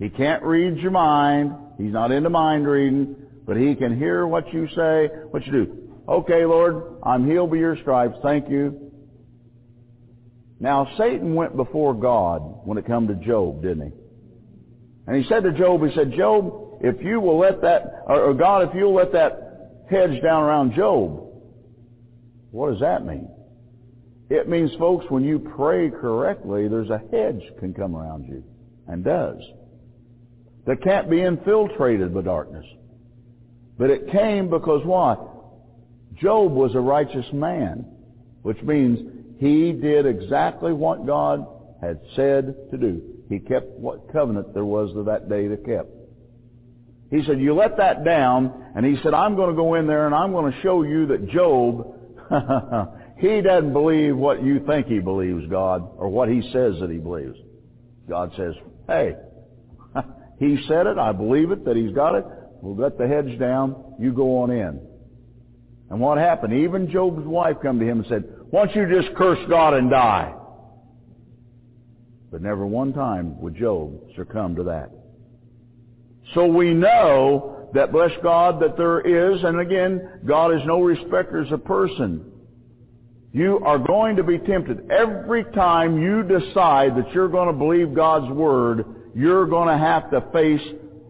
He 0.00 0.08
can't 0.08 0.42
read 0.42 0.78
your 0.78 0.90
mind. 0.90 1.54
He's 1.78 1.92
not 1.92 2.10
into 2.10 2.28
mind 2.28 2.66
reading, 2.66 3.14
but 3.46 3.56
he 3.56 3.76
can 3.76 3.96
hear 3.96 4.26
what 4.26 4.52
you 4.52 4.66
say, 4.74 5.08
what 5.30 5.46
you 5.46 5.52
do. 5.52 5.83
Okay, 6.08 6.44
Lord, 6.44 6.98
I'm 7.02 7.26
healed 7.26 7.50
by 7.50 7.56
your 7.56 7.76
stripes. 7.80 8.16
Thank 8.22 8.50
you. 8.50 8.92
Now, 10.60 10.88
Satan 10.98 11.34
went 11.34 11.56
before 11.56 11.94
God 11.94 12.66
when 12.66 12.78
it 12.78 12.86
come 12.86 13.08
to 13.08 13.14
Job, 13.14 13.62
didn't 13.62 13.86
he? 13.86 13.92
And 15.06 15.16
he 15.22 15.28
said 15.28 15.42
to 15.44 15.52
Job, 15.52 15.82
he 15.82 15.94
said, 15.94 16.12
Job, 16.12 16.78
if 16.80 17.02
you 17.02 17.20
will 17.20 17.38
let 17.38 17.62
that, 17.62 18.04
or, 18.06 18.30
or 18.30 18.34
God, 18.34 18.68
if 18.68 18.74
you'll 18.74 18.94
let 18.94 19.12
that 19.12 19.84
hedge 19.90 20.22
down 20.22 20.42
around 20.42 20.74
Job, 20.74 21.26
what 22.50 22.70
does 22.70 22.80
that 22.80 23.04
mean? 23.04 23.28
It 24.30 24.48
means, 24.48 24.70
folks, 24.78 25.04
when 25.10 25.24
you 25.24 25.38
pray 25.38 25.90
correctly, 25.90 26.68
there's 26.68 26.90
a 26.90 27.02
hedge 27.12 27.42
can 27.60 27.74
come 27.74 27.94
around 27.94 28.26
you, 28.26 28.42
and 28.88 29.04
does, 29.04 29.40
that 30.66 30.82
can't 30.82 31.10
be 31.10 31.20
infiltrated 31.20 32.14
by 32.14 32.22
darkness. 32.22 32.64
But 33.78 33.90
it 33.90 34.10
came 34.10 34.48
because 34.48 34.84
what? 34.84 35.33
Job 36.20 36.52
was 36.52 36.74
a 36.74 36.80
righteous 36.80 37.26
man, 37.32 37.86
which 38.42 38.62
means 38.62 39.00
he 39.38 39.72
did 39.72 40.06
exactly 40.06 40.72
what 40.72 41.06
God 41.06 41.46
had 41.80 42.00
said 42.14 42.54
to 42.70 42.76
do. 42.76 43.02
He 43.28 43.38
kept 43.38 43.66
what 43.78 44.12
covenant 44.12 44.54
there 44.54 44.64
was 44.64 44.94
of 44.96 45.06
that 45.06 45.28
day 45.28 45.48
to 45.48 45.56
kept. 45.56 45.90
He 47.10 47.22
said, 47.24 47.40
you 47.40 47.54
let 47.54 47.76
that 47.76 48.04
down, 48.04 48.72
and 48.74 48.84
he 48.84 48.96
said, 49.02 49.14
I'm 49.14 49.36
going 49.36 49.50
to 49.50 49.56
go 49.56 49.74
in 49.74 49.86
there 49.86 50.06
and 50.06 50.14
I'm 50.14 50.32
going 50.32 50.52
to 50.52 50.60
show 50.62 50.82
you 50.82 51.06
that 51.06 51.28
Job, 51.28 51.94
he 53.18 53.40
doesn't 53.40 53.72
believe 53.72 54.16
what 54.16 54.42
you 54.42 54.64
think 54.66 54.86
he 54.86 54.98
believes, 54.98 55.46
God, 55.48 55.88
or 55.96 56.08
what 56.08 56.28
he 56.28 56.42
says 56.52 56.74
that 56.80 56.90
he 56.90 56.98
believes. 56.98 57.36
God 58.08 58.32
says, 58.36 58.54
hey, 58.88 59.14
he 60.38 60.58
said 60.68 60.86
it, 60.86 60.98
I 60.98 61.12
believe 61.12 61.50
it, 61.50 61.64
that 61.64 61.76
he's 61.76 61.94
got 61.94 62.14
it, 62.14 62.24
we'll 62.60 62.76
let 62.76 62.98
the 62.98 63.06
hedge 63.06 63.38
down, 63.38 63.96
you 63.98 64.12
go 64.12 64.42
on 64.42 64.50
in. 64.50 64.80
And 65.90 66.00
what 66.00 66.18
happened? 66.18 66.54
Even 66.54 66.90
Job's 66.90 67.26
wife 67.26 67.56
come 67.62 67.78
to 67.78 67.84
him 67.84 67.98
and 67.98 68.06
said, 68.08 68.24
why 68.50 68.66
don't 68.66 68.76
you 68.76 69.02
just 69.02 69.14
curse 69.16 69.38
God 69.48 69.74
and 69.74 69.90
die? 69.90 70.34
But 72.30 72.42
never 72.42 72.66
one 72.66 72.92
time 72.92 73.40
would 73.40 73.54
Job 73.54 74.00
succumb 74.16 74.56
to 74.56 74.64
that. 74.64 74.90
So 76.34 76.46
we 76.46 76.74
know 76.74 77.68
that, 77.74 77.92
bless 77.92 78.10
God, 78.22 78.60
that 78.60 78.76
there 78.76 79.00
is, 79.00 79.42
and 79.44 79.60
again, 79.60 80.20
God 80.26 80.54
is 80.54 80.60
no 80.64 80.80
respecter 80.80 81.40
of 81.40 81.64
person. 81.64 82.32
You 83.32 83.60
are 83.64 83.78
going 83.78 84.16
to 84.16 84.22
be 84.22 84.38
tempted. 84.38 84.90
Every 84.90 85.44
time 85.44 86.00
you 86.00 86.22
decide 86.22 86.96
that 86.96 87.12
you're 87.12 87.28
going 87.28 87.48
to 87.48 87.52
believe 87.52 87.94
God's 87.94 88.32
Word, 88.32 88.84
you're 89.14 89.46
going 89.46 89.68
to 89.68 89.78
have 89.78 90.10
to 90.10 90.20
face 90.32 90.62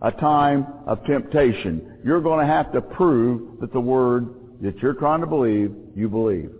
a 0.02 0.10
time 0.12 0.66
of 0.86 1.04
temptation. 1.04 1.98
You're 2.04 2.22
going 2.22 2.40
to 2.40 2.52
have 2.52 2.72
to 2.72 2.80
prove 2.80 3.60
that 3.60 3.72
the 3.72 3.80
Word 3.80 4.28
that 4.64 4.78
you're 4.78 4.94
trying 4.94 5.20
to 5.20 5.26
believe, 5.26 5.74
you 5.94 6.08
believe. 6.08 6.50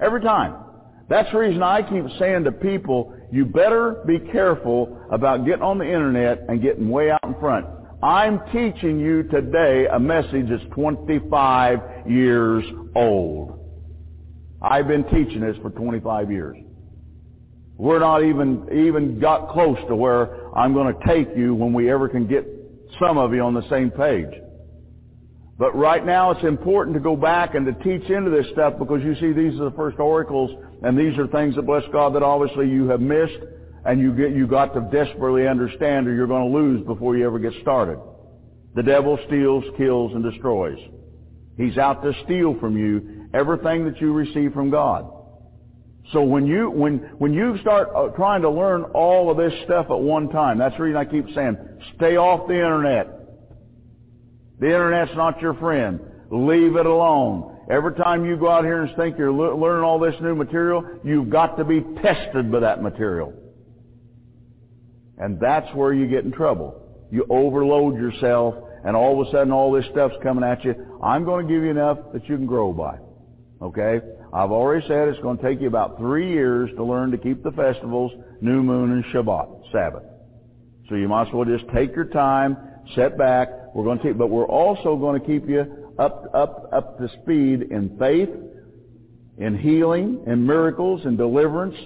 Every 0.00 0.22
time. 0.22 0.54
That's 1.08 1.30
the 1.32 1.38
reason 1.38 1.62
I 1.62 1.82
keep 1.82 2.04
saying 2.20 2.44
to 2.44 2.52
people, 2.52 3.12
you 3.32 3.44
better 3.44 4.02
be 4.06 4.20
careful 4.20 5.04
about 5.10 5.44
getting 5.44 5.62
on 5.62 5.78
the 5.78 5.84
internet 5.84 6.44
and 6.48 6.62
getting 6.62 6.88
way 6.88 7.10
out 7.10 7.24
in 7.24 7.34
front. 7.40 7.66
I'm 8.02 8.40
teaching 8.52 9.00
you 9.00 9.24
today 9.24 9.86
a 9.92 9.98
message 9.98 10.46
that's 10.48 10.62
25 10.74 12.08
years 12.08 12.64
old. 12.94 13.58
I've 14.62 14.86
been 14.86 15.04
teaching 15.04 15.40
this 15.40 15.56
for 15.60 15.70
25 15.70 16.30
years. 16.30 16.56
We're 17.76 17.98
not 17.98 18.22
even, 18.22 18.68
even 18.72 19.18
got 19.18 19.52
close 19.52 19.78
to 19.88 19.96
where 19.96 20.56
I'm 20.56 20.72
going 20.72 20.94
to 20.94 21.06
take 21.06 21.36
you 21.36 21.54
when 21.54 21.72
we 21.72 21.90
ever 21.90 22.08
can 22.08 22.28
get 22.28 22.46
some 23.00 23.18
of 23.18 23.34
you 23.34 23.40
on 23.40 23.54
the 23.54 23.68
same 23.68 23.90
page. 23.90 24.30
But 25.60 25.76
right 25.76 26.06
now 26.06 26.30
it's 26.30 26.42
important 26.42 26.94
to 26.94 27.00
go 27.00 27.14
back 27.14 27.54
and 27.54 27.66
to 27.66 27.74
teach 27.84 28.08
into 28.08 28.30
this 28.30 28.46
stuff 28.52 28.78
because 28.78 29.02
you 29.04 29.14
see 29.16 29.34
these 29.34 29.60
are 29.60 29.64
the 29.64 29.76
first 29.76 29.98
oracles 29.98 30.50
and 30.82 30.98
these 30.98 31.18
are 31.18 31.26
things 31.26 31.54
that 31.56 31.66
bless 31.66 31.82
God 31.92 32.14
that 32.14 32.22
obviously 32.22 32.66
you 32.66 32.88
have 32.88 33.02
missed 33.02 33.44
and 33.84 34.00
you 34.00 34.14
get, 34.14 34.30
you 34.30 34.46
got 34.46 34.72
to 34.72 34.80
desperately 34.90 35.46
understand 35.46 36.08
or 36.08 36.14
you're 36.14 36.26
going 36.26 36.50
to 36.50 36.58
lose 36.58 36.86
before 36.86 37.14
you 37.14 37.26
ever 37.26 37.38
get 37.38 37.52
started. 37.60 37.98
The 38.74 38.82
devil 38.82 39.18
steals, 39.26 39.64
kills, 39.76 40.14
and 40.14 40.24
destroys. 40.24 40.78
He's 41.58 41.76
out 41.76 42.02
to 42.04 42.14
steal 42.24 42.58
from 42.58 42.78
you 42.78 43.28
everything 43.34 43.84
that 43.84 44.00
you 44.00 44.14
receive 44.14 44.54
from 44.54 44.70
God. 44.70 45.12
So 46.14 46.22
when 46.22 46.46
you, 46.46 46.70
when, 46.70 47.00
when 47.18 47.34
you 47.34 47.58
start 47.60 47.90
uh, 47.94 48.08
trying 48.16 48.40
to 48.42 48.50
learn 48.50 48.84
all 48.94 49.30
of 49.30 49.36
this 49.36 49.52
stuff 49.64 49.88
at 49.90 50.00
one 50.00 50.30
time, 50.30 50.56
that's 50.56 50.74
the 50.78 50.84
reason 50.84 50.96
I 50.96 51.04
keep 51.04 51.26
saying, 51.34 51.58
stay 51.96 52.16
off 52.16 52.48
the 52.48 52.54
internet. 52.54 53.19
The 54.60 54.66
internet's 54.66 55.12
not 55.16 55.40
your 55.40 55.54
friend. 55.54 56.00
Leave 56.30 56.76
it 56.76 56.86
alone. 56.86 57.58
Every 57.70 57.94
time 57.94 58.24
you 58.24 58.36
go 58.36 58.50
out 58.50 58.64
here 58.64 58.82
and 58.82 58.94
think 58.96 59.16
you're 59.18 59.32
learning 59.32 59.84
all 59.84 59.98
this 59.98 60.14
new 60.20 60.34
material, 60.34 60.84
you've 61.04 61.30
got 61.30 61.56
to 61.56 61.64
be 61.64 61.80
tested 62.02 62.52
by 62.52 62.60
that 62.60 62.82
material. 62.82 63.32
And 65.18 65.38
that's 65.40 65.72
where 65.74 65.92
you 65.92 66.06
get 66.06 66.24
in 66.24 66.32
trouble. 66.32 67.08
You 67.10 67.26
overload 67.28 67.96
yourself 67.96 68.54
and 68.84 68.96
all 68.96 69.20
of 69.20 69.28
a 69.28 69.30
sudden 69.30 69.52
all 69.52 69.72
this 69.72 69.84
stuff's 69.90 70.16
coming 70.22 70.44
at 70.44 70.64
you. 70.64 70.74
I'm 71.02 71.24
going 71.24 71.46
to 71.46 71.52
give 71.52 71.62
you 71.62 71.70
enough 71.70 71.98
that 72.12 72.28
you 72.28 72.36
can 72.36 72.46
grow 72.46 72.72
by. 72.72 72.98
Okay? 73.62 74.00
I've 74.32 74.50
already 74.50 74.86
said 74.86 75.08
it's 75.08 75.20
going 75.20 75.38
to 75.38 75.42
take 75.42 75.60
you 75.60 75.68
about 75.68 75.98
three 75.98 76.30
years 76.30 76.70
to 76.76 76.84
learn 76.84 77.10
to 77.10 77.18
keep 77.18 77.42
the 77.42 77.52
festivals, 77.52 78.12
new 78.40 78.62
moon 78.62 78.92
and 78.92 79.04
Shabbat, 79.06 79.72
Sabbath. 79.72 80.04
So 80.88 80.94
you 80.94 81.08
might 81.08 81.28
as 81.28 81.34
well 81.34 81.44
just 81.44 81.64
take 81.74 81.94
your 81.94 82.06
time, 82.06 82.56
set 82.94 83.18
back, 83.18 83.48
we're 83.74 83.84
going 83.84 83.98
to 83.98 84.04
keep, 84.04 84.18
but 84.18 84.28
we're 84.28 84.46
also 84.46 84.96
going 84.96 85.20
to 85.20 85.26
keep 85.26 85.48
you 85.48 85.94
up, 85.98 86.30
up, 86.34 86.70
up 86.72 86.98
to 86.98 87.08
speed 87.22 87.62
in 87.70 87.96
faith, 87.98 88.30
in 89.38 89.56
healing, 89.58 90.22
in 90.26 90.46
miracles, 90.46 91.02
in 91.04 91.16
deliverance, 91.16 91.76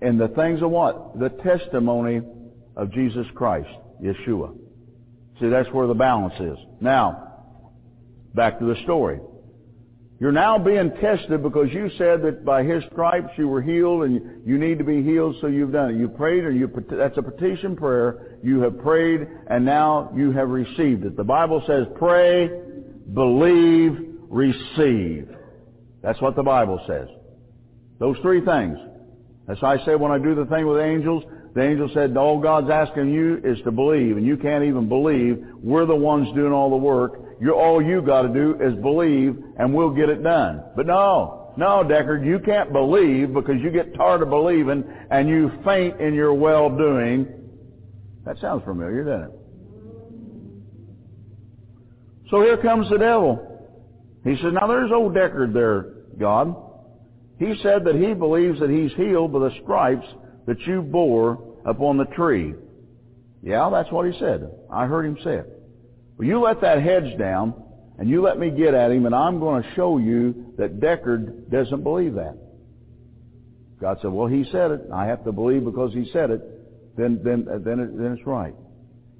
and 0.00 0.20
the 0.20 0.28
things 0.28 0.62
of 0.62 0.70
what? 0.70 1.18
The 1.18 1.28
testimony 1.28 2.22
of 2.76 2.92
Jesus 2.92 3.26
Christ, 3.34 3.68
Yeshua. 4.02 4.56
See, 5.40 5.48
that's 5.48 5.68
where 5.70 5.86
the 5.86 5.94
balance 5.94 6.34
is. 6.40 6.58
Now, 6.80 7.38
back 8.34 8.58
to 8.58 8.64
the 8.64 8.76
story. 8.82 9.20
You're 10.22 10.30
now 10.30 10.56
being 10.56 10.92
tested 11.00 11.42
because 11.42 11.72
you 11.72 11.90
said 11.98 12.22
that 12.22 12.44
by 12.44 12.62
His 12.62 12.84
stripes 12.92 13.30
you 13.36 13.48
were 13.48 13.60
healed 13.60 14.04
and 14.04 14.46
you 14.46 14.56
need 14.56 14.78
to 14.78 14.84
be 14.84 15.02
healed, 15.02 15.34
so 15.40 15.48
you've 15.48 15.72
done 15.72 15.96
it. 15.96 15.98
You 15.98 16.06
prayed 16.06 16.44
or 16.44 16.52
you, 16.52 16.70
that's 16.88 17.18
a 17.18 17.22
petition 17.22 17.74
prayer. 17.74 18.38
You 18.40 18.60
have 18.60 18.78
prayed 18.78 19.26
and 19.50 19.64
now 19.64 20.12
you 20.14 20.30
have 20.30 20.48
received 20.48 21.04
it. 21.04 21.16
The 21.16 21.24
Bible 21.24 21.60
says 21.66 21.88
pray, 21.98 22.48
believe, 23.12 23.98
receive. 24.28 25.28
That's 26.04 26.22
what 26.22 26.36
the 26.36 26.44
Bible 26.44 26.80
says. 26.86 27.08
Those 27.98 28.16
three 28.22 28.44
things. 28.44 28.78
As 29.48 29.58
I 29.60 29.84
say 29.84 29.96
when 29.96 30.12
I 30.12 30.18
do 30.18 30.36
the 30.36 30.46
thing 30.46 30.68
with 30.68 30.80
angels, 30.80 31.24
the 31.56 31.62
angel 31.62 31.90
said, 31.92 32.16
all 32.16 32.40
God's 32.40 32.70
asking 32.70 33.12
you 33.12 33.40
is 33.42 33.58
to 33.64 33.72
believe, 33.72 34.16
and 34.16 34.24
you 34.24 34.36
can't 34.36 34.62
even 34.62 34.88
believe. 34.88 35.44
We're 35.60 35.84
the 35.84 35.96
ones 35.96 36.28
doing 36.36 36.52
all 36.52 36.70
the 36.70 36.76
work. 36.76 37.31
You're, 37.40 37.54
all 37.54 37.82
you 37.82 38.02
got 38.02 38.22
to 38.22 38.28
do 38.28 38.56
is 38.60 38.74
believe, 38.82 39.36
and 39.58 39.74
we'll 39.74 39.90
get 39.90 40.08
it 40.08 40.22
done. 40.22 40.62
But 40.76 40.86
no, 40.86 41.52
no, 41.56 41.84
Deckard, 41.84 42.24
you 42.26 42.38
can't 42.38 42.72
believe 42.72 43.32
because 43.34 43.56
you 43.60 43.70
get 43.70 43.94
tired 43.94 44.22
of 44.22 44.30
believing 44.30 44.84
and 45.10 45.28
you 45.28 45.50
faint 45.64 46.00
in 46.00 46.14
your 46.14 46.34
well-doing. 46.34 47.28
That 48.24 48.38
sounds 48.40 48.64
familiar, 48.64 49.04
doesn't 49.04 49.24
it? 49.24 49.38
So 52.30 52.40
here 52.40 52.56
comes 52.56 52.88
the 52.88 52.98
devil. 52.98 53.48
He 54.24 54.36
says, 54.36 54.52
now 54.52 54.66
there's 54.66 54.90
old 54.92 55.14
Deckard 55.14 55.52
there, 55.52 55.92
God. 56.18 56.56
He 57.38 57.54
said 57.62 57.84
that 57.84 57.96
he 57.96 58.14
believes 58.14 58.60
that 58.60 58.70
he's 58.70 58.92
healed 58.94 59.32
by 59.32 59.40
the 59.40 59.52
stripes 59.62 60.06
that 60.46 60.60
you 60.60 60.80
bore 60.80 61.56
upon 61.66 61.98
the 61.98 62.04
tree. 62.04 62.54
Yeah, 63.42 63.68
that's 63.70 63.90
what 63.90 64.10
he 64.10 64.18
said. 64.18 64.48
I 64.70 64.86
heard 64.86 65.04
him 65.04 65.18
say 65.22 65.38
it. 65.38 65.51
Well, 66.16 66.28
you 66.28 66.40
let 66.40 66.60
that 66.60 66.82
hedge 66.82 67.18
down, 67.18 67.54
and 67.98 68.08
you 68.08 68.22
let 68.22 68.38
me 68.38 68.50
get 68.50 68.74
at 68.74 68.90
him, 68.90 69.06
and 69.06 69.14
I'm 69.14 69.38
going 69.38 69.62
to 69.62 69.74
show 69.74 69.98
you 69.98 70.54
that 70.58 70.80
Deckard 70.80 71.50
doesn't 71.50 71.82
believe 71.82 72.14
that. 72.14 72.36
God 73.80 73.98
said, 74.00 74.12
well, 74.12 74.28
he 74.28 74.44
said 74.52 74.70
it. 74.70 74.82
I 74.94 75.06
have 75.06 75.24
to 75.24 75.32
believe 75.32 75.64
because 75.64 75.92
he 75.92 76.08
said 76.12 76.30
it. 76.30 76.96
Then, 76.96 77.20
then, 77.24 77.48
uh, 77.50 77.58
then, 77.58 77.80
it, 77.80 77.98
then 77.98 78.12
it's 78.12 78.26
right. 78.26 78.54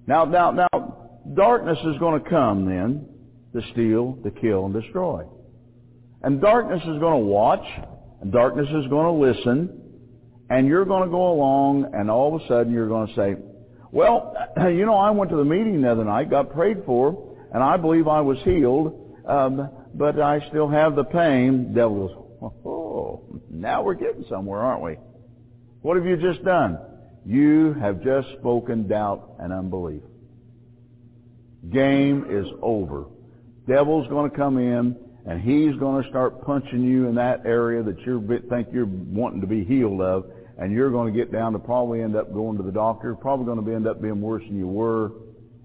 Now, 0.06 0.24
now, 0.24 0.50
now, 0.50 1.12
darkness 1.34 1.78
is 1.84 1.98
going 1.98 2.22
to 2.22 2.30
come 2.30 2.66
then 2.66 3.06
to 3.54 3.72
steal, 3.72 4.18
to 4.22 4.30
kill, 4.30 4.66
and 4.66 4.74
destroy. 4.74 5.24
And 6.22 6.40
darkness 6.40 6.80
is 6.82 6.98
going 7.00 7.22
to 7.22 7.26
watch, 7.26 7.64
and 8.20 8.30
darkness 8.30 8.68
is 8.68 8.88
going 8.88 9.06
to 9.06 9.12
listen, 9.12 9.80
and 10.48 10.68
you're 10.68 10.84
going 10.84 11.04
to 11.04 11.10
go 11.10 11.32
along, 11.32 11.90
and 11.94 12.10
all 12.10 12.34
of 12.34 12.42
a 12.42 12.46
sudden 12.46 12.72
you're 12.72 12.88
going 12.88 13.08
to 13.08 13.14
say, 13.14 13.36
well, 13.92 14.34
you 14.56 14.84
know, 14.84 14.96
I 14.96 15.10
went 15.10 15.30
to 15.30 15.36
the 15.36 15.44
meeting 15.44 15.82
the 15.82 15.92
other 15.92 16.04
night, 16.04 16.30
got 16.30 16.52
prayed 16.52 16.82
for, 16.84 17.36
and 17.52 17.62
I 17.62 17.76
believe 17.76 18.08
I 18.08 18.20
was 18.22 18.38
healed. 18.42 18.98
Um, 19.26 19.70
but 19.94 20.20
I 20.20 20.46
still 20.48 20.68
have 20.68 20.96
the 20.96 21.04
pain. 21.04 21.74
Devil 21.74 22.08
goes, 22.08 22.52
oh, 22.64 23.40
now 23.50 23.82
we're 23.82 23.94
getting 23.94 24.24
somewhere, 24.28 24.60
aren't 24.60 24.82
we? 24.82 24.96
What 25.82 25.96
have 25.96 26.06
you 26.06 26.16
just 26.16 26.44
done? 26.44 26.78
You 27.24 27.74
have 27.74 28.02
just 28.02 28.28
spoken 28.38 28.88
doubt 28.88 29.36
and 29.38 29.52
unbelief. 29.52 30.02
Game 31.70 32.26
is 32.28 32.46
over. 32.60 33.04
Devil's 33.68 34.08
going 34.08 34.30
to 34.30 34.36
come 34.36 34.58
in 34.58 34.96
and 35.24 35.40
he's 35.40 35.76
going 35.76 36.02
to 36.02 36.08
start 36.08 36.44
punching 36.44 36.82
you 36.82 37.06
in 37.06 37.14
that 37.14 37.46
area 37.46 37.82
that 37.82 38.00
you 38.00 38.42
think 38.48 38.68
you're 38.72 38.86
wanting 38.86 39.40
to 39.40 39.46
be 39.46 39.64
healed 39.64 40.00
of, 40.00 40.24
and 40.62 40.72
you're 40.72 40.92
going 40.92 41.12
to 41.12 41.18
get 41.18 41.32
down 41.32 41.52
to 41.54 41.58
probably 41.58 42.02
end 42.02 42.14
up 42.14 42.32
going 42.32 42.56
to 42.56 42.62
the 42.62 42.70
doctor, 42.70 43.16
probably 43.16 43.44
going 43.44 43.64
to 43.64 43.74
end 43.74 43.84
up 43.84 44.00
being 44.00 44.20
worse 44.20 44.44
than 44.46 44.56
you 44.56 44.68
were, 44.68 45.10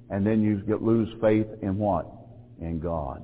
and 0.09 0.25
then 0.25 0.41
you 0.41 0.55
get, 0.61 0.81
lose 0.81 1.07
faith 1.21 1.45
in 1.61 1.77
what? 1.77 2.11
In 2.59 2.79
God. 2.79 3.23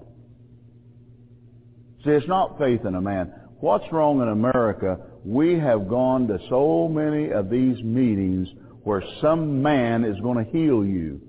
See, 2.06 2.12
it's 2.12 2.28
not 2.28 2.60
faith 2.60 2.86
in 2.86 2.94
a 2.94 3.02
man. 3.02 3.34
What's 3.60 3.92
wrong 3.92 4.22
in 4.22 4.28
America? 4.28 5.00
We 5.26 5.58
have 5.58 5.90
gone 5.90 6.28
to 6.28 6.38
so 6.48 6.88
many 6.88 7.32
of 7.32 7.50
these 7.50 7.84
meetings 7.84 8.50
where 8.84 9.02
some 9.20 9.64
man 9.64 10.04
is 10.06 10.20
going 10.20 10.46
to 10.46 10.52
heal 10.52 10.86
you. 10.86 11.22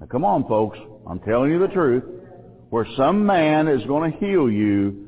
Now 0.00 0.06
come 0.06 0.24
on, 0.24 0.48
folks. 0.48 0.78
I'm 1.06 1.20
telling 1.20 1.50
you 1.50 1.58
the 1.58 1.68
truth 1.68 2.04
where 2.70 2.86
some 2.96 3.26
man 3.26 3.68
is 3.68 3.84
going 3.84 4.10
to 4.10 4.18
heal 4.18 4.50
you 4.50 5.05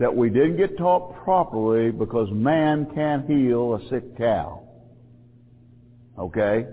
that 0.00 0.16
we 0.16 0.30
didn't 0.30 0.56
get 0.56 0.78
taught 0.78 1.14
properly 1.22 1.90
because 1.90 2.28
man 2.32 2.88
can't 2.94 3.26
heal 3.26 3.74
a 3.74 3.88
sick 3.90 4.16
cow. 4.16 4.62
Okay? 6.18 6.66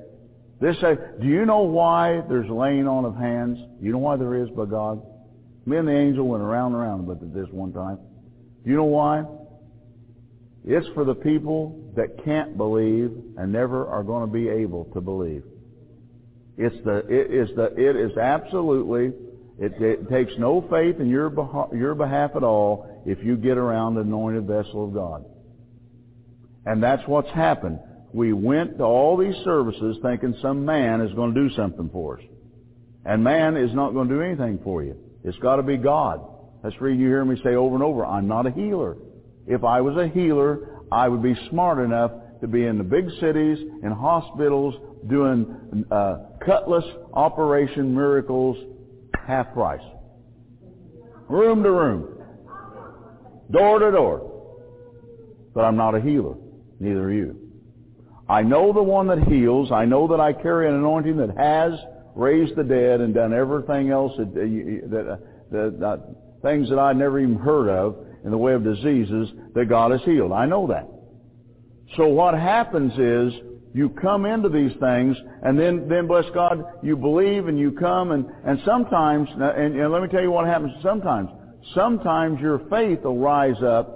This 0.62 0.78
do 0.78 1.28
you 1.28 1.46
know 1.46 1.60
why 1.60 2.22
there's 2.30 2.50
laying 2.50 2.88
on 2.88 3.06
of 3.06 3.16
hands? 3.16 3.60
You 3.82 3.92
know 3.92 4.00
why 4.00 4.16
there 4.16 4.42
is 4.42 4.50
by 4.52 4.66
God? 4.66 5.06
Me 5.66 5.76
and 5.78 5.88
the 5.88 5.96
angel 5.96 6.26
went 6.26 6.42
around 6.42 6.74
and 6.74 6.82
around 6.82 7.02
about 7.02 7.34
this 7.34 7.48
one 7.52 7.74
time. 7.74 8.00
Do 8.64 8.72
you 8.72 8.78
know 8.78 8.86
why? 8.86 9.26
It's 10.66 10.88
for 10.96 11.04
the 11.04 11.14
people 11.14 11.92
that 11.98 12.24
can't 12.24 12.58
believe 12.58 13.12
and 13.38 13.52
never 13.52 13.88
are 13.88 14.04
going 14.04 14.26
to 14.26 14.34
be 14.34 14.48
able 14.48 14.86
to 14.94 15.02
believe. 15.02 15.44
It's 16.58 16.76
the, 16.86 17.00
it 17.10 17.32
is 17.32 17.56
the, 17.56 17.74
it 17.78 17.96
is 17.98 18.18
absolutely 18.18 19.12
it, 19.60 19.74
it 19.82 20.10
takes 20.10 20.32
no 20.38 20.62
faith 20.70 21.00
in 21.00 21.10
your, 21.10 21.30
beha- 21.30 21.76
your 21.76 21.96
behalf 21.96 22.32
at 22.36 22.44
all 22.44 22.87
if 23.08 23.24
you 23.24 23.38
get 23.38 23.58
around 23.58 23.98
an 23.98 24.08
anointed 24.08 24.46
vessel 24.46 24.84
of 24.86 24.94
God. 24.94 25.26
And 26.66 26.84
that's 26.84 27.02
what's 27.08 27.30
happened. 27.30 27.80
We 28.14 28.34
went 28.34 28.78
to 28.80 28.84
all 28.84 29.16
these 29.16 29.36
services 29.46 29.98
thinking 30.04 30.36
some 30.42 30.66
man 30.66 31.00
is 31.00 31.14
going 31.14 31.34
to 31.34 31.48
do 31.48 31.56
something 31.56 31.90
for 31.92 32.20
us. 32.20 32.26
And 33.06 33.24
man 33.24 33.56
is 33.56 33.74
not 33.74 33.94
going 33.94 34.10
to 34.10 34.16
do 34.16 34.22
anything 34.22 34.60
for 34.62 34.84
you. 34.84 34.98
It's 35.24 35.38
got 35.38 35.56
to 35.56 35.64
be 35.64 35.78
God. 35.78 36.22
That's 36.62 36.76
the 36.76 36.84
reason 36.84 37.00
you 37.00 37.08
hear 37.08 37.24
me 37.24 37.40
say 37.44 37.56
over 37.56 37.76
and 37.76 37.84
over, 37.84 38.06
I'm 38.06 38.28
not 38.28 38.46
a 38.46 38.52
healer. 38.52 38.98
If 39.48 39.64
I 39.64 39.80
was 39.80 39.96
a 39.96 40.10
healer, 40.10 40.82
I 40.92 41.08
would 41.08 41.24
be 41.24 41.36
smart 41.50 41.80
enough 41.80 42.12
to 42.42 42.48
be 42.48 42.66
in 42.66 42.78
the 42.78 42.84
big 42.84 43.10
cities, 43.22 43.60
in 43.84 43.92
hospitals, 43.92 44.76
doing 45.10 45.86
uh, 45.90 46.18
cutless 46.46 46.84
operation 47.14 47.96
miracles 47.96 48.58
half 49.26 49.54
price. 49.54 49.80
Room 51.30 51.64
to 51.64 51.72
room. 51.72 52.17
Door 53.52 53.80
to 53.80 53.92
door. 53.92 54.34
But 55.54 55.64
I'm 55.64 55.76
not 55.76 55.96
a 55.96 56.02
healer. 56.02 56.36
Neither 56.80 57.04
are 57.04 57.14
you. 57.14 57.48
I 58.30 58.42
know 58.42 58.74
the 58.74 58.84
one 58.84 59.08
that 59.08 59.24
heals. 59.24 59.72
I 59.72 59.86
know 59.86 60.08
that 60.10 60.20
I 60.20 60.34
carry 60.34 60.68
an 60.68 60.76
anointing 60.76 61.18
that 61.18 61.38
has 61.38 61.80
raised 62.16 62.56
the 62.56 62.64
dead 62.64 63.00
and 63.00 63.14
done 63.14 63.34
everything 63.34 63.90
else 63.90 64.12
that, 64.18 64.28
uh, 64.28 64.88
that, 64.90 65.10
uh, 65.10 65.18
that 65.52 65.86
uh, 65.86 65.98
things 66.42 66.70
that 66.70 66.80
I'd 66.80 66.98
never 66.98 67.20
even 67.20 67.36
heard 67.36 67.70
of 67.70 67.96
in 68.26 68.32
the 68.32 68.38
way 68.38 68.54
of 68.54 68.64
diseases 68.64 69.30
that 69.54 69.66
God 69.66 69.92
has 69.92 70.02
healed. 70.04 70.32
I 70.32 70.46
know 70.46 70.68
that. 70.68 70.88
So 71.96 72.08
what 72.08 72.34
happens 72.34 72.92
is 72.98 73.40
you 73.74 73.90
come 73.90 74.26
into 74.26 74.50
these 74.50 74.72
things, 74.80 75.16
and 75.44 75.58
then, 75.58 75.88
then 75.88 76.08
bless 76.08 76.26
God, 76.34 76.66
you 76.84 76.98
believe 76.98 77.48
and 77.48 77.58
you 77.58 77.72
come, 77.72 78.12
and, 78.12 78.26
and 78.46 78.60
sometimes, 78.66 79.30
and, 79.34 79.76
and 79.76 79.92
let 79.92 80.02
me 80.02 80.10
tell 80.10 80.22
you 80.22 80.32
what 80.32 80.48
happens 80.48 80.74
sometimes. 80.82 81.30
Sometimes 81.74 82.40
your 82.40 82.60
faith 82.70 83.04
will 83.04 83.18
rise 83.18 83.62
up, 83.64 83.94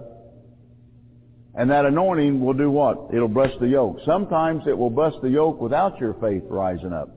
and 1.53 1.69
that 1.69 1.85
anointing 1.85 2.43
will 2.43 2.53
do 2.53 2.71
what? 2.71 3.13
It'll 3.13 3.27
bust 3.27 3.55
the 3.59 3.67
yoke. 3.67 3.97
Sometimes 4.05 4.63
it 4.67 4.77
will 4.77 4.89
bust 4.89 5.17
the 5.21 5.29
yoke 5.29 5.59
without 5.59 5.99
your 5.99 6.13
faith 6.15 6.43
rising 6.47 6.93
up. 6.93 7.09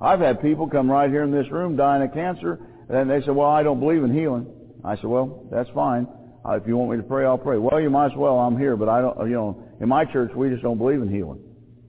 I've 0.00 0.20
had 0.20 0.42
people 0.42 0.68
come 0.68 0.90
right 0.90 1.10
here 1.10 1.22
in 1.22 1.30
this 1.30 1.50
room 1.50 1.76
dying 1.76 2.02
of 2.02 2.12
cancer, 2.12 2.58
and 2.88 3.10
they 3.10 3.20
said, 3.22 3.34
well, 3.34 3.48
I 3.48 3.62
don't 3.62 3.80
believe 3.80 4.04
in 4.04 4.12
healing. 4.12 4.46
I 4.84 4.96
said, 4.96 5.06
well, 5.06 5.46
that's 5.50 5.70
fine. 5.70 6.06
Uh, 6.46 6.52
if 6.52 6.66
you 6.66 6.76
want 6.76 6.90
me 6.92 6.96
to 6.98 7.02
pray, 7.02 7.24
I'll 7.24 7.38
pray. 7.38 7.58
Well, 7.58 7.80
you 7.80 7.90
might 7.90 8.12
as 8.12 8.16
well. 8.16 8.38
I'm 8.38 8.56
here, 8.56 8.76
but 8.76 8.88
I 8.88 9.00
don't, 9.00 9.18
you 9.28 9.34
know, 9.34 9.62
in 9.80 9.88
my 9.88 10.04
church, 10.04 10.30
we 10.34 10.48
just 10.48 10.62
don't 10.62 10.78
believe 10.78 11.02
in 11.02 11.12
healing. 11.12 11.40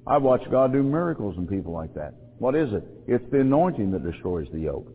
I've 0.07 0.23
watched 0.23 0.49
God 0.49 0.73
do 0.73 0.81
miracles 0.81 1.37
in 1.37 1.47
people 1.47 1.73
like 1.73 1.93
that. 1.95 2.13
What 2.39 2.55
is 2.55 2.71
it? 2.73 2.83
It's 3.07 3.29
the 3.31 3.41
anointing 3.41 3.91
that 3.91 4.03
destroys 4.09 4.47
the 4.51 4.59
yoke. 4.59 4.87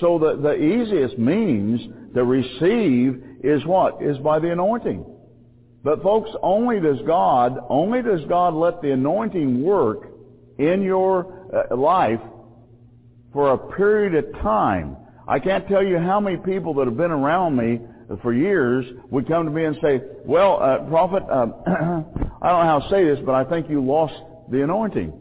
So 0.00 0.18
the, 0.18 0.36
the 0.36 0.54
easiest 0.54 1.18
means 1.18 1.80
to 2.16 2.24
receive 2.24 3.22
is 3.44 3.64
what? 3.64 4.02
Is 4.02 4.18
by 4.18 4.38
the 4.38 4.50
anointing. 4.50 5.04
But 5.84 6.02
folks, 6.02 6.30
only 6.42 6.80
does 6.80 6.98
God, 7.06 7.58
only 7.68 8.02
does 8.02 8.22
God 8.28 8.54
let 8.54 8.82
the 8.82 8.90
anointing 8.90 9.62
work 9.62 10.08
in 10.58 10.82
your 10.82 11.46
uh, 11.54 11.76
life 11.76 12.20
for 13.32 13.52
a 13.52 13.58
period 13.76 14.14
of 14.14 14.32
time. 14.42 14.96
I 15.28 15.38
can't 15.38 15.68
tell 15.68 15.84
you 15.84 15.98
how 15.98 16.18
many 16.18 16.38
people 16.38 16.74
that 16.74 16.86
have 16.86 16.96
been 16.96 17.10
around 17.10 17.56
me 17.56 17.80
for 18.22 18.32
years 18.32 18.84
would 19.10 19.28
come 19.28 19.44
to 19.44 19.50
me 19.50 19.64
and 19.64 19.76
say, 19.82 20.00
well, 20.24 20.58
uh, 20.60 20.88
prophet, 20.88 21.22
uh, 21.30 21.46
I 22.42 22.48
don't 22.50 22.64
know 22.64 22.64
how 22.64 22.80
to 22.80 22.90
say 22.90 23.04
this, 23.04 23.18
but 23.24 23.34
I 23.34 23.44
think 23.44 23.68
you 23.68 23.84
lost 23.84 24.14
the 24.50 24.62
anointing. 24.62 25.12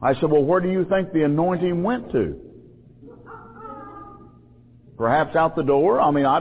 I 0.00 0.14
said, 0.14 0.30
well, 0.30 0.44
where 0.44 0.60
do 0.60 0.70
you 0.70 0.84
think 0.86 1.12
the 1.12 1.24
anointing 1.24 1.82
went 1.82 2.10
to? 2.12 2.40
Perhaps 4.96 5.34
out 5.36 5.56
the 5.56 5.62
door? 5.62 6.00
I 6.00 6.10
mean, 6.10 6.24
I, 6.24 6.40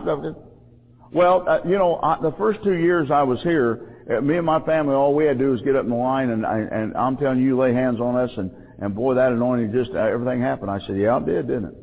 well, 1.11 1.47
uh, 1.47 1.59
you 1.65 1.77
know, 1.77 1.99
I, 2.01 2.19
the 2.21 2.33
first 2.37 2.63
two 2.63 2.75
years 2.75 3.09
I 3.11 3.23
was 3.23 3.41
here, 3.43 4.05
uh, 4.09 4.21
me 4.21 4.37
and 4.37 4.45
my 4.45 4.59
family, 4.61 4.95
all 4.95 5.13
we 5.13 5.25
had 5.25 5.37
to 5.37 5.45
do 5.45 5.51
was 5.51 5.61
get 5.61 5.75
up 5.75 5.83
in 5.83 5.89
the 5.89 5.95
line, 5.95 6.29
and, 6.29 6.45
I, 6.45 6.59
and 6.59 6.95
I'm 6.95 7.17
telling 7.17 7.41
you, 7.41 7.57
lay 7.57 7.73
hands 7.73 7.99
on 7.99 8.15
us, 8.15 8.31
and, 8.37 8.51
and 8.79 8.95
boy, 8.95 9.15
that 9.15 9.31
anointing 9.31 9.71
just, 9.71 9.91
uh, 9.91 9.99
everything 9.99 10.41
happened. 10.41 10.71
I 10.71 10.79
said, 10.79 10.97
yeah, 10.97 11.17
it 11.17 11.25
did, 11.25 11.47
didn't 11.47 11.65
it? 11.65 11.75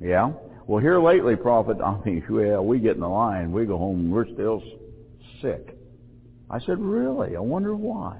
Yeah. 0.00 0.32
Well, 0.66 0.80
here 0.80 1.00
lately, 1.00 1.36
prophet, 1.36 1.78
I 1.84 1.98
mean, 2.04 2.24
well, 2.28 2.64
we 2.64 2.78
get 2.78 2.94
in 2.94 3.00
the 3.00 3.08
line, 3.08 3.52
we 3.52 3.66
go 3.66 3.78
home, 3.78 4.10
we're 4.10 4.26
still 4.26 4.62
sick. 5.42 5.76
I 6.50 6.60
said, 6.60 6.78
really? 6.78 7.36
I 7.36 7.40
wonder 7.40 7.74
why. 7.74 8.18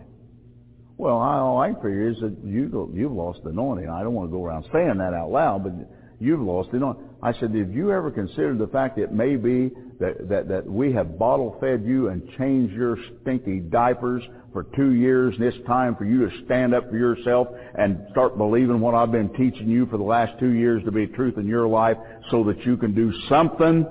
Well, 0.99 1.17
all 1.17 1.59
I 1.59 1.75
figure 1.75 2.09
is 2.09 2.19
that 2.21 2.37
you, 2.43 2.91
you've 2.95 3.13
lost 3.13 3.43
the 3.45 3.51
anointing. 3.51 3.89
I 3.89 4.03
don't 4.03 4.15
want 4.15 4.31
to 4.31 4.37
go 4.37 4.45
around 4.45 4.67
saying 4.73 4.99
that 4.99 5.13
out 5.13 5.31
loud, 5.31 5.65
but 5.65 5.73
you've 6.19 6.41
lost 6.41 6.71
the 6.71 6.79
anointing. 6.79 7.06
I 7.23 7.33
said, 7.33 7.55
have 7.55 7.73
you 7.73 7.93
ever 7.93 8.11
considered 8.11 8.59
the 8.59 8.67
fact 8.67 8.99
it 8.99 9.13
may 9.13 9.37
be 9.37 9.71
that, 9.99 10.29
that, 10.29 10.49
that 10.49 10.67
we 10.67 10.93
have 10.93 11.19
bottle 11.19 11.57
fed 11.61 11.83
you 11.85 12.09
and 12.09 12.29
changed 12.37 12.75
your 12.75 12.99
stinky 13.23 13.61
diapers 13.61 14.23
for 14.53 14.65
two 14.77 14.93
years 14.93 15.35
and 15.37 15.45
it's 15.45 15.67
time 15.67 15.97
for 15.97 16.05
you 16.05 16.29
to 16.29 16.45
stand 16.45 16.75
up 16.75 16.89
for 16.91 16.97
yourself 16.97 17.49
and 17.79 18.07
start 18.11 18.37
believing 18.37 18.81
what 18.81 18.95
I've 18.95 19.13
been 19.13 19.33
teaching 19.33 19.69
you 19.69 19.87
for 19.87 19.97
the 19.97 20.05
last 20.05 20.39
two 20.39 20.51
years 20.51 20.85
to 20.85 20.93
be 20.93 21.07
truth 21.07 21.39
in 21.39 21.47
your 21.47 21.67
life 21.67 21.97
so 22.31 22.45
that 22.45 22.65
you 22.67 22.77
can 22.77 22.95
do 22.95 23.13
something? 23.29 23.87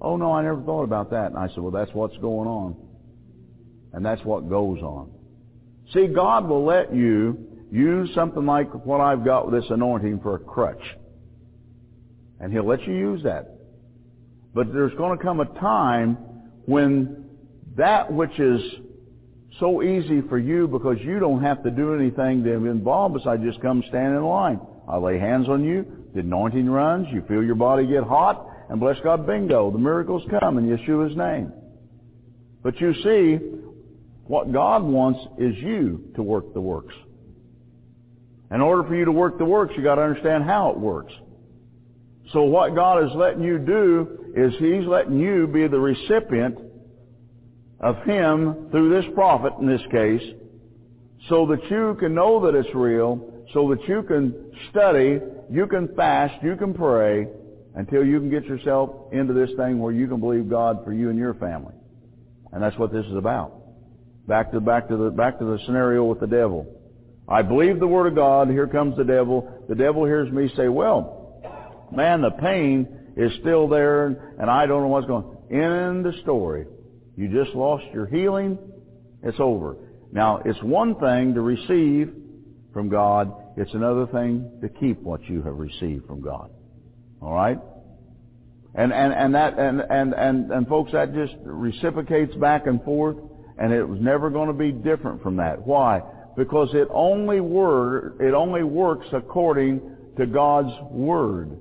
Oh 0.00 0.16
no, 0.16 0.32
I 0.32 0.42
never 0.42 0.60
thought 0.62 0.84
about 0.84 1.10
that. 1.10 1.26
And 1.26 1.38
I 1.38 1.48
said, 1.48 1.58
well 1.58 1.70
that's 1.70 1.92
what's 1.94 2.16
going 2.18 2.48
on. 2.48 2.76
And 3.92 4.04
that's 4.04 4.24
what 4.24 4.48
goes 4.48 4.80
on. 4.80 5.12
See, 5.92 6.08
God 6.08 6.48
will 6.48 6.64
let 6.64 6.92
you 6.92 7.38
use 7.70 8.10
something 8.12 8.44
like 8.44 8.72
what 8.84 9.00
I've 9.00 9.24
got 9.24 9.50
with 9.50 9.62
this 9.62 9.70
anointing 9.70 10.20
for 10.20 10.34
a 10.34 10.38
crutch. 10.40 10.82
And 12.44 12.52
He'll 12.52 12.66
let 12.66 12.86
you 12.86 12.92
use 12.92 13.22
that. 13.22 13.56
But 14.52 14.70
there's 14.74 14.92
going 14.98 15.16
to 15.16 15.24
come 15.24 15.40
a 15.40 15.46
time 15.58 16.18
when 16.66 17.24
that 17.74 18.12
which 18.12 18.38
is 18.38 18.60
so 19.58 19.82
easy 19.82 20.20
for 20.28 20.38
you 20.38 20.68
because 20.68 20.98
you 21.00 21.18
don't 21.18 21.42
have 21.42 21.62
to 21.62 21.70
do 21.70 21.94
anything 21.94 22.44
to 22.44 22.52
involve 22.52 23.16
I 23.26 23.38
just 23.38 23.62
come 23.62 23.82
stand 23.88 24.14
in 24.14 24.22
line. 24.22 24.60
I 24.86 24.98
lay 24.98 25.18
hands 25.18 25.48
on 25.48 25.64
you, 25.64 25.86
the 26.12 26.20
anointing 26.20 26.68
runs, 26.68 27.06
you 27.10 27.24
feel 27.26 27.42
your 27.42 27.54
body 27.54 27.86
get 27.86 28.04
hot, 28.04 28.46
and 28.68 28.78
bless 28.78 28.98
God, 29.02 29.26
bingo, 29.26 29.70
the 29.70 29.78
miracles 29.78 30.22
come 30.38 30.58
in 30.58 30.66
Yeshua's 30.66 31.16
name. 31.16 31.50
But 32.62 32.78
you 32.78 32.92
see, 33.02 33.36
what 34.26 34.52
God 34.52 34.82
wants 34.82 35.20
is 35.38 35.56
you 35.62 36.12
to 36.16 36.22
work 36.22 36.52
the 36.52 36.60
works. 36.60 36.94
In 38.50 38.60
order 38.60 38.86
for 38.86 38.94
you 38.94 39.06
to 39.06 39.12
work 39.12 39.38
the 39.38 39.46
works, 39.46 39.72
you 39.78 39.82
got 39.82 39.94
to 39.94 40.02
understand 40.02 40.44
how 40.44 40.68
it 40.68 40.78
works. 40.78 41.14
So 42.32 42.42
what 42.42 42.74
God 42.74 43.04
is 43.04 43.10
letting 43.14 43.42
you 43.42 43.58
do 43.58 44.32
is 44.34 44.52
He's 44.58 44.86
letting 44.86 45.18
you 45.18 45.46
be 45.46 45.66
the 45.68 45.78
recipient 45.78 46.58
of 47.80 47.96
Him 48.04 48.68
through 48.70 49.00
this 49.00 49.10
prophet 49.14 49.52
in 49.60 49.66
this 49.66 49.82
case, 49.90 50.22
so 51.28 51.46
that 51.46 51.70
you 51.70 51.96
can 52.00 52.14
know 52.14 52.44
that 52.44 52.58
it's 52.58 52.74
real, 52.74 53.44
so 53.52 53.68
that 53.70 53.86
you 53.88 54.02
can 54.02 54.52
study, 54.70 55.20
you 55.50 55.66
can 55.66 55.94
fast, 55.94 56.34
you 56.42 56.56
can 56.56 56.74
pray, 56.74 57.26
until 57.74 58.04
you 58.04 58.18
can 58.20 58.30
get 58.30 58.44
yourself 58.44 58.90
into 59.12 59.32
this 59.32 59.50
thing 59.56 59.78
where 59.78 59.92
you 59.92 60.06
can 60.06 60.20
believe 60.20 60.48
God 60.48 60.84
for 60.84 60.92
you 60.92 61.10
and 61.10 61.18
your 61.18 61.34
family. 61.34 61.74
And 62.52 62.62
that's 62.62 62.78
what 62.78 62.92
this 62.92 63.04
is 63.06 63.16
about. 63.16 63.52
Back 64.28 64.52
to, 64.52 64.60
back 64.60 64.88
to 64.88 64.96
the, 64.96 65.10
back 65.10 65.38
to 65.38 65.44
the 65.44 65.58
scenario 65.66 66.04
with 66.04 66.20
the 66.20 66.26
devil. 66.26 66.66
I 67.28 67.42
believe 67.42 67.80
the 67.80 67.86
Word 67.86 68.06
of 68.06 68.14
God, 68.14 68.48
here 68.48 68.66
comes 68.66 68.96
the 68.96 69.04
devil. 69.04 69.64
The 69.68 69.74
devil 69.74 70.04
hears 70.04 70.30
me 70.32 70.50
say, 70.56 70.68
well, 70.68 71.13
man, 71.96 72.20
the 72.20 72.30
pain 72.30 72.88
is 73.16 73.32
still 73.40 73.68
there 73.68 74.06
and 74.06 74.50
I 74.50 74.66
don't 74.66 74.82
know 74.82 74.88
what's 74.88 75.06
going 75.06 75.24
on. 75.24 75.34
In 75.50 76.02
the 76.02 76.12
story. 76.22 76.66
You 77.16 77.28
just 77.28 77.54
lost 77.54 77.84
your 77.92 78.06
healing. 78.06 78.58
It's 79.22 79.38
over. 79.38 79.76
Now, 80.12 80.42
it's 80.44 80.62
one 80.62 80.96
thing 80.98 81.34
to 81.34 81.40
receive 81.40 82.12
from 82.72 82.88
God. 82.88 83.32
It's 83.56 83.72
another 83.72 84.06
thing 84.06 84.50
to 84.62 84.68
keep 84.68 85.00
what 85.00 85.22
you 85.24 85.42
have 85.42 85.56
received 85.56 86.06
from 86.06 86.20
God. 86.20 86.50
All 87.22 87.34
right? 87.34 87.58
And, 88.74 88.92
and, 88.92 89.12
and 89.12 89.34
that, 89.34 89.58
and, 89.58 89.80
and, 89.80 90.14
and, 90.14 90.50
and 90.50 90.66
folks, 90.66 90.92
that 90.92 91.14
just 91.14 91.34
reciprocates 91.44 92.34
back 92.34 92.66
and 92.66 92.82
forth, 92.82 93.16
and 93.56 93.72
it 93.72 93.84
was 93.84 94.00
never 94.00 94.30
going 94.30 94.48
to 94.48 94.54
be 94.54 94.72
different 94.72 95.22
from 95.22 95.36
that. 95.36 95.64
Why? 95.64 96.02
Because 96.36 96.70
it 96.74 96.88
only 96.90 97.40
word, 97.40 98.18
it 98.20 98.34
only 98.34 98.64
works 98.64 99.06
according 99.12 99.80
to 100.16 100.26
God's 100.26 100.72
Word. 100.90 101.56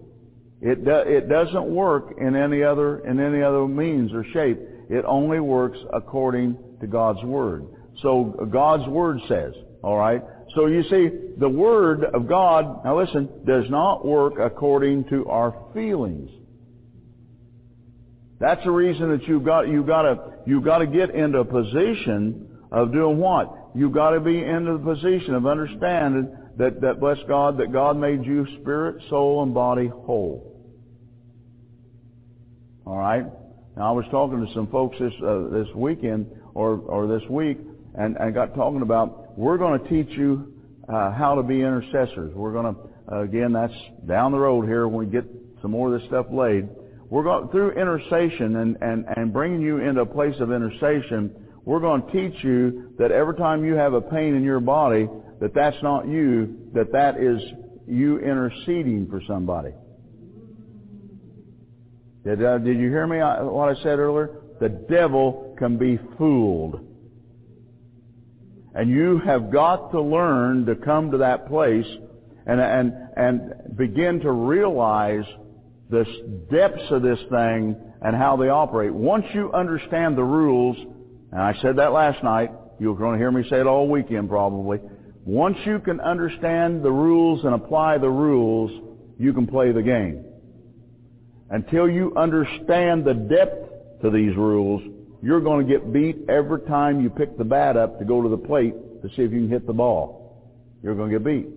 It, 0.63 0.85
do, 0.85 0.95
it 0.95 1.27
doesn't 1.27 1.65
work 1.65 2.15
in 2.17 2.37
any 2.37 2.63
other, 2.63 2.99
in 2.99 3.19
any 3.19 3.43
other 3.43 3.67
means 3.67 4.13
or 4.13 4.23
shape. 4.31 4.57
It 4.89 5.03
only 5.05 5.41
works 5.41 5.77
according 5.91 6.57
to 6.79 6.87
God's 6.87 7.21
Word. 7.21 7.65
So 8.01 8.47
God's 8.49 8.87
Word 8.87 9.19
says, 9.27 9.53
alright? 9.83 10.23
So 10.55 10.67
you 10.67 10.83
see, 10.83 11.09
the 11.37 11.49
Word 11.49 12.05
of 12.05 12.29
God, 12.29 12.85
now 12.85 12.97
listen, 12.97 13.27
does 13.45 13.65
not 13.69 14.05
work 14.05 14.35
according 14.39 15.03
to 15.09 15.27
our 15.27 15.53
feelings. 15.73 16.29
That's 18.39 18.63
the 18.63 18.71
reason 18.71 19.11
that 19.11 19.27
you've 19.27 19.43
got, 19.43 19.67
you've 19.67 19.87
got 19.87 20.03
to, 20.03 20.33
you've 20.45 20.63
got 20.63 20.77
to 20.77 20.87
get 20.87 21.09
into 21.09 21.39
a 21.39 21.45
position 21.45 22.59
of 22.71 22.93
doing 22.93 23.17
what? 23.17 23.71
You've 23.75 23.93
got 23.93 24.11
to 24.11 24.21
be 24.21 24.41
into 24.41 24.77
the 24.77 24.93
position 24.93 25.35
of 25.35 25.45
understanding 25.45 26.37
that, 26.57 26.79
that 26.79 27.01
bless 27.01 27.17
God, 27.27 27.57
that 27.57 27.73
God 27.73 27.97
made 27.97 28.25
you 28.25 28.47
spirit, 28.61 29.01
soul, 29.09 29.43
and 29.43 29.53
body 29.53 29.87
whole. 29.87 30.52
Alright? 32.85 33.25
Now 33.77 33.89
I 33.89 33.91
was 33.91 34.05
talking 34.11 34.45
to 34.45 34.53
some 34.53 34.67
folks 34.67 34.97
this, 34.99 35.13
uh, 35.25 35.49
this 35.51 35.67
weekend, 35.75 36.27
or, 36.53 36.77
or 36.79 37.07
this 37.07 37.27
week, 37.29 37.57
and, 37.95 38.17
and 38.17 38.33
got 38.33 38.55
talking 38.55 38.81
about, 38.81 39.37
we're 39.37 39.57
going 39.57 39.81
to 39.81 39.89
teach 39.89 40.17
you 40.17 40.53
uh, 40.87 41.11
how 41.11 41.35
to 41.35 41.43
be 41.43 41.55
intercessors. 41.55 42.33
We're 42.35 42.51
going 42.51 42.75
to, 42.75 42.81
uh, 43.11 43.21
again, 43.21 43.53
that's 43.53 43.73
down 44.07 44.31
the 44.31 44.39
road 44.39 44.65
here 44.65 44.87
when 44.87 45.07
we 45.07 45.11
get 45.11 45.25
some 45.61 45.71
more 45.71 45.93
of 45.93 45.99
this 45.99 46.07
stuff 46.09 46.27
laid. 46.31 46.67
We're 47.09 47.23
going, 47.23 47.49
through 47.49 47.71
intercession 47.71 48.57
and, 48.57 48.77
and, 48.81 49.05
and 49.15 49.33
bringing 49.33 49.61
you 49.61 49.77
into 49.77 50.01
a 50.01 50.05
place 50.05 50.35
of 50.39 50.51
intercession, 50.51 51.33
we're 51.65 51.79
going 51.79 52.03
to 52.03 52.11
teach 52.11 52.43
you 52.43 52.93
that 52.99 53.11
every 53.11 53.35
time 53.35 53.63
you 53.63 53.75
have 53.75 53.93
a 53.93 54.01
pain 54.01 54.35
in 54.35 54.43
your 54.43 54.59
body, 54.59 55.07
that 55.39 55.53
that's 55.53 55.77
not 55.81 56.07
you, 56.07 56.69
that 56.73 56.91
that 56.91 57.17
is 57.17 57.41
you 57.87 58.19
interceding 58.19 59.07
for 59.09 59.21
somebody. 59.27 59.71
Did, 62.23 62.43
uh, 62.43 62.57
did 62.59 62.79
you 62.79 62.89
hear 62.89 63.05
me 63.05 63.19
uh, 63.19 63.43
what 63.43 63.69
I 63.69 63.81
said 63.83 63.99
earlier? 63.99 64.41
The 64.59 64.69
devil 64.69 65.55
can 65.59 65.77
be 65.77 65.99
fooled. 66.17 66.87
And 68.75 68.89
you 68.89 69.19
have 69.19 69.51
got 69.51 69.91
to 69.91 70.01
learn 70.01 70.65
to 70.65 70.75
come 70.75 71.11
to 71.11 71.17
that 71.17 71.47
place 71.47 71.85
and, 72.45 72.59
and, 72.59 72.93
and 73.15 73.77
begin 73.77 74.21
to 74.21 74.31
realize 74.31 75.25
the 75.89 76.05
depths 76.49 76.89
of 76.91 77.01
this 77.03 77.19
thing 77.29 77.75
and 78.01 78.15
how 78.15 78.37
they 78.37 78.49
operate. 78.49 78.93
Once 78.93 79.25
you 79.33 79.51
understand 79.53 80.17
the 80.17 80.23
rules, 80.23 80.77
and 81.31 81.41
I 81.41 81.53
said 81.61 81.75
that 81.75 81.91
last 81.91 82.23
night, 82.23 82.51
you're 82.79 82.95
going 82.95 83.13
to 83.13 83.17
hear 83.19 83.31
me 83.31 83.47
say 83.49 83.59
it 83.59 83.67
all 83.67 83.87
weekend 83.87 84.29
probably. 84.29 84.79
Once 85.25 85.57
you 85.65 85.79
can 85.79 85.99
understand 86.01 86.83
the 86.83 86.91
rules 86.91 87.43
and 87.45 87.53
apply 87.53 87.97
the 87.97 88.09
rules, 88.09 88.71
you 89.19 89.33
can 89.33 89.45
play 89.45 89.71
the 89.71 89.81
game. 89.81 90.25
Until 91.53 91.87
you 91.87 92.11
understand 92.17 93.05
the 93.05 93.13
depth 93.13 94.01
to 94.01 94.09
these 94.09 94.35
rules, 94.35 94.81
you're 95.21 95.39
going 95.39 95.67
to 95.67 95.71
get 95.71 95.93
beat 95.93 96.27
every 96.27 96.59
time 96.61 96.99
you 96.99 97.11
pick 97.11 97.37
the 97.37 97.43
bat 97.43 97.77
up 97.77 97.99
to 97.99 98.05
go 98.05 98.23
to 98.23 98.27
the 98.27 98.37
plate 98.37 98.73
to 99.03 99.07
see 99.09 99.21
if 99.21 99.31
you 99.31 99.41
can 99.41 99.49
hit 99.49 99.67
the 99.67 99.73
ball. 99.73 100.49
You're 100.81 100.95
going 100.95 101.11
to 101.11 101.19
get 101.19 101.23
beat. 101.23 101.47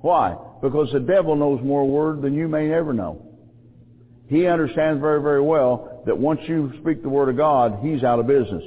Why? 0.00 0.36
Because 0.60 0.90
the 0.92 0.98
devil 0.98 1.36
knows 1.36 1.62
more 1.62 1.86
word 1.86 2.20
than 2.20 2.34
you 2.34 2.48
may 2.48 2.72
ever 2.72 2.92
know. 2.92 3.24
He 4.26 4.48
understands 4.48 5.00
very, 5.00 5.22
very 5.22 5.40
well 5.40 6.02
that 6.04 6.18
once 6.18 6.40
you 6.48 6.72
speak 6.82 7.02
the 7.02 7.08
word 7.08 7.28
of 7.28 7.36
God, 7.36 7.78
he's 7.80 8.02
out 8.02 8.18
of 8.18 8.26
business. 8.26 8.64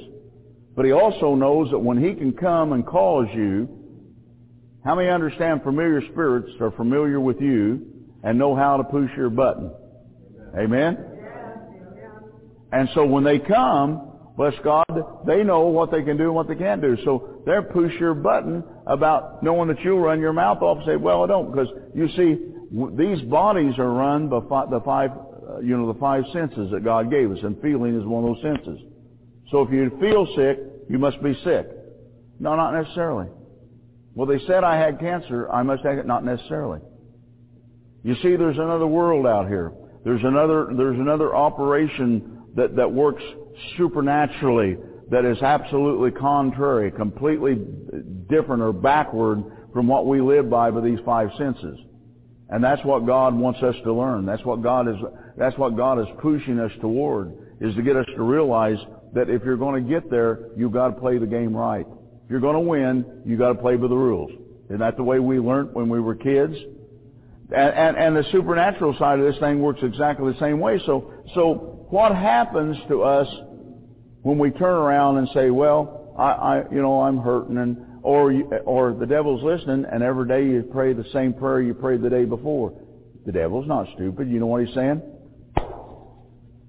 But 0.74 0.86
he 0.86 0.92
also 0.92 1.34
knows 1.34 1.70
that 1.70 1.78
when 1.78 2.02
he 2.02 2.14
can 2.14 2.32
come 2.32 2.72
and 2.72 2.86
cause 2.86 3.26
you, 3.34 3.68
how 4.86 4.94
many 4.94 5.10
understand 5.10 5.64
familiar 5.64 6.00
spirits 6.12 6.50
are 6.62 6.70
familiar 6.70 7.20
with 7.20 7.42
you 7.42 7.86
and 8.24 8.38
know 8.38 8.56
how 8.56 8.78
to 8.78 8.84
push 8.84 9.10
your 9.18 9.28
button? 9.28 9.70
Amen? 10.56 10.98
And 12.72 12.88
so 12.94 13.04
when 13.04 13.24
they 13.24 13.38
come, 13.38 14.12
Bless 14.36 14.54
God, 14.64 14.86
they 15.26 15.42
know 15.42 15.66
what 15.66 15.90
they 15.90 16.02
can 16.02 16.16
do 16.16 16.24
and 16.24 16.34
what 16.34 16.48
they 16.48 16.54
can't 16.54 16.80
do. 16.80 16.96
So 17.04 17.42
they'll 17.44 17.62
push 17.62 17.92
your 18.00 18.14
button 18.14 18.64
about 18.86 19.42
knowing 19.42 19.68
that 19.68 19.80
you'll 19.80 20.00
run 20.00 20.20
your 20.20 20.32
mouth 20.32 20.62
off 20.62 20.78
and 20.78 20.86
say, 20.86 20.96
well, 20.96 21.22
I 21.22 21.26
don't. 21.26 21.52
Because 21.52 21.68
you 21.94 22.08
see, 22.16 22.38
these 22.96 23.20
bodies 23.28 23.74
are 23.78 23.90
run 23.90 24.28
by 24.28 24.64
the 24.70 24.80
five, 24.84 25.10
uh, 25.10 25.58
you 25.60 25.76
know, 25.76 25.92
the 25.92 25.98
five 25.98 26.24
senses 26.32 26.70
that 26.70 26.82
God 26.82 27.10
gave 27.10 27.30
us. 27.30 27.38
And 27.42 27.60
feeling 27.60 27.94
is 27.94 28.06
one 28.06 28.24
of 28.24 28.34
those 28.34 28.42
senses. 28.42 28.80
So 29.50 29.62
if 29.62 29.70
you 29.70 29.90
feel 30.00 30.26
sick, 30.34 30.58
you 30.88 30.98
must 30.98 31.22
be 31.22 31.34
sick. 31.44 31.68
No, 32.40 32.56
not 32.56 32.72
necessarily. 32.72 33.28
Well, 34.14 34.26
they 34.26 34.38
said 34.46 34.64
I 34.64 34.78
had 34.78 34.98
cancer. 34.98 35.50
I 35.50 35.62
must 35.62 35.84
have 35.84 35.98
it. 35.98 36.06
Not 36.06 36.24
necessarily. 36.24 36.80
You 38.02 38.14
see, 38.16 38.36
there's 38.36 38.56
another 38.56 38.86
world 38.86 39.26
out 39.26 39.46
here. 39.46 39.72
There's 40.04 40.22
another, 40.24 40.68
there's 40.76 40.98
another 40.98 41.34
operation 41.34 42.42
that, 42.56 42.76
that 42.76 42.90
works 42.90 43.22
supernaturally 43.76 44.76
that 45.10 45.24
is 45.24 45.40
absolutely 45.42 46.10
contrary, 46.10 46.90
completely 46.90 47.58
different 48.28 48.62
or 48.62 48.72
backward 48.72 49.44
from 49.72 49.86
what 49.86 50.06
we 50.06 50.20
live 50.20 50.50
by 50.50 50.70
with 50.70 50.84
these 50.84 50.98
five 51.04 51.28
senses. 51.38 51.78
And 52.48 52.62
that's 52.62 52.84
what 52.84 53.06
God 53.06 53.34
wants 53.34 53.62
us 53.62 53.74
to 53.84 53.92
learn. 53.92 54.26
That's 54.26 54.44
what 54.44 54.62
God 54.62 54.88
is, 54.88 54.96
that's 55.36 55.56
what 55.56 55.76
God 55.76 56.00
is 56.00 56.06
pushing 56.20 56.58
us 56.58 56.72
toward, 56.80 57.32
is 57.60 57.74
to 57.76 57.82
get 57.82 57.96
us 57.96 58.06
to 58.16 58.22
realize 58.22 58.78
that 59.14 59.30
if 59.30 59.42
you're 59.44 59.56
going 59.56 59.82
to 59.82 59.90
get 59.90 60.10
there, 60.10 60.48
you've 60.56 60.72
got 60.72 60.88
to 60.88 61.00
play 61.00 61.18
the 61.18 61.26
game 61.26 61.56
right. 61.56 61.86
If 62.24 62.30
you're 62.30 62.40
going 62.40 62.54
to 62.54 62.60
win, 62.60 63.22
you've 63.24 63.38
got 63.38 63.52
to 63.52 63.58
play 63.58 63.76
by 63.76 63.88
the 63.88 63.96
rules. 63.96 64.30
Isn't 64.66 64.80
that 64.80 64.96
the 64.96 65.02
way 65.02 65.18
we 65.18 65.38
learned 65.38 65.74
when 65.74 65.88
we 65.88 66.00
were 66.00 66.14
kids? 66.14 66.54
And, 67.54 67.74
and, 67.74 67.96
and 67.96 68.16
the 68.16 68.24
supernatural 68.32 68.96
side 68.98 69.18
of 69.18 69.26
this 69.26 69.38
thing 69.40 69.60
works 69.60 69.80
exactly 69.82 70.32
the 70.32 70.38
same 70.38 70.58
way. 70.60 70.80
So, 70.86 71.12
so 71.34 71.86
what 71.90 72.14
happens 72.14 72.76
to 72.88 73.02
us 73.02 73.28
when 74.22 74.38
we 74.38 74.50
turn 74.50 74.74
around 74.74 75.18
and 75.18 75.28
say, 75.34 75.50
well, 75.50 76.14
I, 76.18 76.22
I 76.22 76.62
you 76.70 76.80
know, 76.80 77.02
I'm 77.02 77.18
hurting 77.18 77.58
and, 77.58 77.76
or, 78.02 78.32
or 78.64 78.94
the 78.94 79.06
devil's 79.06 79.42
listening 79.42 79.84
and 79.90 80.02
every 80.02 80.26
day 80.26 80.44
you 80.44 80.62
pray 80.62 80.92
the 80.92 81.04
same 81.12 81.34
prayer 81.34 81.60
you 81.60 81.74
prayed 81.74 82.02
the 82.02 82.10
day 82.10 82.24
before. 82.24 82.72
The 83.26 83.32
devil's 83.32 83.66
not 83.68 83.86
stupid. 83.94 84.28
You 84.28 84.40
know 84.40 84.46
what 84.46 84.64
he's 84.64 84.74
saying? 84.74 85.02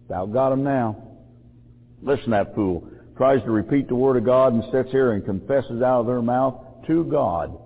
Thou 0.09 0.25
got 0.25 0.51
him 0.51 0.63
now. 0.63 1.01
Listen 2.01 2.31
that 2.31 2.53
fool. 2.55 2.89
Tries 3.17 3.41
to 3.43 3.51
repeat 3.51 3.87
the 3.87 3.95
word 3.95 4.17
of 4.17 4.25
God 4.25 4.53
and 4.53 4.63
sits 4.71 4.91
here 4.91 5.13
and 5.13 5.23
confesses 5.23 5.81
out 5.81 6.01
of 6.01 6.07
their 6.07 6.21
mouth 6.21 6.55
to 6.87 7.03
God. 7.05 7.57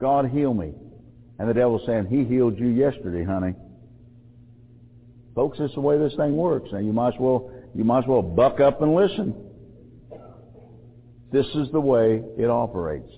God 0.00 0.30
heal 0.30 0.54
me. 0.54 0.72
And 1.38 1.48
the 1.48 1.54
devil's 1.54 1.82
saying, 1.86 2.06
He 2.06 2.24
healed 2.24 2.58
you 2.58 2.68
yesterday, 2.68 3.24
honey. 3.24 3.54
Folks, 5.34 5.58
this 5.58 5.68
is 5.68 5.74
the 5.74 5.80
way 5.80 5.98
this 5.98 6.14
thing 6.16 6.36
works. 6.36 6.68
Now 6.72 6.78
you 6.78 6.92
might 6.92 7.14
as 7.14 7.20
well, 7.20 7.50
you 7.74 7.84
might 7.84 8.00
as 8.00 8.08
well 8.08 8.22
buck 8.22 8.58
up 8.60 8.82
and 8.82 8.94
listen. 8.94 9.34
This 11.30 11.46
is 11.54 11.70
the 11.72 11.80
way 11.80 12.22
it 12.36 12.50
operates. 12.50 13.12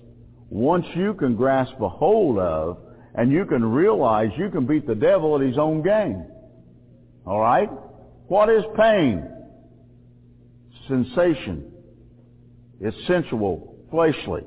Once 0.49 0.85
you 0.95 1.13
can 1.13 1.35
grasp 1.35 1.73
a 1.79 1.89
hold 1.89 2.37
of 2.37 2.77
and 3.15 3.31
you 3.31 3.45
can 3.45 3.65
realize 3.65 4.29
you 4.37 4.49
can 4.49 4.65
beat 4.65 4.85
the 4.85 4.95
devil 4.95 5.35
at 5.35 5.41
his 5.41 5.57
own 5.57 5.81
game. 5.81 6.25
Alright? 7.25 7.69
What 8.27 8.49
is 8.49 8.63
pain? 8.77 9.27
Sensation. 10.87 11.71
It's 12.79 12.97
sensual, 13.07 13.77
fleshly. 13.89 14.43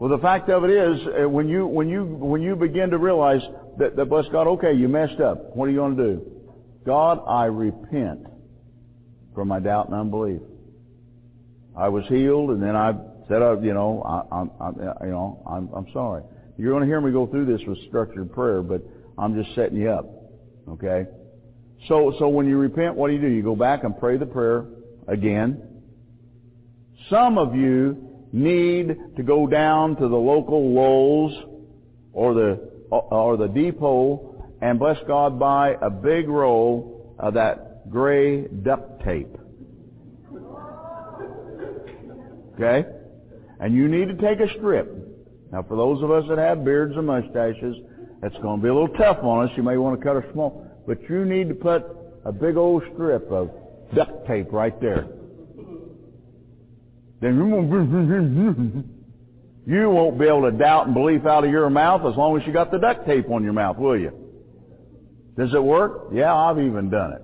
Well, 0.00 0.08
the 0.08 0.18
fact 0.18 0.48
of 0.48 0.64
it 0.64 0.70
is, 0.70 0.98
uh, 1.06 1.28
when 1.28 1.46
you 1.46 1.66
when 1.66 1.90
you 1.90 2.06
when 2.06 2.40
you 2.40 2.56
begin 2.56 2.88
to 2.88 2.96
realize 2.96 3.42
that, 3.76 3.96
that 3.96 4.06
bless 4.06 4.24
God, 4.32 4.46
okay, 4.46 4.72
you 4.72 4.88
messed 4.88 5.20
up. 5.20 5.54
What 5.54 5.66
are 5.66 5.70
you 5.70 5.76
going 5.76 5.94
to 5.94 6.02
do? 6.02 6.32
God, 6.86 7.22
I 7.28 7.44
repent 7.44 8.26
for 9.34 9.44
my 9.44 9.60
doubt 9.60 9.88
and 9.88 9.94
unbelief. 9.94 10.40
I 11.76 11.90
was 11.90 12.06
healed, 12.08 12.48
and 12.48 12.62
then 12.62 12.74
I 12.74 12.94
said, 13.28 13.42
uh, 13.42 13.60
you 13.60 13.74
know, 13.74 14.02
I, 14.02 14.34
I'm, 14.34 14.50
I'm, 14.58 14.74
you 15.02 15.10
know, 15.10 15.42
I'm, 15.46 15.68
I'm 15.74 15.86
sorry. 15.92 16.22
You're 16.56 16.72
going 16.72 16.82
to 16.82 16.88
hear 16.88 17.02
me 17.02 17.12
go 17.12 17.26
through 17.26 17.44
this 17.44 17.60
with 17.66 17.76
structured 17.88 18.32
prayer, 18.32 18.62
but 18.62 18.82
I'm 19.18 19.34
just 19.40 19.54
setting 19.54 19.76
you 19.76 19.90
up. 19.90 20.06
Okay? 20.66 21.06
So, 21.88 22.14
so 22.18 22.28
when 22.28 22.46
you 22.46 22.56
repent, 22.56 22.94
what 22.94 23.08
do 23.08 23.14
you 23.14 23.20
do? 23.20 23.28
You 23.28 23.42
go 23.42 23.54
back 23.54 23.84
and 23.84 23.98
pray 23.98 24.16
the 24.16 24.26
prayer 24.26 24.64
again. 25.08 25.62
Some 27.10 27.36
of 27.36 27.54
you 27.54 28.09
need 28.32 28.96
to 29.16 29.22
go 29.22 29.46
down 29.46 29.96
to 29.96 30.08
the 30.08 30.16
local 30.16 30.72
Lowe's 30.72 31.32
or 32.12 32.34
the, 32.34 32.70
or 32.90 33.36
the 33.36 33.48
depot 33.48 34.52
and 34.60 34.78
bless 34.78 34.98
God 35.06 35.38
buy 35.38 35.76
a 35.80 35.90
big 35.90 36.28
roll 36.28 37.14
of 37.18 37.34
that 37.34 37.90
gray 37.90 38.46
duct 38.46 39.04
tape. 39.04 39.36
Okay? 42.54 42.88
And 43.58 43.74
you 43.74 43.88
need 43.88 44.08
to 44.08 44.14
take 44.14 44.40
a 44.40 44.52
strip. 44.58 44.94
Now 45.52 45.62
for 45.62 45.76
those 45.76 46.02
of 46.02 46.10
us 46.10 46.24
that 46.28 46.38
have 46.38 46.64
beards 46.64 46.94
and 46.96 47.06
mustaches, 47.06 47.76
it's 48.22 48.36
going 48.42 48.60
to 48.60 48.62
be 48.62 48.68
a 48.68 48.74
little 48.74 48.96
tough 48.96 49.18
on 49.22 49.48
us. 49.48 49.52
You 49.56 49.62
may 49.62 49.78
want 49.78 49.98
to 49.98 50.04
cut 50.04 50.16
a 50.16 50.32
small, 50.32 50.66
but 50.86 50.98
you 51.08 51.24
need 51.24 51.48
to 51.48 51.54
put 51.54 51.84
a 52.24 52.32
big 52.32 52.56
old 52.56 52.82
strip 52.92 53.30
of 53.30 53.50
duct 53.94 54.26
tape 54.26 54.52
right 54.52 54.78
there. 54.80 55.06
Then 57.20 57.36
you 59.66 59.90
won't 59.90 60.18
be 60.18 60.26
able 60.26 60.50
to 60.50 60.56
doubt 60.56 60.86
and 60.86 60.94
believe 60.94 61.26
out 61.26 61.44
of 61.44 61.50
your 61.50 61.68
mouth 61.68 62.00
as 62.10 62.16
long 62.16 62.40
as 62.40 62.46
you 62.46 62.52
got 62.52 62.70
the 62.70 62.78
duct 62.78 63.06
tape 63.06 63.28
on 63.30 63.44
your 63.44 63.52
mouth, 63.52 63.76
will 63.76 63.98
you? 63.98 64.12
Does 65.36 65.52
it 65.54 65.62
work? 65.62 66.08
Yeah, 66.12 66.34
I've 66.34 66.58
even 66.58 66.88
done 66.90 67.12
it. 67.12 67.22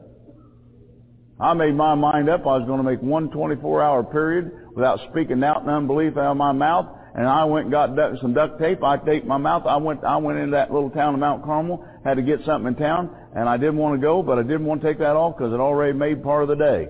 I 1.39 1.53
made 1.55 1.75
my 1.75 1.95
mind 1.95 2.31
up 2.31 2.41
I 2.43 2.57
was 2.57 2.67
going 2.67 2.79
to 2.79 2.83
make 2.83 3.03
one 3.03 3.29
24-hour 3.29 4.05
period 4.05 4.53
without 4.75 5.01
speaking 5.11 5.41
doubt 5.41 5.63
and 5.63 5.71
unbelief 5.71 6.17
out 6.17 6.31
of 6.31 6.37
my 6.37 6.53
mouth, 6.53 6.87
and 7.15 7.27
I 7.27 7.45
went 7.45 7.65
and 7.65 7.73
got 7.73 7.97
duct, 7.97 8.21
some 8.21 8.33
duct 8.35 8.59
tape. 8.59 8.83
I 8.83 8.97
taped 8.99 9.27
my 9.27 9.39
mouth. 9.39 9.65
I 9.67 9.77
went, 9.77 10.05
I 10.05 10.17
went 10.19 10.39
into 10.39 10.53
that 10.53 10.73
little 10.73 10.91
town 10.91 11.15
of 11.15 11.21
Mount 11.21 11.45
Carmel, 11.45 11.85
had 12.05 12.15
to 12.15 12.23
get 12.23 12.41
something 12.45 12.69
in 12.69 12.75
town, 12.75 13.11
and 13.35 13.49
I 13.49 13.57
didn't 13.57 13.77
want 13.77 14.01
to 14.01 14.07
go, 14.07 14.23
but 14.23 14.39
I 14.39 14.43
didn't 14.43 14.67
want 14.67 14.83
to 14.83 14.87
take 14.87 14.99
that 14.99 15.17
off 15.17 15.37
because 15.37 15.53
it 15.53 15.61
already 15.61 15.93
made 15.93 16.23
part 16.23 16.43
of 16.43 16.49
the 16.49 16.57
day. 16.57 16.89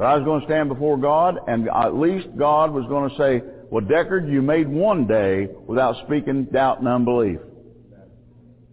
But 0.00 0.06
I 0.06 0.16
was 0.16 0.24
going 0.24 0.40
to 0.40 0.46
stand 0.46 0.70
before 0.70 0.96
God, 0.96 1.38
and 1.46 1.68
at 1.68 1.94
least 1.94 2.28
God 2.38 2.72
was 2.72 2.86
going 2.86 3.10
to 3.10 3.16
say, 3.18 3.42
well, 3.70 3.84
Deckard, 3.84 4.32
you 4.32 4.40
made 4.40 4.66
one 4.66 5.06
day 5.06 5.46
without 5.66 5.94
speaking 6.06 6.44
doubt 6.44 6.78
and 6.78 6.88
unbelief. 6.88 7.38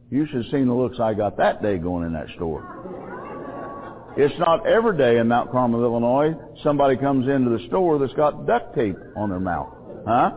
You 0.10 0.26
should 0.26 0.46
have 0.46 0.52
seen 0.54 0.68
the 0.68 0.74
looks 0.74 1.02
I 1.02 1.14
got 1.14 1.36
that 1.36 1.62
day 1.62 1.80
going 1.80 2.06
in 2.06 2.14
that 2.14 2.28
store. 2.38 4.14
It's 4.16 4.40
not 4.40 4.66
every 4.66 4.98
day 4.98 5.18
in 5.18 5.28
Mount 5.28 5.52
Carmel, 5.52 5.84
Illinois, 5.84 6.34
somebody 6.64 6.96
comes 6.96 7.28
into 7.28 7.50
the 7.50 7.68
store 7.68 8.00
that's 8.00 8.14
got 8.14 8.48
duct 8.48 8.74
tape 8.74 8.96
on 9.18 9.30
their 9.30 9.42
mouth. 9.42 9.74
Huh? 10.08 10.32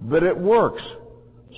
But 0.00 0.22
it 0.22 0.38
works. 0.38 0.82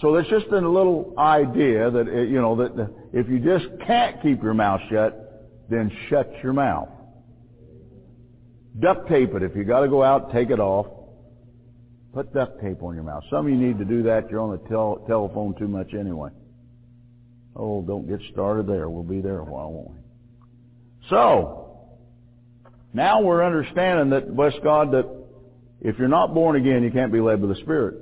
So 0.00 0.12
that's 0.12 0.28
just 0.28 0.46
a 0.46 0.56
little 0.56 1.14
idea 1.18 1.88
that, 1.88 2.06
you 2.28 2.40
know, 2.40 2.56
that 2.56 2.90
if 3.12 3.28
you 3.28 3.38
just 3.38 3.66
can't 3.86 4.20
keep 4.22 4.42
your 4.42 4.54
mouth 4.54 4.80
shut, 4.90 5.46
then 5.70 5.88
shut 6.10 6.28
your 6.42 6.52
mouth. 6.52 6.88
Duct 8.78 9.08
tape 9.08 9.34
it. 9.34 9.42
If 9.42 9.54
you 9.54 9.64
got 9.64 9.80
to 9.80 9.88
go 9.88 10.02
out, 10.02 10.32
take 10.32 10.50
it 10.50 10.60
off. 10.60 10.86
Put 12.12 12.32
duct 12.32 12.60
tape 12.60 12.82
on 12.82 12.94
your 12.94 13.04
mouth. 13.04 13.24
Some 13.30 13.46
of 13.46 13.52
you 13.52 13.58
need 13.58 13.78
to 13.78 13.84
do 13.84 14.04
that. 14.04 14.30
You're 14.30 14.40
on 14.40 14.52
the 14.52 14.68
tel- 14.68 15.04
telephone 15.08 15.54
too 15.58 15.68
much 15.68 15.94
anyway. 15.94 16.30
Oh, 17.56 17.82
don't 17.82 18.08
get 18.08 18.20
started 18.32 18.66
there. 18.66 18.88
We'll 18.88 19.02
be 19.02 19.20
there 19.20 19.38
a 19.38 19.44
while, 19.44 19.72
won't 19.72 19.90
we? 19.90 19.96
So, 21.08 21.88
now 22.92 23.20
we're 23.20 23.44
understanding 23.44 24.10
that, 24.10 24.34
bless 24.34 24.54
God, 24.62 24.92
that 24.92 25.08
if 25.80 25.98
you're 25.98 26.08
not 26.08 26.34
born 26.34 26.56
again, 26.56 26.82
you 26.82 26.90
can't 26.90 27.12
be 27.12 27.20
led 27.20 27.40
by 27.42 27.48
the 27.48 27.56
Spirit. 27.56 27.96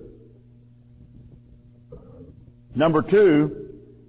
Number 2.75 3.03
two, 3.03 3.69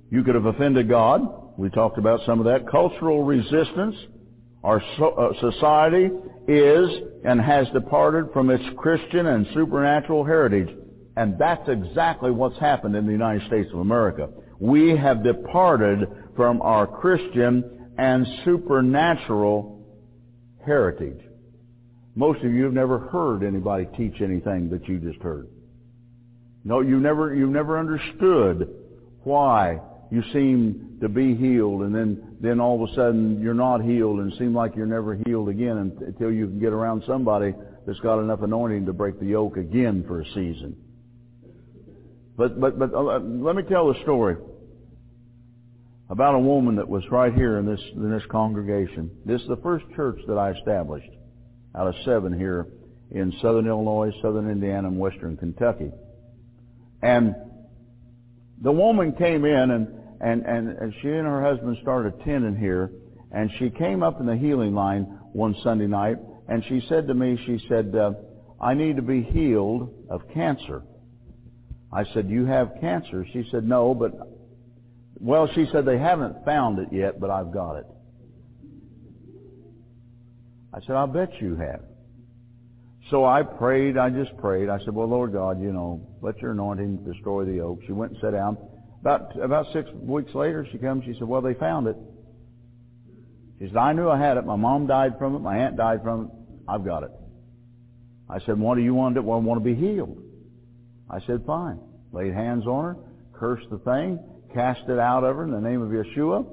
you 0.09 0.23
could 0.23 0.35
have 0.35 0.45
offended 0.45 0.87
God. 0.87 1.57
We 1.57 1.69
talked 1.69 1.97
about 1.97 2.21
some 2.25 2.39
of 2.39 2.45
that. 2.45 2.69
Cultural 2.69 3.23
resistance. 3.23 3.95
Our 4.63 4.81
so, 4.97 5.09
uh, 5.09 5.51
society 5.51 6.09
is 6.47 6.89
and 7.25 7.41
has 7.41 7.67
departed 7.69 8.31
from 8.33 8.49
its 8.49 8.63
Christian 8.77 9.27
and 9.27 9.45
supernatural 9.53 10.23
heritage. 10.23 10.69
And 11.15 11.37
that's 11.37 11.67
exactly 11.67 12.31
what's 12.31 12.57
happened 12.59 12.95
in 12.95 13.05
the 13.05 13.11
United 13.11 13.45
States 13.47 13.69
of 13.73 13.79
America. 13.79 14.29
We 14.59 14.95
have 14.95 15.23
departed 15.23 16.07
from 16.35 16.61
our 16.61 16.87
Christian 16.87 17.91
and 17.97 18.25
supernatural 18.43 19.85
heritage. 20.65 21.19
Most 22.15 22.43
of 22.43 22.51
you 22.51 22.63
have 22.63 22.73
never 22.73 22.99
heard 22.99 23.43
anybody 23.43 23.87
teach 23.97 24.21
anything 24.21 24.69
that 24.69 24.87
you 24.87 24.99
just 24.99 25.21
heard. 25.21 25.47
No, 26.63 26.79
you 26.79 26.99
never, 26.99 27.35
you've 27.35 27.49
never 27.49 27.77
understood 27.77 28.69
why 29.23 29.79
you 30.13 30.21
seem 30.31 30.99
to 31.01 31.09
be 31.09 31.33
healed 31.33 31.81
and 31.81 31.93
then, 31.93 32.37
then 32.39 32.59
all 32.59 32.83
of 32.83 32.87
a 32.87 32.93
sudden 32.93 33.41
you're 33.41 33.55
not 33.55 33.81
healed 33.81 34.19
and 34.19 34.31
seem 34.37 34.53
like 34.53 34.75
you're 34.75 34.85
never 34.85 35.19
healed 35.25 35.49
again 35.49 35.91
until 36.05 36.31
you 36.31 36.45
can 36.45 36.59
get 36.59 36.71
around 36.71 37.03
somebody 37.07 37.51
that's 37.87 37.99
got 38.01 38.19
enough 38.19 38.43
anointing 38.43 38.85
to 38.85 38.93
break 38.93 39.19
the 39.19 39.25
yoke 39.25 39.57
again 39.57 40.03
for 40.07 40.21
a 40.21 40.25
season. 40.25 40.77
But, 42.37 42.61
but, 42.61 42.77
but 42.77 42.93
uh, 42.93 43.17
let 43.21 43.55
me 43.55 43.63
tell 43.63 43.91
the 43.91 43.99
story 44.03 44.37
about 46.11 46.35
a 46.35 46.39
woman 46.39 46.75
that 46.75 46.87
was 46.87 47.03
right 47.09 47.33
here 47.33 47.57
in 47.57 47.65
this, 47.65 47.81
in 47.95 48.11
this 48.11 48.23
congregation. 48.29 49.09
This 49.25 49.41
is 49.41 49.47
the 49.47 49.57
first 49.63 49.85
church 49.95 50.19
that 50.27 50.37
I 50.37 50.51
established 50.51 51.09
out 51.75 51.87
of 51.87 51.95
seven 52.05 52.37
here 52.37 52.67
in 53.09 53.33
southern 53.41 53.65
Illinois, 53.65 54.11
southern 54.21 54.47
Indiana, 54.47 54.89
and 54.89 54.99
western 54.99 55.37
Kentucky. 55.37 55.89
And 57.01 57.33
the 58.61 58.71
woman 58.71 59.13
came 59.13 59.43
in 59.43 59.71
and, 59.71 60.02
and, 60.23 60.45
and, 60.45 60.69
and 60.69 60.93
she 61.01 61.09
and 61.09 61.27
her 61.27 61.41
husband 61.41 61.77
started 61.81 62.13
attending 62.19 62.55
here 62.55 62.89
and 63.31 63.51
she 63.59 63.69
came 63.69 64.03
up 64.03 64.19
in 64.19 64.25
the 64.25 64.37
healing 64.37 64.73
line 64.73 65.03
one 65.33 65.55
Sunday 65.63 65.87
night 65.87 66.17
and 66.47 66.63
she 66.65 66.85
said 66.87 67.07
to 67.07 67.13
me, 67.13 67.37
she 67.45 67.59
said, 67.67 67.93
uh, 67.95 68.11
I 68.61 68.73
need 68.73 68.95
to 68.95 69.01
be 69.01 69.21
healed 69.21 69.93
of 70.09 70.21
cancer. 70.33 70.83
I 71.91 72.05
said, 72.13 72.29
you 72.29 72.45
have 72.45 72.71
cancer? 72.79 73.25
She 73.33 73.45
said, 73.51 73.65
no, 73.65 73.93
but, 73.93 74.13
well, 75.19 75.47
she 75.53 75.67
said, 75.71 75.85
they 75.85 75.97
haven't 75.97 76.45
found 76.45 76.79
it 76.79 76.87
yet, 76.91 77.19
but 77.19 77.29
I've 77.29 77.51
got 77.51 77.75
it. 77.75 77.85
I 80.73 80.79
said, 80.81 80.95
I 80.95 81.05
bet 81.05 81.29
you 81.39 81.55
have. 81.57 81.81
So 83.09 83.25
I 83.25 83.43
prayed, 83.43 83.97
I 83.97 84.09
just 84.09 84.35
prayed. 84.37 84.69
I 84.69 84.79
said, 84.79 84.95
well, 84.95 85.07
Lord 85.07 85.33
God, 85.33 85.61
you 85.61 85.71
know, 85.71 86.01
let 86.21 86.39
your 86.41 86.51
anointing 86.51 87.03
destroy 87.03 87.43
the 87.45 87.59
oak. 87.59 87.79
She 87.85 87.91
went 87.91 88.13
and 88.13 88.21
sat 88.21 88.31
down. 88.31 88.57
About, 89.03 89.37
about 89.37 89.65
six 89.73 89.89
weeks 89.91 90.33
later, 90.33 90.65
she 90.71 90.77
comes, 90.77 91.03
she 91.03 91.13
said, 91.19 91.27
well, 91.27 91.41
they 91.41 91.55
found 91.55 91.87
it. 91.87 91.97
She 93.59 93.67
said, 93.67 93.75
I 93.75 93.91
knew 93.91 94.09
I 94.09 94.17
had 94.17 94.37
it. 94.37 94.45
My 94.45 94.55
mom 94.55 94.87
died 94.87 95.17
from 95.17 95.35
it. 95.35 95.39
My 95.39 95.57
aunt 95.57 95.75
died 95.75 96.01
from 96.03 96.21
it. 96.21 96.31
I've 96.69 96.85
got 96.85 97.03
it. 97.03 97.11
I 98.29 98.39
said, 98.45 98.57
what 98.57 98.75
do 98.75 98.81
you 98.81 98.93
want 98.93 99.15
to 99.15 99.21
do? 99.21 99.27
Well, 99.27 99.37
I 99.37 99.41
want 99.41 99.61
to 99.61 99.65
be 99.65 99.75
healed. 99.75 100.23
I 101.09 101.19
said, 101.27 101.43
fine. 101.45 101.81
Laid 102.13 102.33
hands 102.33 102.65
on 102.65 102.85
her, 102.85 102.97
cursed 103.33 103.69
the 103.69 103.79
thing, 103.79 104.19
cast 104.53 104.87
it 104.87 104.99
out 104.99 105.25
of 105.25 105.35
her 105.35 105.43
in 105.43 105.51
the 105.51 105.59
name 105.59 105.81
of 105.81 105.89
Yeshua. 105.89 106.47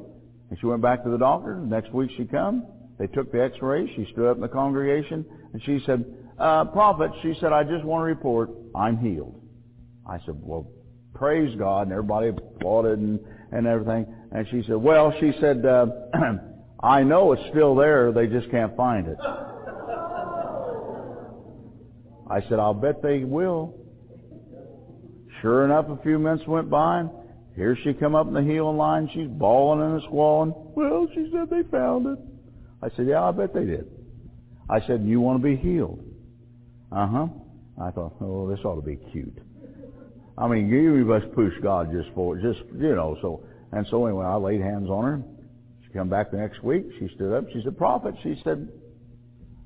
And 0.51 0.59
she 0.59 0.66
went 0.66 0.82
back 0.82 1.05
to 1.05 1.11
the 1.11 1.18
doctor. 1.18 1.55
Next 1.55 1.94
week 1.94 2.11
she 2.16 2.24
come. 2.24 2.66
They 2.98 3.07
took 3.07 3.30
the 3.30 3.44
x-rays. 3.44 3.90
She 3.94 4.09
stood 4.12 4.28
up 4.28 4.38
in 4.38 4.42
the 4.42 4.48
congregation 4.48 5.24
and 5.53 5.62
she 5.62 5.80
said, 5.86 6.05
uh, 6.36 6.64
prophet, 6.64 7.12
she 7.22 7.34
said, 7.40 7.53
I 7.53 7.62
just 7.62 7.84
want 7.84 8.01
to 8.01 8.07
report 8.07 8.51
I'm 8.74 8.98
healed. 8.98 9.40
I 10.05 10.18
said, 10.26 10.34
well, 10.36 10.68
praise 11.20 11.54
God. 11.56 11.82
And 11.82 11.92
everybody 11.92 12.28
applauded 12.28 12.98
and, 12.98 13.20
and 13.52 13.66
everything. 13.66 14.06
And 14.32 14.48
she 14.50 14.64
said, 14.66 14.76
well, 14.76 15.12
she 15.20 15.32
said, 15.38 15.64
uh, 15.66 15.86
I 16.82 17.02
know 17.02 17.32
it's 17.32 17.42
still 17.50 17.74
there. 17.74 18.10
They 18.10 18.26
just 18.26 18.50
can't 18.50 18.74
find 18.74 19.06
it. 19.06 19.18
I 22.28 22.40
said, 22.48 22.58
I'll 22.58 22.74
bet 22.74 23.02
they 23.02 23.24
will. 23.24 23.76
Sure 25.42 25.64
enough, 25.64 25.86
a 25.88 26.02
few 26.02 26.18
minutes 26.18 26.46
went 26.46 26.70
by, 26.70 27.00
and 27.00 27.10
here 27.56 27.76
she 27.82 27.92
come 27.92 28.14
up 28.14 28.26
in 28.26 28.34
the 28.34 28.42
healing 28.42 28.76
line. 28.76 29.10
She's 29.12 29.28
bawling 29.28 29.82
and 29.82 30.02
squalling. 30.02 30.54
Well, 30.54 31.08
she 31.14 31.30
said 31.32 31.50
they 31.50 31.68
found 31.70 32.06
it. 32.06 32.18
I 32.82 32.88
said, 32.96 33.06
yeah, 33.08 33.24
I 33.24 33.32
bet 33.32 33.52
they 33.52 33.64
did. 33.64 33.90
I 34.70 34.80
said, 34.86 35.02
you 35.04 35.20
want 35.20 35.42
to 35.42 35.42
be 35.42 35.56
healed? 35.56 36.02
Uh-huh. 36.92 37.26
I 37.82 37.90
thought, 37.90 38.14
oh, 38.20 38.48
this 38.48 38.64
ought 38.64 38.76
to 38.76 38.82
be 38.82 38.96
cute. 39.12 39.36
I 40.41 40.49
mean, 40.49 40.68
you 40.68 41.05
must 41.05 41.30
push 41.34 41.53
God 41.62 41.93
just 41.93 42.09
for 42.14 42.36
just, 42.36 42.61
you 42.72 42.95
know, 42.95 43.16
so, 43.20 43.45
and 43.72 43.86
so 43.91 44.07
anyway, 44.07 44.24
I 44.24 44.36
laid 44.36 44.62
hands 44.62 44.88
on 44.88 45.05
her. 45.05 45.22
She 45.84 45.93
come 45.93 46.09
back 46.09 46.30
the 46.30 46.38
next 46.38 46.64
week. 46.64 46.86
She 46.99 47.09
stood 47.14 47.36
up. 47.36 47.45
She 47.53 47.61
said, 47.62 47.76
prophet, 47.76 48.14
she 48.22 48.41
said, 48.43 48.68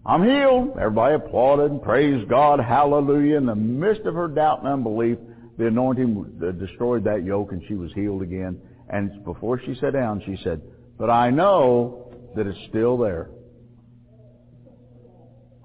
I'm 0.04 0.24
healed. 0.24 0.76
Everybody 0.76 1.14
applauded 1.14 1.70
and 1.70 1.80
praised 1.80 2.28
God. 2.28 2.58
Hallelujah. 2.58 3.36
In 3.36 3.46
the 3.46 3.54
midst 3.54 4.02
of 4.02 4.14
her 4.14 4.26
doubt 4.26 4.60
and 4.60 4.68
unbelief, 4.68 5.16
the 5.56 5.68
anointing 5.68 6.56
destroyed 6.58 7.04
that 7.04 7.24
yoke 7.24 7.52
and 7.52 7.62
she 7.68 7.74
was 7.74 7.92
healed 7.94 8.22
again. 8.22 8.60
And 8.90 9.24
before 9.24 9.60
she 9.60 9.76
sat 9.80 9.92
down, 9.92 10.22
she 10.26 10.36
said, 10.42 10.60
but 10.98 11.08
I 11.08 11.30
know 11.30 12.12
that 12.34 12.46
it's 12.46 12.58
still 12.68 12.98
there. 12.98 13.30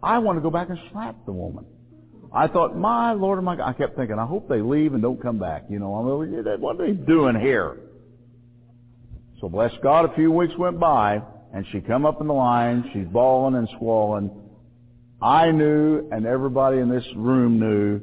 I 0.02 0.20
want 0.20 0.38
to 0.38 0.42
go 0.42 0.52
back 0.52 0.70
and 0.70 0.80
slap 0.92 1.16
the 1.26 1.32
woman. 1.32 1.66
I 2.32 2.48
thought, 2.48 2.78
my 2.78 3.14
Lord, 3.14 3.44
my 3.44 3.56
God. 3.56 3.70
I 3.70 3.74
kept 3.74 3.96
thinking, 3.96 4.20
I 4.20 4.26
hope 4.26 4.48
they 4.48 4.62
leave 4.62 4.94
and 4.94 5.02
don't 5.02 5.22
come 5.22 5.40
back. 5.40 5.64
You 5.70 5.80
know, 5.80 5.96
I 5.96 6.04
mean, 6.04 6.44
what 6.60 6.80
are 6.80 6.88
they 6.88 6.94
doing 6.94 7.40
here? 7.40 7.78
So 9.42 9.50
bless 9.50 9.72
God, 9.82 10.06
a 10.06 10.14
few 10.16 10.32
weeks 10.32 10.54
went 10.58 10.80
by, 10.80 11.22
and 11.54 11.66
she 11.72 11.82
come 11.82 12.06
up 12.06 12.22
in 12.22 12.28
the 12.28 12.34
line. 12.34 12.90
She's 12.94 13.08
bawling 13.08 13.56
and 13.56 13.68
squalling. 13.76 14.30
I 15.22 15.52
knew, 15.52 16.08
and 16.12 16.26
everybody 16.26 16.78
in 16.80 16.90
this 16.90 17.06
room 17.16 17.60
knew, 17.60 18.02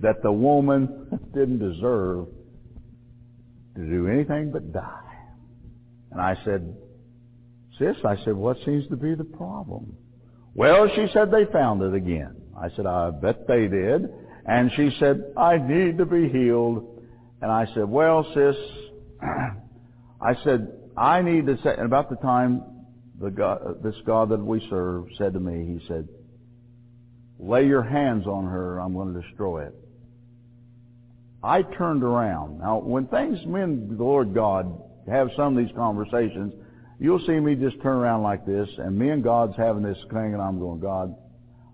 that 0.00 0.22
the 0.22 0.32
woman 0.32 1.20
didn't 1.34 1.58
deserve 1.58 2.26
to 3.76 3.80
do 3.84 4.08
anything 4.08 4.50
but 4.50 4.72
die. 4.72 5.16
And 6.10 6.20
I 6.20 6.36
said, 6.44 6.74
sis, 7.78 7.96
I 8.04 8.16
said, 8.24 8.34
what 8.34 8.56
seems 8.64 8.88
to 8.88 8.96
be 8.96 9.14
the 9.14 9.24
problem? 9.24 9.96
Well, 10.54 10.88
she 10.94 11.06
said 11.12 11.30
they 11.30 11.44
found 11.52 11.82
it 11.82 11.94
again. 11.94 12.37
I 12.60 12.68
said, 12.74 12.86
I 12.86 13.10
bet 13.10 13.46
they 13.46 13.68
did. 13.68 14.08
And 14.46 14.70
she 14.76 14.90
said, 14.98 15.32
I 15.36 15.58
need 15.58 15.98
to 15.98 16.06
be 16.06 16.28
healed. 16.28 17.02
And 17.40 17.50
I 17.50 17.66
said, 17.74 17.84
well, 17.88 18.24
sis, 18.34 18.56
I 20.20 20.34
said, 20.42 20.72
I 20.96 21.22
need 21.22 21.46
to 21.46 21.56
say, 21.62 21.70
and 21.76 21.86
about 21.86 22.10
the 22.10 22.16
time 22.16 22.62
the 23.20 23.30
God, 23.30 23.82
this 23.82 23.94
God 24.06 24.30
that 24.30 24.40
we 24.40 24.66
serve 24.70 25.06
said 25.16 25.34
to 25.34 25.40
me, 25.40 25.78
he 25.78 25.86
said, 25.86 26.08
lay 27.38 27.66
your 27.66 27.82
hands 27.82 28.26
on 28.26 28.46
her, 28.46 28.78
I'm 28.78 28.94
going 28.94 29.14
to 29.14 29.20
destroy 29.20 29.66
it. 29.66 29.74
I 31.42 31.62
turned 31.62 32.02
around. 32.02 32.58
Now, 32.58 32.78
when 32.78 33.06
things, 33.06 33.44
me 33.46 33.60
and 33.60 33.96
the 33.96 34.02
Lord 34.02 34.34
God 34.34 34.82
have 35.08 35.28
some 35.36 35.56
of 35.56 35.64
these 35.64 35.74
conversations, 35.76 36.52
you'll 36.98 37.24
see 37.26 37.38
me 37.38 37.54
just 37.54 37.80
turn 37.80 37.96
around 37.96 38.22
like 38.22 38.44
this, 38.44 38.68
and 38.78 38.98
me 38.98 39.10
and 39.10 39.22
God's 39.22 39.56
having 39.56 39.82
this 39.82 39.98
thing, 40.10 40.34
and 40.34 40.42
I'm 40.42 40.58
going, 40.58 40.80
God, 40.80 41.14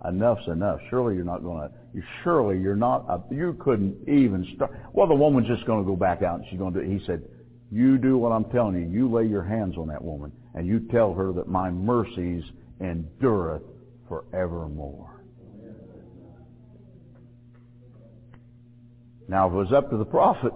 enough's 0.09 0.46
enough. 0.48 0.80
Surely 0.90 1.14
you're 1.14 1.24
not 1.24 1.42
going 1.42 1.68
to, 1.68 1.74
you, 1.94 2.02
surely 2.22 2.59
you're 2.59 2.76
not, 2.76 3.05
uh, 3.09 3.18
you 3.30 3.57
couldn't 3.61 3.96
even 4.09 4.46
start. 4.55 4.72
Well, 4.92 5.07
the 5.07 5.14
woman's 5.14 5.48
just 5.48 5.66
going 5.66 5.82
to 5.82 5.86
go 5.86 5.96
back 5.96 6.22
out 6.22 6.40
and 6.40 6.48
she's 6.50 6.59
going 6.59 6.74
to 6.74 6.80
do 6.80 6.90
it. 6.90 6.98
He 6.98 7.05
said, 7.07 7.22
you 7.70 7.98
do 7.98 8.18
what 8.18 8.32
I'm 8.32 8.44
telling 8.46 8.76
you. 8.76 8.88
You 8.88 9.12
lay 9.12 9.26
your 9.26 9.42
hands 9.42 9.76
on 9.76 9.88
that 9.88 10.02
woman 10.02 10.32
and 10.55 10.66
you 10.66 10.80
tell 10.90 11.12
her 11.14 11.32
that 11.32 11.48
my 11.48 11.70
mercies 11.70 12.44
endureth 12.80 13.62
forevermore. 14.09 15.11
Now, 19.26 19.46
if 19.48 19.55
it 19.55 19.57
was 19.57 19.72
up 19.72 19.90
to 19.90 19.96
the 19.96 20.05
prophet, 20.05 20.52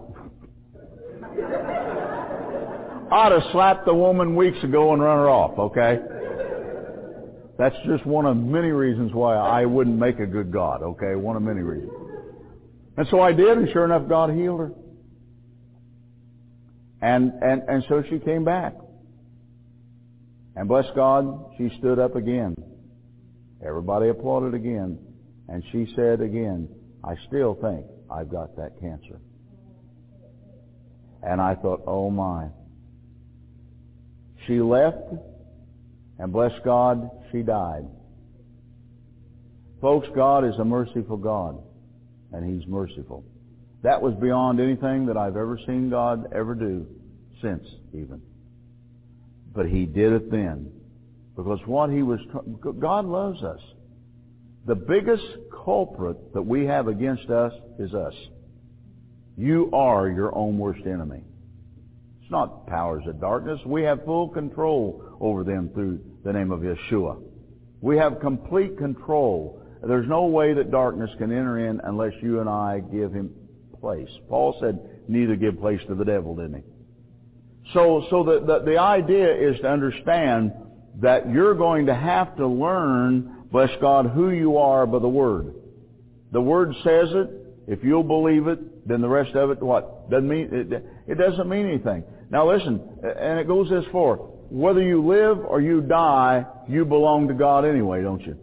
I'd 3.11 3.33
have 3.33 3.43
slapped 3.53 3.87
the 3.87 3.95
woman 3.95 4.37
weeks 4.37 4.63
ago 4.63 4.93
and 4.93 5.03
run 5.03 5.17
her 5.17 5.31
off, 5.31 5.59
okay? 5.59 5.99
That's 7.59 7.75
just 7.87 8.07
one 8.07 8.25
of 8.25 8.37
many 8.37 8.71
reasons 8.71 9.13
why 9.13 9.35
I 9.35 9.67
wouldn't 9.67 9.99
make 9.99 10.21
a 10.21 10.27
good 10.27 10.53
God, 10.53 10.83
okay? 10.83 11.17
One 11.17 11.37
of 11.37 11.43
many 11.43 11.61
reasons. 11.61 11.93
And 12.97 13.07
so 13.11 13.21
I 13.21 13.33
did, 13.33 13.59
and 13.59 13.69
sure 13.73 13.85
enough, 13.85 14.09
God 14.09 14.31
healed 14.31 14.61
her. 14.61 14.73
And, 17.03 17.33
and, 17.43 17.63
and 17.69 17.85
so 17.89 18.05
she 18.09 18.21
came 18.21 18.45
back. 18.45 18.75
And 20.55 20.69
bless 20.69 20.87
God, 20.95 21.53
she 21.59 21.71
stood 21.79 21.99
up 21.99 22.15
again. 22.15 22.55
Everybody 23.65 24.09
applauded 24.09 24.55
again. 24.55 24.99
And 25.49 25.65
she 25.73 25.93
said 25.97 26.21
again, 26.21 26.69
I 27.03 27.15
still 27.27 27.55
think 27.61 27.87
I've 28.11 28.31
got 28.31 28.57
that 28.57 28.81
cancer. 28.81 29.19
And 31.23 31.41
I 31.41 31.57
thought, 31.57 31.83
oh 31.87 32.11
my. 32.11 32.49
She 34.47 34.61
left, 34.61 34.99
and 36.19 36.33
bless 36.33 36.53
God, 36.65 37.11
she 37.31 37.43
died. 37.43 37.87
Folks, 39.81 40.09
God 40.15 40.45
is 40.45 40.57
a 40.59 40.65
merciful 40.65 41.17
God, 41.17 41.63
and 42.33 42.45
He's 42.45 42.67
merciful. 42.69 43.25
That 43.83 44.03
was 44.03 44.15
beyond 44.15 44.61
anything 44.61 45.07
that 45.07 45.17
I've 45.17 45.37
ever 45.37 45.59
seen 45.67 45.89
God 45.89 46.33
ever 46.33 46.55
do 46.55 46.87
since, 47.41 47.65
even. 47.93 48.21
But 49.55 49.67
He 49.67 49.87
did 49.87 50.13
it 50.13 50.31
then. 50.31 50.73
Because 51.37 51.61
what 51.67 51.91
He 51.91 52.03
was, 52.03 52.19
God 52.81 53.05
loves 53.05 53.43
us. 53.45 53.61
The 54.67 54.75
biggest 54.75 55.25
culprit 55.65 56.35
that 56.35 56.43
we 56.43 56.67
have 56.67 56.89
against 56.89 57.31
us 57.31 57.53
is 57.79 57.95
us. 57.95 58.15
You 59.37 59.71
are 59.73 60.09
your 60.09 60.35
own 60.35 60.59
worst 60.59 60.85
enemy. 60.85 61.23
It's 62.21 62.31
not 62.31 62.67
powers 62.67 63.05
of 63.07 63.21
darkness. 63.21 63.61
We 63.65 63.85
have 63.85 64.05
full 64.05 64.29
control 64.29 65.17
over 65.21 65.45
them 65.45 65.71
through 65.73 66.01
the 66.25 66.33
name 66.33 66.51
of 66.51 66.61
Yeshua. 66.61 67.21
We 67.81 67.97
have 67.97 68.21
complete 68.21 68.77
control. 68.77 69.63
There's 69.83 70.09
no 70.09 70.27
way 70.27 70.55
that 70.55 70.71
darkness 70.71 71.11
can 71.19 71.31
enter 71.31 71.69
in 71.69 71.81
unless 71.85 72.13
you 72.21 72.41
and 72.41 72.49
I 72.49 72.81
give 72.81 73.13
him 73.13 73.31
place. 73.81 74.11
Paul 74.29 74.57
said, 74.61 74.79
neither 75.07 75.37
give 75.37 75.61
place 75.61 75.81
to 75.89 75.95
the 75.95 76.05
devil, 76.05 76.35
didn't 76.35 76.55
he? 76.55 76.63
So, 77.73 78.07
so 78.11 78.25
the, 78.25 78.41
the, 78.41 78.73
the 78.73 78.79
idea 78.79 79.33
is 79.33 79.61
to 79.61 79.69
understand 79.69 80.53
that 81.01 81.31
you're 81.31 81.55
going 81.55 81.87
to 81.87 81.95
have 81.95 82.37
to 82.37 82.47
learn, 82.47 83.45
bless 83.53 83.71
God, 83.81 84.07
who 84.07 84.31
you 84.31 84.57
are 84.57 84.87
by 84.87 84.99
the 84.99 85.09
Word. 85.09 85.55
The 86.33 86.41
Word 86.41 86.75
says 86.83 87.09
it. 87.13 87.31
If 87.69 87.85
you'll 87.85 88.03
believe 88.03 88.47
it, 88.49 88.89
then 88.89 89.03
the 89.03 89.09
rest 89.09 89.35
of 89.37 89.51
it, 89.51 89.63
what? 89.63 90.11
Doesn't 90.11 90.29
mean, 90.29 90.49
it, 90.51 90.85
it 91.07 91.15
doesn't 91.19 91.49
mean 91.49 91.67
anything. 91.67 92.03
Now 92.31 92.51
listen, 92.51 92.81
and 93.03 93.39
it 93.39 93.47
goes 93.47 93.69
this 93.69 93.85
far. 93.93 94.19
Whether 94.51 94.83
you 94.83 95.07
live 95.07 95.39
or 95.39 95.61
you 95.61 95.81
die, 95.81 96.47
you 96.69 96.85
belong 96.85 97.29
to 97.29 97.35
God 97.35 97.65
anyway, 97.65 98.03
don't 98.03 98.23
you? 98.23 98.37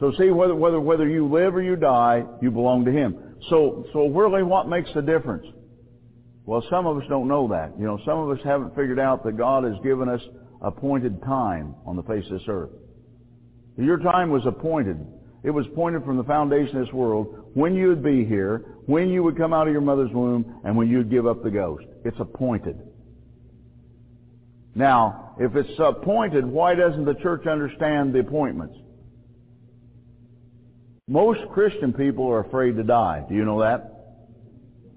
So 0.00 0.12
see, 0.18 0.30
whether, 0.30 0.54
whether, 0.54 0.80
whether 0.80 1.08
you 1.08 1.26
live 1.26 1.54
or 1.54 1.62
you 1.62 1.74
die, 1.74 2.24
you 2.40 2.50
belong 2.50 2.84
to 2.84 2.92
Him. 2.92 3.36
So, 3.50 3.86
so 3.92 4.08
really 4.08 4.42
what 4.42 4.68
makes 4.68 4.90
the 4.94 5.02
difference? 5.02 5.46
Well, 6.44 6.64
some 6.70 6.86
of 6.86 6.96
us 6.96 7.04
don't 7.08 7.28
know 7.28 7.48
that. 7.48 7.72
You 7.78 7.86
know, 7.86 7.98
some 8.06 8.18
of 8.18 8.30
us 8.30 8.42
haven't 8.44 8.70
figured 8.70 8.98
out 8.98 9.24
that 9.24 9.36
God 9.36 9.64
has 9.64 9.74
given 9.82 10.08
us 10.08 10.20
appointed 10.62 11.22
time 11.22 11.74
on 11.86 11.96
the 11.96 12.02
face 12.02 12.24
of 12.26 12.38
this 12.38 12.48
earth. 12.48 12.70
Your 13.76 13.98
time 13.98 14.30
was 14.30 14.44
appointed. 14.46 14.98
It 15.44 15.50
was 15.50 15.66
appointed 15.66 16.04
from 16.04 16.16
the 16.16 16.24
foundation 16.24 16.78
of 16.78 16.86
this 16.86 16.92
world 16.92 17.50
when 17.54 17.74
you 17.74 17.88
would 17.88 18.02
be 18.02 18.24
here, 18.24 18.76
when 18.86 19.08
you 19.08 19.22
would 19.22 19.36
come 19.36 19.52
out 19.52 19.66
of 19.66 19.72
your 19.72 19.82
mother's 19.82 20.10
womb, 20.12 20.60
and 20.64 20.76
when 20.76 20.88
you 20.88 20.98
would 20.98 21.10
give 21.10 21.26
up 21.26 21.42
the 21.42 21.50
ghost. 21.50 21.84
It's 22.04 22.18
appointed. 22.18 22.80
Now, 24.78 25.34
if 25.40 25.56
it's 25.56 25.76
appointed, 25.80 26.46
why 26.46 26.76
doesn't 26.76 27.04
the 27.04 27.14
church 27.14 27.48
understand 27.48 28.14
the 28.14 28.20
appointments? 28.20 28.76
Most 31.08 31.40
Christian 31.52 31.92
people 31.92 32.28
are 32.28 32.44
afraid 32.44 32.76
to 32.76 32.84
die. 32.84 33.24
Do 33.28 33.34
you 33.34 33.44
know 33.44 33.60
that? 33.60 33.92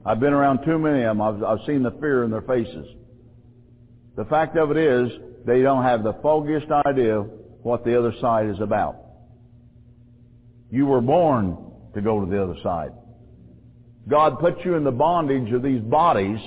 I've 0.05 0.19
been 0.19 0.33
around 0.33 0.65
too 0.65 0.77
many 0.77 0.99
of 1.01 1.17
them. 1.17 1.21
I've, 1.21 1.43
I've 1.43 1.65
seen 1.65 1.81
the 1.81 1.97
fear 1.99 2.23
in 2.23 2.29
their 2.29 2.43
faces. 2.43 2.85
The 4.17 4.25
fact 4.25 4.55
of 4.55 4.69
it 4.69 4.77
is, 4.77 5.09
they 5.47 5.63
don't 5.63 5.83
have 5.83 6.03
the 6.03 6.13
foggiest 6.21 6.67
idea 6.85 7.21
what 7.63 7.83
the 7.83 7.97
other 7.97 8.13
side 8.21 8.49
is 8.49 8.59
about. 8.59 8.97
You 10.69 10.85
were 10.85 11.01
born 11.01 11.57
to 11.95 12.01
go 12.01 12.23
to 12.23 12.29
the 12.29 12.43
other 12.43 12.57
side. 12.61 12.91
God 14.07 14.37
put 14.39 14.63
you 14.63 14.75
in 14.75 14.83
the 14.83 14.91
bondage 14.91 15.51
of 15.51 15.63
these 15.63 15.81
bodies. 15.81 16.39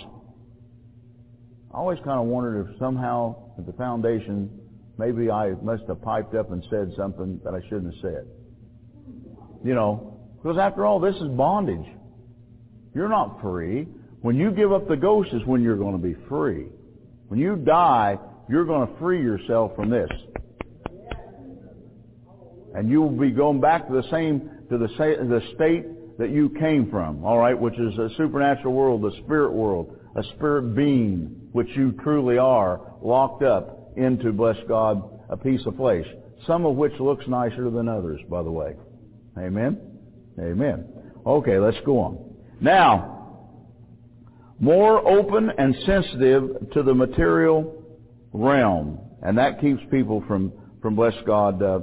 I 1.75 1.79
always 1.79 1.99
kind 2.05 2.21
of 2.21 2.27
wondered 2.27 2.69
if 2.71 2.79
somehow 2.79 3.35
at 3.59 3.67
the 3.67 3.73
foundation, 3.73 4.49
maybe 4.97 5.29
I 5.29 5.55
must 5.61 5.83
have 5.89 6.01
piped 6.03 6.37
up 6.37 6.53
and 6.53 6.65
said 6.71 6.93
something 6.97 7.41
that 7.43 7.53
I 7.53 7.61
shouldn't 7.69 7.95
have 7.95 8.01
said. 8.01 8.27
You 9.65 9.75
know, 9.75 10.21
because 10.41 10.57
after 10.57 10.87
all, 10.87 11.01
this 11.01 11.17
is 11.17 11.29
bondage. 11.31 11.87
You're 12.95 13.09
not 13.09 13.41
free. 13.43 13.89
When 14.21 14.37
you 14.37 14.53
give 14.53 14.73
up 14.73 14.87
the 14.87 14.97
ghost 14.97 15.31
is 15.33 15.45
when 15.47 15.63
you're 15.63 15.77
going 15.77 16.01
to 16.01 16.03
be 16.03 16.15
free. 16.29 16.67
When 17.27 17.41
you 17.41 17.57
die, 17.57 18.19
you're 18.49 18.65
going 18.65 18.87
to 18.87 18.99
free 19.01 19.21
yourself 19.21 19.75
from 19.75 19.91
this. 19.91 20.11
And 22.75 22.89
you 22.89 23.03
will 23.03 23.11
be 23.11 23.31
going 23.31 23.61
back 23.61 23.89
to 23.89 23.95
the 23.95 24.09
same, 24.13 24.49
to 24.71 24.79
the, 24.79 24.87
the 24.87 25.41
state 25.57 26.19
that 26.19 26.31
you 26.31 26.51
came 26.51 26.89
from, 26.89 27.25
alright, 27.25 27.59
which 27.59 27.75
is 27.75 27.99
a 27.99 28.11
supernatural 28.17 28.75
world, 28.75 29.03
the 29.03 29.17
spirit 29.25 29.53
world, 29.53 29.99
a 30.15 30.23
spirit 30.37 30.77
being, 30.77 31.41
which 31.55 31.69
you 31.77 31.93
truly 32.03 32.37
are, 32.37 32.81
locked 33.01 33.45
up 33.45 33.93
into, 33.97 34.33
bless 34.33 34.57
God, 34.67 35.01
a 35.31 35.37
piece 35.37 35.65
of 35.67 35.77
flesh. 35.77 36.05
Some 36.49 36.67
of 36.67 36.75
which 36.75 36.93
looks 36.99 37.25
nicer 37.29 37.71
than 37.71 37.89
others, 37.89 38.21
by 38.29 38.43
the 38.43 38.51
way. 38.51 38.75
Amen? 39.39 39.79
Amen. 40.37 40.85
Okay, 41.25 41.61
let's 41.61 41.77
go 41.87 42.01
on. 42.01 42.35
Now, 42.61 43.47
more 44.59 45.09
open 45.09 45.49
and 45.57 45.77
sensitive 45.87 46.73
to 46.73 46.83
the 46.83 46.93
material 46.93 47.85
realm. 48.33 48.99
And 49.23 49.39
that 49.39 49.61
keeps 49.61 49.81
people 49.93 50.25
from, 50.27 50.53
from 50.83 50.97
bless 50.97 51.15
God, 51.25 51.63
uh, 51.63 51.79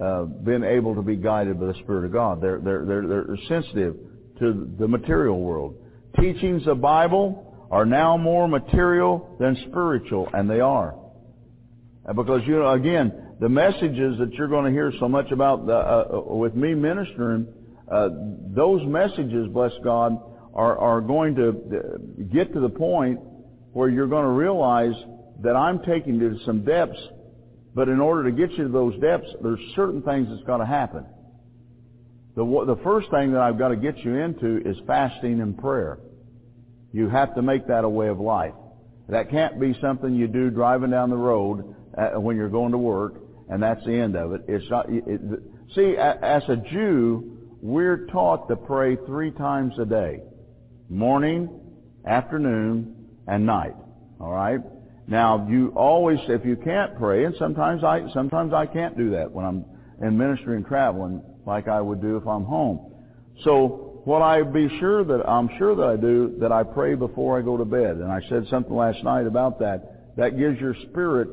uh, 0.00 0.22
being 0.22 0.62
able 0.62 0.94
to 0.94 1.02
be 1.02 1.16
guided 1.16 1.58
by 1.58 1.66
the 1.66 1.78
Spirit 1.82 2.04
of 2.04 2.12
God. 2.12 2.40
They're, 2.40 2.60
they're, 2.60 2.84
they're, 2.86 3.06
they're 3.08 3.38
sensitive 3.48 3.96
to 4.38 4.70
the 4.78 4.86
material 4.86 5.40
world. 5.40 5.74
Teachings 6.20 6.68
of 6.68 6.80
Bible 6.80 7.45
are 7.70 7.84
now 7.84 8.16
more 8.16 8.48
material 8.48 9.36
than 9.40 9.56
spiritual, 9.68 10.28
and 10.32 10.48
they 10.48 10.60
are. 10.60 10.94
Because, 12.14 12.42
you 12.46 12.56
know, 12.58 12.72
again, 12.72 13.34
the 13.40 13.48
messages 13.48 14.18
that 14.18 14.32
you're 14.34 14.48
going 14.48 14.64
to 14.66 14.70
hear 14.70 14.92
so 15.00 15.08
much 15.08 15.30
about 15.32 15.66
the, 15.66 15.74
uh, 15.74 16.20
with 16.22 16.54
me 16.54 16.74
ministering, 16.74 17.48
uh, 17.90 18.08
those 18.54 18.86
messages, 18.86 19.48
bless 19.48 19.72
God, 19.82 20.16
are, 20.54 20.78
are 20.78 21.00
going 21.00 21.34
to 21.34 22.26
get 22.32 22.52
to 22.54 22.60
the 22.60 22.68
point 22.68 23.20
where 23.72 23.88
you're 23.88 24.06
going 24.06 24.24
to 24.24 24.30
realize 24.30 24.94
that 25.42 25.54
I'm 25.54 25.80
taking 25.80 26.14
you 26.14 26.30
to 26.30 26.44
some 26.44 26.64
depths, 26.64 26.98
but 27.74 27.88
in 27.88 28.00
order 28.00 28.30
to 28.30 28.32
get 28.34 28.52
you 28.52 28.64
to 28.64 28.72
those 28.72 28.98
depths, 29.00 29.28
there's 29.42 29.60
certain 29.74 30.00
things 30.02 30.28
that's 30.30 30.46
got 30.46 30.58
to 30.58 30.66
happen. 30.66 31.04
The, 32.36 32.44
the 32.44 32.80
first 32.82 33.10
thing 33.10 33.32
that 33.32 33.40
I've 33.42 33.58
got 33.58 33.68
to 33.68 33.76
get 33.76 33.98
you 33.98 34.14
into 34.14 34.62
is 34.64 34.76
fasting 34.86 35.40
and 35.40 35.58
prayer. 35.58 35.98
You 36.96 37.10
have 37.10 37.34
to 37.34 37.42
make 37.42 37.66
that 37.66 37.84
a 37.84 37.88
way 37.90 38.08
of 38.08 38.20
life. 38.20 38.54
That 39.10 39.28
can't 39.28 39.60
be 39.60 39.76
something 39.82 40.14
you 40.14 40.28
do 40.28 40.48
driving 40.48 40.90
down 40.90 41.10
the 41.10 41.16
road 41.16 41.74
uh, 41.94 42.18
when 42.18 42.36
you're 42.36 42.48
going 42.48 42.72
to 42.72 42.78
work, 42.78 43.16
and 43.50 43.62
that's 43.62 43.84
the 43.84 43.92
end 43.92 44.16
of 44.16 44.32
it. 44.32 44.40
It's 44.48 44.64
not. 44.70 44.86
It, 44.88 45.20
see, 45.74 45.94
as 45.98 46.42
a 46.48 46.56
Jew, 46.56 47.36
we're 47.60 48.06
taught 48.06 48.48
to 48.48 48.56
pray 48.56 48.96
three 49.04 49.30
times 49.30 49.74
a 49.78 49.84
day: 49.84 50.22
morning, 50.88 51.60
afternoon, 52.06 52.96
and 53.28 53.44
night. 53.44 53.74
All 54.18 54.32
right. 54.32 54.60
Now, 55.06 55.46
you 55.50 55.74
always, 55.76 56.18
if 56.28 56.46
you 56.46 56.56
can't 56.56 56.96
pray, 56.96 57.26
and 57.26 57.34
sometimes 57.38 57.84
I, 57.84 58.08
sometimes 58.14 58.54
I 58.54 58.64
can't 58.64 58.96
do 58.96 59.10
that 59.10 59.30
when 59.30 59.44
I'm 59.44 59.66
in 60.00 60.16
ministry 60.16 60.56
and 60.56 60.64
traveling, 60.66 61.22
like 61.44 61.68
I 61.68 61.78
would 61.78 62.00
do 62.00 62.16
if 62.16 62.26
I'm 62.26 62.44
home. 62.44 62.90
So, 63.44 63.85
what 64.06 64.22
I 64.22 64.40
be 64.42 64.68
sure 64.78 65.02
that 65.02 65.28
I'm 65.28 65.50
sure 65.58 65.74
that 65.74 65.84
I 65.84 65.96
do 65.96 66.36
that 66.38 66.52
I 66.52 66.62
pray 66.62 66.94
before 66.94 67.36
I 67.36 67.42
go 67.42 67.56
to 67.56 67.64
bed, 67.64 67.96
and 67.96 68.10
I 68.10 68.20
said 68.28 68.46
something 68.48 68.72
last 68.74 69.02
night 69.02 69.26
about 69.26 69.58
that. 69.58 70.14
That 70.16 70.38
gives 70.38 70.60
your 70.60 70.76
spirit 70.88 71.28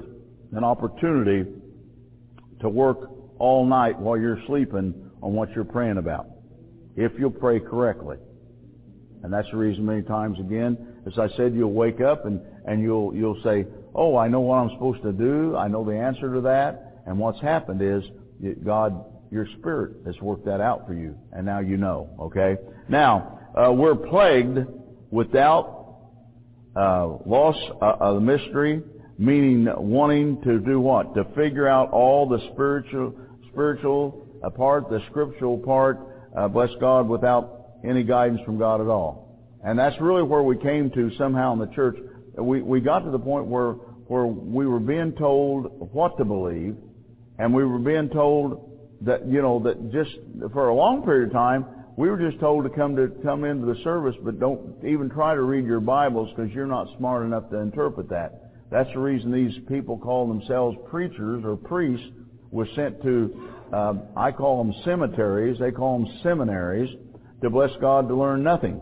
an 0.54 0.64
opportunity 0.64 1.50
to 2.62 2.70
work 2.70 3.12
all 3.38 3.64
night 3.68 4.00
while 4.00 4.18
you're 4.18 4.40
sleeping 4.48 5.12
on 5.22 5.34
what 5.34 5.52
you're 5.52 5.66
praying 5.66 6.00
about, 6.00 6.26
if 6.96 7.12
you'll 7.20 7.30
pray 7.30 7.60
correctly. 7.60 8.18
And 9.22 9.32
that's 9.32 9.50
the 9.52 9.58
reason 9.58 9.86
many 9.86 10.02
times 10.02 10.40
again, 10.40 10.76
as 11.06 11.20
I 11.20 11.28
said, 11.38 11.54
you'll 11.54 11.74
wake 11.74 12.02
up 12.02 12.26
and, 12.26 12.42
and 12.66 12.82
you'll, 12.82 13.16
you'll 13.16 13.42
say, 13.44 13.68
oh, 13.94 14.18
I 14.18 14.28
know 14.28 14.40
what 14.40 14.56
I'm 14.56 14.72
supposed 14.72 15.04
to 15.04 15.12
do. 15.12 15.56
I 15.56 15.68
know 15.68 15.86
the 15.86 15.96
answer 15.96 16.34
to 16.34 16.42
that. 16.42 17.04
And 17.06 17.20
what's 17.20 17.40
happened 17.40 17.84
is 17.84 18.04
God, 18.66 19.06
your 19.34 19.48
spirit 19.60 19.98
has 20.06 20.16
worked 20.22 20.46
that 20.46 20.62
out 20.62 20.86
for 20.88 20.94
you. 20.94 21.18
And 21.32 21.46
now 21.46 21.60
you 21.60 21.78
know, 21.78 22.10
okay? 22.20 22.56
Now, 22.88 23.40
uh, 23.58 23.72
we're 23.74 23.96
plagued 23.96 24.60
without 25.12 25.98
uh, 26.76 27.08
loss 27.26 27.58
uh, 27.82 27.96
of 28.00 28.16
the 28.16 28.22
mystery 28.22 28.84
meaning 29.18 29.68
wanting 29.78 30.42
to 30.42 30.60
do 30.60 30.80
what? 30.80 31.14
To 31.16 31.24
figure 31.36 31.68
out 31.68 31.92
all 31.92 32.28
the 32.28 32.40
spiritual, 32.52 33.14
spiritual 33.52 34.28
part, 34.56 34.90
the 34.90 35.00
scriptural 35.10 35.58
part, 35.58 36.00
uh, 36.36 36.48
bless 36.48 36.70
God, 36.80 37.08
without 37.08 37.78
any 37.84 38.04
guidance 38.04 38.42
from 38.46 38.58
God 38.58 38.82
at 38.82 38.88
all. 38.88 39.40
And 39.64 39.78
that's 39.78 40.00
really 40.02 40.24
where 40.24 40.44
we 40.44 40.58
came 40.58 40.90
to 40.92 41.12
somehow 41.18 41.54
in 41.54 41.60
the 41.60 41.68
church. 41.68 41.96
We, 42.38 42.62
we 42.62 42.82
got 42.82 43.00
to 43.00 43.12
the 43.12 43.20
point 43.20 43.46
where, 43.46 43.74
where 44.08 44.26
we 44.26 44.66
were 44.66 44.80
being 44.80 45.14
told 45.14 45.90
what 45.94 46.18
to 46.18 46.26
believe, 46.26 46.76
and 47.38 47.54
we 47.54 47.64
were 47.64 47.80
being 47.80 48.10
told 48.10 48.73
that, 49.02 49.28
you 49.28 49.42
know, 49.42 49.60
that 49.64 49.92
just 49.92 50.12
for 50.54 50.70
a 50.70 50.76
long 50.76 51.04
period 51.04 51.28
of 51.28 51.34
time, 51.34 51.66
we 51.96 52.10
were 52.10 52.18
just 52.18 52.40
told 52.40 52.64
to 52.64 52.70
come 52.70 52.96
to 52.96 53.10
come 53.24 53.44
into 53.44 53.66
the 53.66 53.80
service, 53.84 54.16
but 54.24 54.40
don't 54.40 54.84
even 54.84 55.10
try 55.10 55.36
to 55.36 55.42
read 55.42 55.66
your 55.66 55.80
Bibles 55.80 56.30
because 56.36 56.52
you're 56.52 56.66
not 56.66 56.88
smart 56.98 57.26
enough 57.26 57.50
to 57.52 57.58
interpret 57.58 58.10
that. 58.10 58.52
That's 58.72 58.90
the 58.94 59.00
reason 59.00 59.32
these 59.32 59.56
people 59.68 60.00
call 60.00 60.28
themselves 60.28 60.76
preachers 60.90 61.44
or 61.46 61.56
priests 61.56 62.08
was 62.50 62.68
sent 62.76 63.02
to, 63.04 63.52
uh, 63.72 63.94
I 64.18 64.32
call 64.32 64.64
them 64.64 64.74
cemeteries, 64.84 65.60
they 65.60 65.72
call 65.72 66.00
them 66.00 66.20
seminaries, 66.24 66.90
to 67.42 67.50
bless 67.50 67.72
God 67.80 68.08
to 68.08 68.16
learn 68.16 68.42
nothing. 68.42 68.82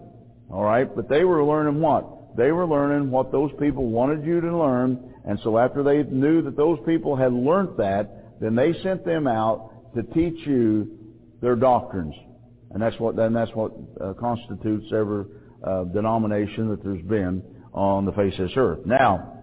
All 0.49 0.63
right? 0.63 0.93
But 0.93 1.09
they 1.09 1.25
were 1.25 1.43
learning 1.43 1.81
what? 1.81 2.37
They 2.37 2.51
were 2.51 2.65
learning 2.65 3.11
what 3.11 3.31
those 3.31 3.51
people 3.59 3.87
wanted 3.87 4.25
you 4.25 4.39
to 4.39 4.57
learn, 4.57 5.13
and 5.25 5.37
so 5.43 5.57
after 5.57 5.83
they 5.83 6.03
knew 6.03 6.41
that 6.43 6.55
those 6.55 6.79
people 6.85 7.17
had 7.17 7.33
learned 7.33 7.77
that, 7.77 8.39
then 8.39 8.55
they 8.55 8.73
sent 8.81 9.03
them 9.03 9.27
out 9.27 9.70
to 9.95 10.03
teach 10.03 10.45
you 10.47 10.97
their 11.41 11.55
doctrines. 11.55 12.15
And 12.71 12.81
that's 12.81 12.97
what, 12.99 13.15
then 13.15 13.33
that's 13.33 13.51
what 13.53 13.71
uh, 13.99 14.13
constitutes 14.13 14.85
every 14.93 15.25
uh, 15.63 15.83
denomination 15.85 16.69
that 16.69 16.83
there's 16.83 17.03
been 17.03 17.43
on 17.73 18.05
the 18.05 18.11
face 18.13 18.33
of 18.39 18.47
this 18.47 18.57
earth. 18.57 18.79
Now, 18.85 19.41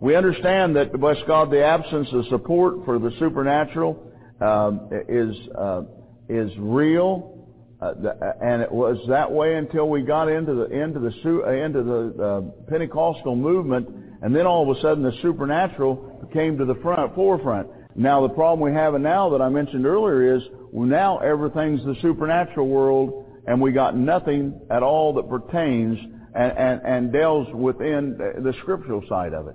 we 0.00 0.16
understand 0.16 0.76
that, 0.76 0.92
bless 0.92 1.18
God, 1.26 1.50
the 1.50 1.64
absence 1.64 2.08
of 2.12 2.26
support 2.26 2.84
for 2.84 2.98
the 2.98 3.12
supernatural 3.18 4.12
um, 4.40 4.90
is 5.08 5.36
uh, 5.56 5.82
is 6.28 6.50
real, 6.58 7.46
uh, 7.80 7.92
and 8.40 8.62
it 8.62 8.72
was 8.72 8.96
that 9.08 9.30
way 9.30 9.54
until 9.54 9.88
we 9.88 10.02
got 10.02 10.28
into 10.28 10.54
the 10.54 10.64
into 10.64 10.98
the 10.98 11.12
uh, 11.24 11.50
into 11.52 11.82
the 11.82 12.24
uh, 12.24 12.40
Pentecostal 12.68 13.36
movement, 13.36 13.88
and 14.22 14.34
then 14.34 14.46
all 14.46 14.68
of 14.68 14.76
a 14.76 14.80
sudden 14.80 15.04
the 15.04 15.12
supernatural 15.22 16.28
came 16.32 16.58
to 16.58 16.64
the 16.64 16.74
front 16.76 17.14
forefront. 17.14 17.68
Now 17.94 18.26
the 18.26 18.32
problem 18.32 18.60
we 18.60 18.72
have 18.72 18.98
now 19.00 19.30
that 19.30 19.42
I 19.42 19.48
mentioned 19.48 19.86
earlier 19.86 20.36
is 20.36 20.42
well, 20.72 20.86
now 20.86 21.18
everything's 21.18 21.84
the 21.84 21.96
supernatural 22.00 22.66
world, 22.66 23.26
and 23.46 23.60
we 23.60 23.72
got 23.72 23.96
nothing 23.96 24.58
at 24.70 24.82
all 24.82 25.12
that 25.14 25.28
pertains 25.28 25.98
and, 26.34 26.52
and, 26.58 26.80
and 26.84 27.12
delves 27.12 27.50
within 27.52 28.16
the 28.18 28.54
scriptural 28.62 29.02
side 29.08 29.34
of 29.34 29.48
it. 29.48 29.54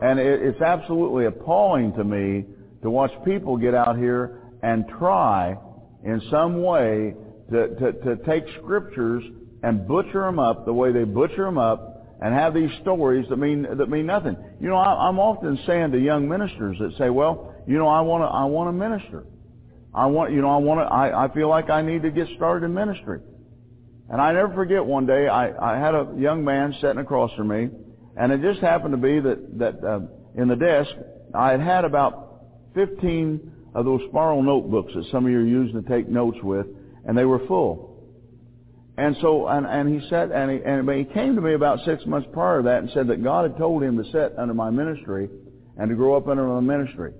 And 0.00 0.18
it's 0.18 0.60
absolutely 0.60 1.26
appalling 1.26 1.92
to 1.94 2.02
me 2.02 2.44
to 2.82 2.90
watch 2.90 3.12
people 3.24 3.56
get 3.56 3.72
out 3.74 3.96
here 3.96 4.40
and 4.62 4.84
try 4.98 5.56
in 6.04 6.20
some 6.28 6.60
way 6.60 7.14
to, 7.52 7.68
to, 7.68 7.92
to 7.92 8.16
take 8.26 8.42
scriptures 8.60 9.22
and 9.62 9.86
butcher 9.86 10.22
them 10.22 10.40
up 10.40 10.64
the 10.64 10.72
way 10.72 10.90
they 10.90 11.04
butcher 11.04 11.44
them 11.44 11.58
up 11.58 11.92
and 12.20 12.34
have 12.34 12.52
these 12.52 12.70
stories 12.80 13.26
that 13.28 13.36
mean 13.36 13.62
that 13.62 13.88
mean 13.88 14.06
nothing. 14.06 14.36
You 14.60 14.68
know, 14.68 14.76
I, 14.76 15.08
I'm 15.08 15.18
often 15.18 15.58
saying 15.66 15.92
to 15.92 15.98
young 15.98 16.28
ministers 16.28 16.78
that 16.80 16.96
say, 16.98 17.10
"Well, 17.10 17.51
you 17.66 17.78
know, 17.78 17.88
I 17.88 18.00
want 18.00 18.22
to 18.22 18.26
I 18.26 18.44
want 18.44 18.68
to 18.68 18.72
minister. 18.72 19.24
I 19.94 20.06
want 20.06 20.32
you 20.32 20.40
know 20.40 20.50
I 20.50 20.56
want 20.56 20.80
to 20.80 20.84
I, 20.84 21.24
I 21.24 21.34
feel 21.34 21.48
like 21.48 21.70
I 21.70 21.82
need 21.82 22.02
to 22.02 22.10
get 22.10 22.28
started 22.36 22.66
in 22.66 22.74
ministry." 22.74 23.20
And 24.12 24.20
I 24.20 24.32
never 24.32 24.52
forget 24.52 24.84
one 24.84 25.06
day 25.06 25.26
I, 25.26 25.74
I 25.74 25.78
had 25.78 25.94
a 25.94 26.12
young 26.18 26.44
man 26.44 26.74
sitting 26.82 26.98
across 26.98 27.32
from 27.34 27.48
me, 27.48 27.70
and 28.16 28.30
it 28.30 28.42
just 28.42 28.60
happened 28.60 28.92
to 28.92 28.98
be 28.98 29.20
that, 29.20 29.58
that 29.58 29.82
uh, 29.82 30.00
in 30.34 30.48
the 30.48 30.56
desk, 30.56 30.90
I 31.34 31.52
had 31.52 31.60
had 31.60 31.84
about 31.86 32.42
15 32.74 33.52
of 33.74 33.86
those 33.86 34.02
spiral 34.10 34.42
notebooks 34.42 34.92
that 34.94 35.06
some 35.10 35.24
of 35.24 35.32
you 35.32 35.38
are 35.38 35.44
using 35.44 35.82
to 35.82 35.88
take 35.88 36.08
notes 36.08 36.36
with, 36.42 36.66
and 37.06 37.16
they 37.16 37.24
were 37.24 37.46
full. 37.46 37.88
And 38.98 39.16
so, 39.22 39.48
and, 39.48 39.66
and 39.66 39.88
he 39.88 40.06
said, 40.10 40.30
and 40.30 40.50
he, 40.50 40.58
and 40.62 40.88
he 40.90 41.04
came 41.14 41.34
to 41.34 41.40
me 41.40 41.54
about 41.54 41.78
six 41.86 42.04
months 42.04 42.28
prior 42.34 42.58
to 42.58 42.64
that 42.64 42.78
and 42.82 42.90
said 42.92 43.06
that 43.06 43.24
God 43.24 43.50
had 43.50 43.58
told 43.58 43.82
him 43.82 43.96
to 43.96 44.04
sit 44.12 44.34
under 44.36 44.52
my 44.52 44.68
ministry 44.68 45.30
and 45.78 45.88
to 45.88 45.96
grow 45.96 46.16
up 46.16 46.28
under 46.28 46.46
my 46.46 46.60
ministry. 46.60 47.14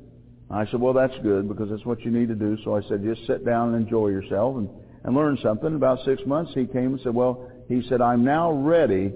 I 0.52 0.66
said, 0.70 0.80
well, 0.80 0.92
that's 0.92 1.14
good 1.22 1.48
because 1.48 1.70
that's 1.70 1.84
what 1.86 2.00
you 2.02 2.10
need 2.10 2.28
to 2.28 2.34
do. 2.34 2.58
So 2.64 2.76
I 2.76 2.82
said, 2.88 3.02
just 3.02 3.26
sit 3.26 3.44
down 3.44 3.74
and 3.74 3.84
enjoy 3.84 4.08
yourself 4.08 4.56
and, 4.56 4.68
and 5.04 5.14
learn 5.14 5.38
something. 5.42 5.74
About 5.74 6.04
six 6.04 6.20
months, 6.26 6.52
he 6.54 6.66
came 6.66 6.92
and 6.92 7.00
said, 7.02 7.14
well, 7.14 7.50
he 7.68 7.82
said, 7.88 8.00
I'm 8.00 8.24
now 8.24 8.52
ready 8.52 9.12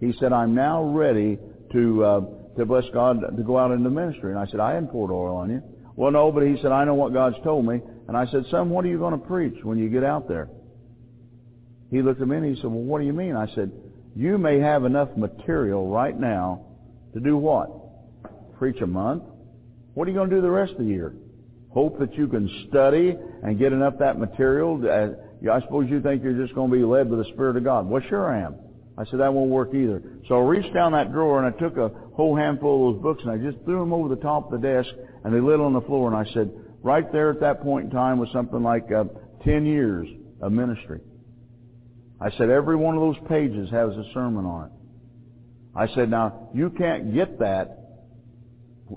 he 0.00 0.14
said, 0.18 0.32
I'm 0.32 0.54
now 0.54 0.82
ready 0.82 1.38
to, 1.72 2.04
uh, 2.04 2.20
to 2.56 2.64
bless 2.64 2.84
God 2.92 3.20
to 3.36 3.42
go 3.42 3.58
out 3.58 3.70
into 3.70 3.90
ministry. 3.90 4.30
And 4.30 4.38
I 4.38 4.46
said, 4.46 4.58
I 4.58 4.72
hadn't 4.72 4.88
poured 4.88 5.10
oil 5.10 5.36
on 5.36 5.50
you. 5.50 5.62
Well, 5.94 6.10
no, 6.10 6.32
but 6.32 6.42
he 6.42 6.56
said, 6.62 6.72
I 6.72 6.84
know 6.84 6.94
what 6.94 7.12
God's 7.12 7.36
told 7.44 7.66
me. 7.66 7.80
And 8.08 8.16
I 8.16 8.26
said, 8.26 8.44
son, 8.50 8.70
what 8.70 8.84
are 8.86 8.88
you 8.88 8.98
going 8.98 9.12
to 9.12 9.26
preach 9.26 9.62
when 9.62 9.78
you 9.78 9.90
get 9.90 10.02
out 10.02 10.26
there? 10.26 10.48
He 11.90 12.00
looked 12.00 12.22
at 12.22 12.28
me 12.28 12.38
and 12.38 12.46
he 12.46 12.54
said, 12.56 12.70
well, 12.70 12.82
what 12.82 13.00
do 13.00 13.06
you 13.06 13.12
mean? 13.12 13.36
I 13.36 13.46
said, 13.54 13.70
you 14.16 14.38
may 14.38 14.58
have 14.58 14.84
enough 14.84 15.10
material 15.16 15.88
right 15.88 16.18
now 16.18 16.64
to 17.12 17.20
do 17.20 17.36
what? 17.36 17.68
Preach 18.58 18.80
a 18.80 18.86
month? 18.86 19.24
What 19.94 20.06
are 20.06 20.10
you 20.10 20.16
going 20.16 20.30
to 20.30 20.36
do 20.36 20.42
the 20.42 20.50
rest 20.50 20.72
of 20.72 20.78
the 20.78 20.84
year? 20.84 21.14
Hope 21.70 21.98
that 22.00 22.14
you 22.14 22.26
can 22.26 22.48
study 22.68 23.16
and 23.42 23.58
get 23.58 23.72
enough 23.72 23.94
that 23.98 24.18
material. 24.18 24.80
To, 24.80 24.90
uh, 24.90 25.52
I 25.52 25.60
suppose 25.62 25.88
you 25.88 26.00
think 26.00 26.22
you're 26.22 26.40
just 26.40 26.54
going 26.54 26.70
to 26.70 26.76
be 26.76 26.82
led 26.82 27.10
by 27.10 27.16
the 27.16 27.24
Spirit 27.32 27.56
of 27.56 27.64
God. 27.64 27.88
Well, 27.88 28.02
sure 28.08 28.32
I 28.34 28.44
am. 28.44 28.56
I 28.98 29.04
said, 29.04 29.20
that 29.20 29.32
won't 29.32 29.50
work 29.50 29.70
either. 29.72 30.02
So 30.28 30.36
I 30.36 30.42
reached 30.42 30.74
down 30.74 30.92
that 30.92 31.12
drawer 31.12 31.42
and 31.42 31.54
I 31.54 31.58
took 31.58 31.76
a 31.78 31.90
whole 32.14 32.36
handful 32.36 32.88
of 32.88 32.94
those 32.94 33.02
books 33.02 33.22
and 33.24 33.32
I 33.32 33.38
just 33.38 33.64
threw 33.64 33.80
them 33.80 33.92
over 33.92 34.14
the 34.14 34.20
top 34.20 34.52
of 34.52 34.60
the 34.60 34.68
desk 34.68 34.90
and 35.24 35.34
they 35.34 35.40
lit 35.40 35.60
on 35.60 35.72
the 35.72 35.80
floor 35.80 36.12
and 36.12 36.16
I 36.16 36.30
said, 36.34 36.52
right 36.82 37.10
there 37.10 37.30
at 37.30 37.40
that 37.40 37.62
point 37.62 37.86
in 37.86 37.90
time 37.90 38.18
was 38.18 38.28
something 38.32 38.62
like 38.62 38.90
uh, 38.92 39.04
10 39.44 39.64
years 39.64 40.06
of 40.42 40.52
ministry. 40.52 41.00
I 42.20 42.30
said, 42.36 42.50
every 42.50 42.76
one 42.76 42.94
of 42.94 43.00
those 43.00 43.28
pages 43.28 43.70
has 43.70 43.90
a 43.90 44.04
sermon 44.12 44.44
on 44.44 44.66
it. 44.66 44.72
I 45.74 45.94
said, 45.94 46.10
now, 46.10 46.50
you 46.52 46.68
can't 46.70 47.14
get 47.14 47.38
that 47.38 47.79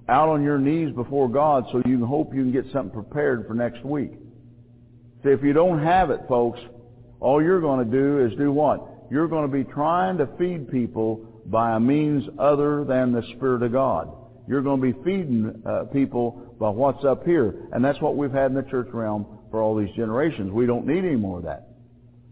out 0.09 0.29
on 0.29 0.43
your 0.43 0.57
knees 0.57 0.93
before 0.93 1.29
God 1.29 1.65
so 1.71 1.77
you 1.85 1.97
can 1.97 2.01
hope 2.01 2.33
you 2.33 2.41
can 2.41 2.51
get 2.51 2.65
something 2.71 2.91
prepared 2.91 3.47
for 3.47 3.53
next 3.53 3.83
week. 3.83 4.11
See, 5.23 5.29
if 5.29 5.43
you 5.43 5.53
don't 5.53 5.81
have 5.83 6.09
it, 6.09 6.21
folks, 6.27 6.59
all 7.19 7.41
you're 7.41 7.61
going 7.61 7.89
to 7.89 7.91
do 7.91 8.25
is 8.25 8.37
do 8.37 8.51
what? 8.51 8.93
you're 9.13 9.27
going 9.27 9.49
to 9.49 9.63
be 9.63 9.63
trying 9.63 10.17
to 10.17 10.27
feed 10.39 10.71
people 10.71 11.43
by 11.45 11.75
a 11.75 11.79
means 11.79 12.23
other 12.39 12.83
than 12.83 13.11
the 13.11 13.21
Spirit 13.35 13.61
of 13.61 13.71
God. 13.71 14.11
you're 14.47 14.63
going 14.63 14.81
to 14.81 14.91
be 14.91 15.03
feeding 15.03 15.61
uh, 15.65 15.83
people 15.93 16.55
by 16.59 16.69
what's 16.69 17.05
up 17.05 17.23
here. 17.23 17.67
And 17.71 17.85
that's 17.85 18.01
what 18.01 18.17
we've 18.17 18.31
had 18.31 18.47
in 18.47 18.55
the 18.55 18.63
church 18.63 18.87
realm 18.91 19.25
for 19.51 19.61
all 19.61 19.75
these 19.75 19.93
generations. 19.95 20.51
We 20.51 20.65
don't 20.65 20.87
need 20.87 21.05
any 21.05 21.15
more 21.15 21.37
of 21.37 21.43
that. 21.45 21.67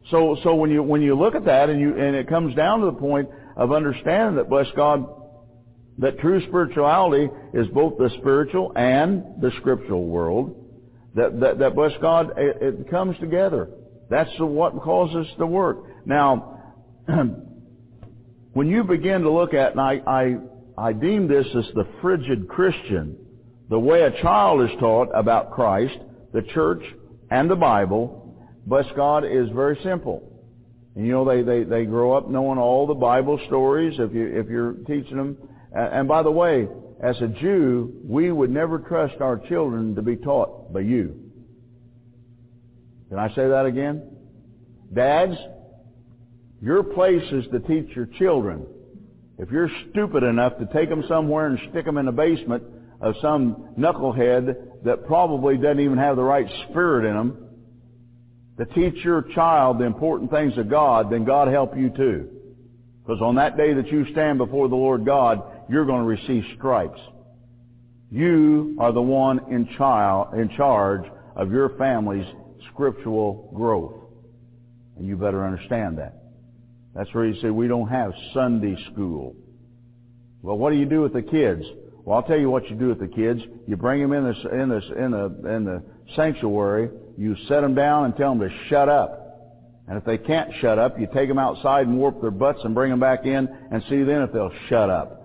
So, 0.10 0.38
so 0.44 0.56
when 0.56 0.72
you, 0.72 0.82
when 0.82 1.04
you 1.04 1.16
look 1.16 1.36
at 1.36 1.46
that 1.46 1.70
and 1.70 1.80
you, 1.80 1.96
and 1.96 2.16
it 2.16 2.28
comes 2.28 2.56
down 2.56 2.80
to 2.80 2.88
the 2.88 2.94
point 2.94 3.30
of 3.56 3.72
understanding 3.72 4.38
that, 4.38 4.50
bless 4.50 4.66
God, 4.76 5.06
that 5.98 6.20
true 6.20 6.42
spirituality 6.48 7.30
is 7.54 7.68
both 7.68 7.98
the 7.98 8.10
spiritual 8.20 8.72
and 8.76 9.24
the 9.42 9.52
scriptural 9.60 10.06
world, 10.06 10.56
that, 11.16 11.40
that, 11.40 11.60
that 11.60 11.76
bless 11.76 11.92
God, 12.02 12.34
it, 12.38 12.58
it 12.62 12.90
comes 12.90 13.18
together. 13.20 13.70
That's 14.10 14.30
what 14.40 14.82
causes 14.82 15.28
the 15.38 15.46
work. 15.46 15.86
Now, 16.06 16.60
when 18.54 18.68
you 18.68 18.84
begin 18.84 19.22
to 19.22 19.32
look 19.32 19.54
at, 19.54 19.72
and 19.72 19.82
I, 19.82 20.02
I, 20.08 20.38
I 20.78 20.94
deem 20.94 21.28
this 21.28 21.46
as 21.56 21.66
the 21.74 21.88
frigid 22.02 22.48
Christian, 22.48 23.18
the 23.70 23.80
way 23.80 24.02
a 24.02 24.22
child 24.22 24.70
is 24.70 24.78
taught 24.80 25.10
about 25.14 25.52
Christ, 25.52 25.98
the 26.34 26.42
church, 26.54 26.84
and 27.30 27.50
the 27.50 27.56
Bible, 27.56 28.36
bless 28.66 28.86
God, 28.96 29.24
is 29.26 29.50
very 29.56 29.80
simple. 29.84 30.32
And 30.96 31.06
you 31.06 31.14
know, 31.14 31.26
they, 31.26 31.42
they, 31.42 31.64
they 31.64 31.86
grow 31.86 32.14
up 32.14 32.30
knowing 32.30 32.58
all 32.58 32.86
the 32.86 32.94
Bible 32.94 33.40
stories 33.48 33.96
if 33.98 34.14
you, 34.14 34.28
if 34.28 34.48
you're 34.50 34.74
teaching 34.88 35.18
them. 35.18 35.38
And 35.74 36.08
by 36.08 36.24
the 36.24 36.32
way, 36.32 36.68
as 37.02 37.20
a 37.22 37.28
Jew, 37.28 37.94
we 38.04 38.32
would 38.32 38.50
never 38.50 38.80
trust 38.80 39.22
our 39.22 39.38
children 39.38 39.96
to 39.96 40.02
be 40.02 40.16
taught 40.16 40.74
by 40.74 40.82
you. 40.82 41.20
Can 43.10 43.18
I 43.18 43.30
say 43.30 43.48
that 43.48 43.66
again? 43.66 44.04
Dads, 44.94 45.36
your 46.62 46.84
place 46.84 47.24
is 47.32 47.46
to 47.52 47.60
teach 47.60 47.96
your 47.96 48.06
children. 48.20 48.66
If 49.38 49.50
you're 49.50 49.70
stupid 49.90 50.24
enough 50.24 50.58
to 50.60 50.68
take 50.72 50.90
them 50.90 51.04
somewhere 51.08 51.48
and 51.48 51.60
stick 51.72 51.86
them 51.86 51.98
in 51.98 52.06
the 52.06 52.12
basement 52.12 52.64
of 53.02 53.16
some 53.22 53.74
knucklehead 53.78 54.84
that 54.84 55.08
probably 55.08 55.58
doesn't 55.58 55.80
even 55.80 55.98
have 55.98 56.16
the 56.16 56.24
right 56.24 56.48
spirit 56.70 57.10
in 57.10 57.16
them, 57.16 57.48
to 58.58 58.66
teach 58.66 59.04
your 59.04 59.24
child 59.34 59.80
the 59.80 59.86
important 59.86 60.30
things 60.30 60.56
of 60.58 60.70
God, 60.70 61.12
then 61.12 61.26
God 61.26 61.48
help 61.48 61.76
you 61.76 61.90
too. 61.90 62.30
Because 63.02 63.22
on 63.22 63.36
that 63.36 63.58
day 63.58 63.74
that 63.74 63.88
you 63.88 64.06
stand 64.12 64.38
before 64.38 64.70
the 64.70 64.76
Lord 64.76 65.04
God, 65.04 65.42
you're 65.72 65.86
going 65.86 66.02
to 66.02 66.08
receive 66.08 66.44
stripes. 66.58 67.00
You 68.12 68.76
are 68.80 68.92
the 68.92 69.02
one 69.02 69.40
in, 69.50 69.70
child, 69.78 70.34
in 70.34 70.50
charge 70.58 71.04
of 71.36 71.50
your 71.52 71.70
family's 71.78 72.28
scriptural 72.74 73.50
growth. 73.56 73.94
And 74.98 75.08
you 75.08 75.16
better 75.16 75.46
understand 75.46 75.98
that. 76.00 76.22
That's 76.94 77.12
where 77.14 77.26
you 77.26 77.40
say 77.42 77.50
we 77.50 77.70
don't 77.70 77.88
have 77.88 78.12
Sunday 78.34 78.76
school. 78.92 79.34
Well, 80.42 80.58
what 80.58 80.72
do 80.72 80.76
you 80.76 80.86
do 80.86 81.02
with 81.02 81.14
the 81.14 81.22
kids? 81.22 81.64
Well, 82.04 82.18
I'll 82.18 82.24
tell 82.24 82.38
you 82.38 82.50
what 82.50 82.70
you 82.70 82.76
do 82.76 82.90
with 82.90 83.00
the 83.00 83.08
kids. 83.08 83.40
You 83.66 83.78
bring 83.78 84.02
them 84.02 84.12
in 84.12 84.24
the 84.24 84.62
in 84.62 84.70
the 84.70 85.04
in 85.04 85.12
the 85.12 85.56
in 85.56 85.66
the 85.66 85.84
sanctuary. 86.16 86.90
You 87.18 87.38
set 87.48 87.62
them 87.62 87.76
down 87.76 88.06
and 88.06 88.16
tell 88.18 88.36
them 88.36 88.50
to 88.50 88.54
shut 88.68 88.90
up. 88.90 89.20
And 89.88 89.98
if 89.98 90.04
they 90.04 90.18
can't 90.18 90.52
shut 90.60 90.80
up, 90.80 91.00
you 91.00 91.08
take 91.14 91.30
them 91.30 91.40
outside 91.40 91.88
and 91.88 91.98
warp 91.98 92.20
their 92.22 92.32
butts 92.32 92.60
and 92.64 92.74
bring 92.74 92.90
them 92.90 93.00
back 93.00 93.26
in 93.26 93.48
and 93.72 93.84
see 93.84 94.04
then 94.04 94.24
if 94.24 94.34
they'll 94.34 94.54
shut 94.68 94.90
up. 94.90 95.21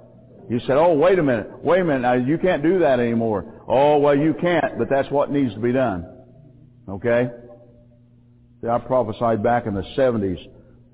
You 0.49 0.61
said, 0.61 0.77
"Oh, 0.77 0.95
wait 0.95 1.19
a 1.19 1.23
minute, 1.23 1.51
wait 1.63 1.81
a 1.81 1.85
minute. 1.85 2.03
Now, 2.03 2.15
you 2.15 2.39
can't 2.39 2.63
do 2.63 2.79
that 2.81 3.01
anymore." 3.01 3.45
Oh, 3.67 3.99
well, 3.99 4.17
you 4.17 4.35
can't, 4.41 4.79
but 4.79 4.89
that's 4.89 5.11
what 5.11 5.31
needs 5.31 5.53
to 5.55 5.61
be 5.61 5.73
done. 5.73 6.07
Okay. 6.89 7.31
See, 8.61 8.69
I 8.69 8.79
prophesied 8.79 9.43
back 9.43 9.67
in 9.67 9.75
the 9.75 9.83
70s 9.97 10.39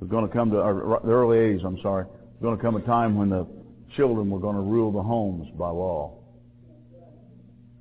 was 0.00 0.10
going 0.10 0.26
to 0.26 0.32
come 0.32 0.50
to, 0.50 0.56
or 0.56 1.00
the 1.04 1.12
early 1.12 1.38
80s, 1.38 1.64
I'm 1.64 1.78
sorry, 1.80 2.04
was 2.04 2.42
going 2.42 2.56
to 2.56 2.62
come 2.62 2.76
a 2.76 2.80
time 2.80 3.16
when 3.16 3.30
the 3.30 3.46
children 3.96 4.30
were 4.30 4.40
going 4.40 4.56
to 4.56 4.62
rule 4.62 4.90
the 4.90 5.02
homes 5.02 5.48
by 5.56 5.68
law. 5.68 6.18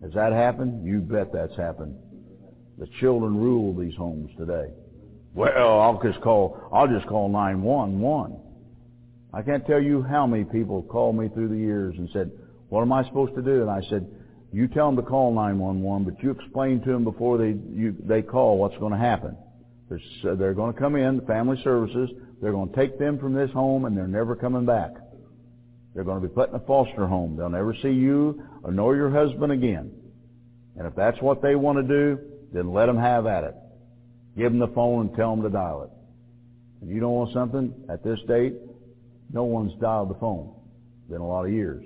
Has 0.04 0.14
that 0.14 0.34
happened? 0.34 0.86
You 0.86 1.00
bet 1.00 1.34
that's 1.34 1.56
happened. 1.56 1.96
The 2.78 2.88
children 3.00 3.38
rule 3.38 3.74
these 3.76 3.96
homes 3.96 4.30
today. 4.38 4.72
Well, 5.34 5.80
I'll 5.80 6.02
just 6.04 6.22
call, 6.22 6.60
I'll 6.72 6.88
just 6.88 7.08
call 7.08 7.30
911. 7.30 8.38
I 9.34 9.42
can't 9.42 9.66
tell 9.66 9.82
you 9.82 10.02
how 10.04 10.28
many 10.28 10.44
people 10.44 10.84
called 10.84 11.16
me 11.16 11.30
through 11.30 11.50
the 11.50 11.58
years 11.58 11.96
and 11.98 12.10
said, 12.12 12.32
what 12.70 12.82
am 12.82 12.92
I 12.92 13.04
supposed 13.06 13.36
to 13.36 13.42
do? 13.42 13.62
And 13.62 13.70
I 13.70 13.82
said, 13.90 14.10
you 14.54 14.68
tell 14.68 14.88
them 14.88 14.98
to 14.98 15.10
call 15.10 15.34
911, 15.34 16.04
but 16.04 16.24
you 16.24 16.32
explain 16.32 16.82
to 16.82 16.92
them 16.92 17.04
before 17.04 17.38
they, 17.38 17.56
you, 17.74 17.96
they 18.04 18.22
call 18.22 18.58
what's 18.58 18.78
going 18.78 18.92
to 18.92 18.98
happen. 18.98 19.38
Uh, 19.90 19.98
they're, 20.24 20.36
they're 20.36 20.54
going 20.54 20.74
to 20.74 20.80
come 20.80 20.96
in, 20.96 21.18
the 21.18 21.26
family 21.26 21.60
services. 21.64 22.10
They're 22.42 22.52
going 22.52 22.70
to 22.70 22.76
take 22.76 23.00
them 23.00 23.20
from 23.20 23.34
this 23.34 23.52
home, 23.52 23.86
and 23.86 23.96
they're 23.96 24.08
never 24.08 24.36
coming 24.36 24.66
back. 24.66 24.92
They're 25.94 26.04
going 26.04 26.22
to 26.22 26.28
be 26.28 26.34
put 26.34 26.50
in 26.50 26.56
a 26.56 26.60
foster 26.60 27.08
home. 27.08 27.38
They'll 27.38 27.50
never 27.50 27.76
see 27.82 27.92
you 27.92 28.44
or 28.64 28.72
nor 28.72 28.96
your 28.96 29.10
husband 29.10 29.52
again. 29.52 29.92
And 30.78 30.88
if 30.88 30.96
that's 30.96 31.22
what 31.22 31.42
they 31.42 31.56
want 31.56 31.78
to 31.78 31.84
do, 31.84 32.20
then 32.54 32.72
let 32.74 32.86
them 32.86 32.98
have 32.98 33.26
at 33.26 33.44
it. 33.44 33.56
Give 34.38 34.52
them 34.52 34.60
the 34.60 34.70
phone 34.70 35.08
and 35.08 35.16
tell 35.16 35.36
them 35.36 35.44
to 35.44 35.50
dial 35.50 35.84
it. 35.84 36.88
You 36.88 37.00
don't 37.00 37.12
want 37.12 37.34
something 37.34 37.74
at 37.90 38.04
this 38.04 38.20
date, 38.28 38.56
no 39.34 39.44
one's 39.44 39.74
dialed 39.80 40.10
the 40.10 40.20
phone. 40.20 40.54
Been 41.10 41.22
a 41.22 41.28
lot 41.28 41.46
of 41.46 41.52
years. 41.52 41.86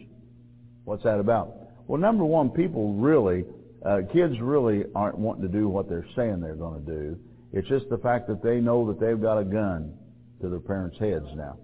What's 0.83 1.03
that 1.03 1.19
about? 1.19 1.53
Well, 1.87 1.99
number 1.99 2.25
one, 2.25 2.49
people 2.49 2.93
really, 2.93 3.45
uh, 3.85 4.01
kids 4.11 4.39
really 4.39 4.83
aren't 4.95 5.17
wanting 5.17 5.43
to 5.43 5.47
do 5.49 5.67
what 5.67 5.89
they're 5.89 6.07
saying 6.15 6.41
they're 6.41 6.55
going 6.55 6.83
to 6.83 6.91
do. 6.91 7.19
It's 7.53 7.67
just 7.67 7.89
the 7.89 7.97
fact 7.97 8.27
that 8.27 8.43
they 8.43 8.59
know 8.59 8.87
that 8.87 8.99
they've 8.99 9.21
got 9.21 9.37
a 9.37 9.43
gun 9.43 9.93
to 10.41 10.49
their 10.49 10.59
parents' 10.59 10.97
heads 10.99 11.25
now. 11.35 11.57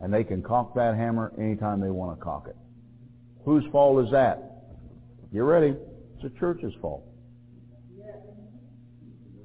And 0.00 0.12
they 0.12 0.24
can 0.24 0.42
cock 0.42 0.74
that 0.74 0.96
hammer 0.96 1.32
anytime 1.38 1.80
they 1.80 1.90
want 1.90 2.18
to 2.18 2.24
cock 2.24 2.46
it. 2.48 2.56
Whose 3.44 3.64
fault 3.70 4.04
is 4.04 4.10
that? 4.12 4.42
Get 5.32 5.40
ready. 5.40 5.74
It's 6.14 6.22
the 6.22 6.32
church's 6.38 6.72
fault. 6.80 7.04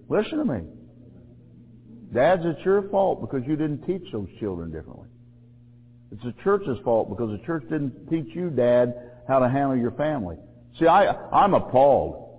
Listen 0.09 0.39
to 0.39 0.45
me. 0.45 0.61
Dads, 2.13 2.41
it's 2.45 2.65
your 2.65 2.89
fault 2.89 3.21
because 3.21 3.45
you 3.45 3.55
didn't 3.55 3.85
teach 3.85 4.11
those 4.11 4.27
children 4.39 4.71
differently. 4.71 5.08
It's 6.11 6.23
the 6.23 6.33
church's 6.43 6.77
fault 6.83 7.09
because 7.09 7.29
the 7.29 7.45
church 7.45 7.63
didn't 7.69 8.09
teach 8.09 8.35
you, 8.35 8.49
Dad, 8.49 8.93
how 9.27 9.39
to 9.39 9.49
handle 9.49 9.77
your 9.77 9.91
family. 9.91 10.37
See, 10.79 10.87
I, 10.87 11.11
I'm 11.31 11.53
appalled 11.53 12.29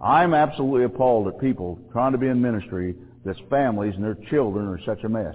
I'm 0.00 0.32
absolutely 0.32 0.84
appalled 0.84 1.26
at 1.28 1.40
people 1.40 1.78
trying 1.92 2.12
to 2.12 2.18
be 2.18 2.28
in 2.28 2.40
ministry 2.40 2.94
that's 3.24 3.38
families 3.50 3.94
and 3.96 4.04
their 4.04 4.16
children 4.30 4.66
are 4.68 4.80
such 4.86 5.02
a 5.04 5.08
mess. 5.08 5.34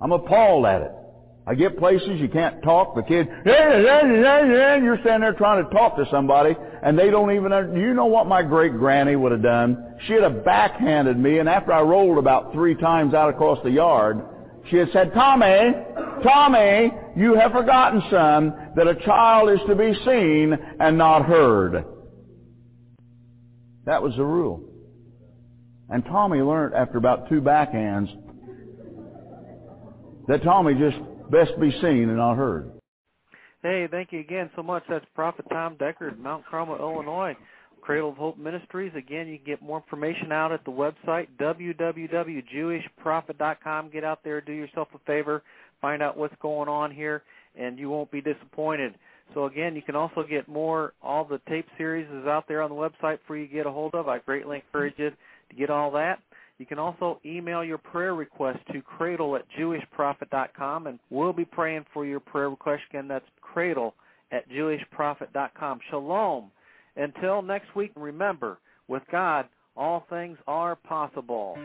I'm 0.00 0.12
appalled 0.12 0.66
at 0.66 0.82
it. 0.82 0.92
I 1.46 1.54
get 1.54 1.78
places 1.78 2.20
you 2.20 2.28
can't 2.28 2.62
talk. 2.62 2.94
The 2.94 3.02
kid, 3.02 3.28
you're 3.44 4.98
standing 5.00 5.20
there 5.20 5.32
trying 5.32 5.64
to 5.64 5.70
talk 5.70 5.96
to 5.96 6.06
somebody, 6.10 6.54
and 6.82 6.98
they 6.98 7.10
don't 7.10 7.34
even. 7.34 7.50
You 7.76 7.94
know 7.94 8.06
what 8.06 8.26
my 8.26 8.42
great 8.42 8.72
granny 8.72 9.16
would 9.16 9.32
have 9.32 9.42
done? 9.42 9.96
She'd 10.06 10.22
have 10.22 10.44
backhanded 10.44 11.18
me, 11.18 11.38
and 11.38 11.48
after 11.48 11.72
I 11.72 11.80
rolled 11.80 12.18
about 12.18 12.52
three 12.52 12.74
times 12.74 13.14
out 13.14 13.30
across 13.30 13.58
the 13.64 13.70
yard, 13.70 14.20
she 14.70 14.76
had 14.76 14.90
said, 14.92 15.12
"Tommy, 15.14 15.72
Tommy, 16.22 16.92
you 17.16 17.34
have 17.34 17.52
forgotten, 17.52 18.02
son, 18.10 18.72
that 18.76 18.86
a 18.86 18.94
child 18.94 19.50
is 19.50 19.60
to 19.66 19.74
be 19.74 19.94
seen 20.04 20.56
and 20.80 20.96
not 20.96 21.24
heard." 21.24 21.84
That 23.84 24.02
was 24.02 24.16
the 24.16 24.24
rule. 24.24 24.62
And 25.88 26.04
Tommy 26.04 26.40
learned 26.40 26.74
after 26.74 26.98
about 26.98 27.28
two 27.28 27.40
backhands 27.40 28.08
that 30.28 30.42
Tommy 30.42 30.74
just 30.74 30.98
best 31.30 31.58
be 31.58 31.72
seen 31.80 32.08
and 32.08 32.16
not 32.16 32.36
heard. 32.36 32.70
Hey, 33.62 33.88
thank 33.90 34.12
you 34.12 34.20
again 34.20 34.50
so 34.54 34.62
much. 34.62 34.84
That's 34.88 35.04
Prophet 35.14 35.46
Tom 35.50 35.76
Deckard, 35.76 36.18
Mount 36.18 36.46
Carmel, 36.46 36.76
Illinois. 36.76 37.36
Cradle 37.80 38.10
of 38.10 38.16
Hope 38.16 38.38
Ministries. 38.38 38.92
Again, 38.94 39.26
you 39.26 39.38
can 39.38 39.46
get 39.46 39.60
more 39.62 39.78
information 39.78 40.30
out 40.32 40.52
at 40.52 40.62
the 40.64 40.70
website, 40.70 41.28
www.jewishprophet.com. 41.40 43.90
Get 43.90 44.04
out 44.04 44.20
there, 44.22 44.40
do 44.40 44.52
yourself 44.52 44.86
a 44.94 44.98
favor, 45.00 45.42
find 45.80 46.02
out 46.02 46.16
what's 46.16 46.34
going 46.40 46.68
on 46.68 46.90
here, 46.90 47.22
and 47.58 47.78
you 47.78 47.90
won't 47.90 48.10
be 48.10 48.20
disappointed. 48.20 48.94
So 49.34 49.46
again, 49.46 49.76
you 49.76 49.82
can 49.82 49.96
also 49.96 50.24
get 50.28 50.48
more. 50.48 50.92
All 51.02 51.24
the 51.24 51.40
tape 51.48 51.66
series 51.78 52.08
is 52.10 52.26
out 52.26 52.46
there 52.48 52.62
on 52.62 52.70
the 52.70 52.76
website 52.76 53.18
for 53.26 53.36
you 53.36 53.46
to 53.46 53.52
get 53.52 53.66
a 53.66 53.70
hold 53.70 53.94
of. 53.94 54.08
I 54.08 54.18
greatly 54.18 54.56
encourage 54.56 54.94
you 54.96 55.10
to 55.10 55.56
get 55.56 55.70
all 55.70 55.90
that. 55.92 56.20
You 56.58 56.66
can 56.66 56.78
also 56.78 57.20
email 57.24 57.64
your 57.64 57.78
prayer 57.78 58.14
request 58.14 58.58
to 58.72 58.82
cradle 58.82 59.34
at 59.36 59.46
jewishprophet.com, 59.58 60.88
and 60.88 60.98
we'll 61.08 61.32
be 61.32 61.44
praying 61.44 61.86
for 61.92 62.04
your 62.04 62.20
prayer 62.20 62.50
request. 62.50 62.82
Again, 62.90 63.08
that's 63.08 63.24
cradle 63.40 63.94
at 64.30 64.48
jewishprophet.com. 64.50 65.80
Shalom. 65.90 66.50
Until 66.96 67.40
next 67.40 67.74
week, 67.74 67.92
remember, 67.96 68.58
with 68.88 69.02
God, 69.10 69.46
all 69.76 70.04
things 70.10 70.36
are 70.46 70.76
possible. 70.76 71.56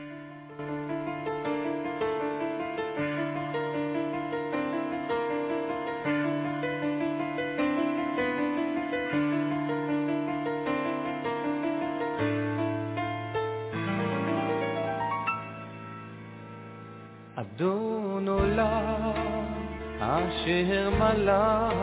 אשר 20.16 20.90
מלך 21.00 21.74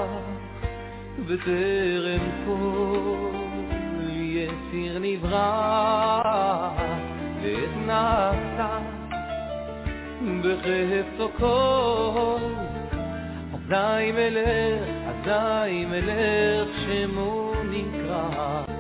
בטרם 1.19 2.31
כל 2.47 3.37
יציר 4.11 4.99
נברא 4.99 6.73
ועת 7.43 7.77
נעשה 7.87 8.79
בחפצו 10.43 11.29
כל 11.39 12.39
אזי 13.55 14.13
מלך, 14.13 14.83
אזי 15.09 15.85
מלך 15.85 16.69
שמו 16.87 17.53
נקרא 17.71 18.72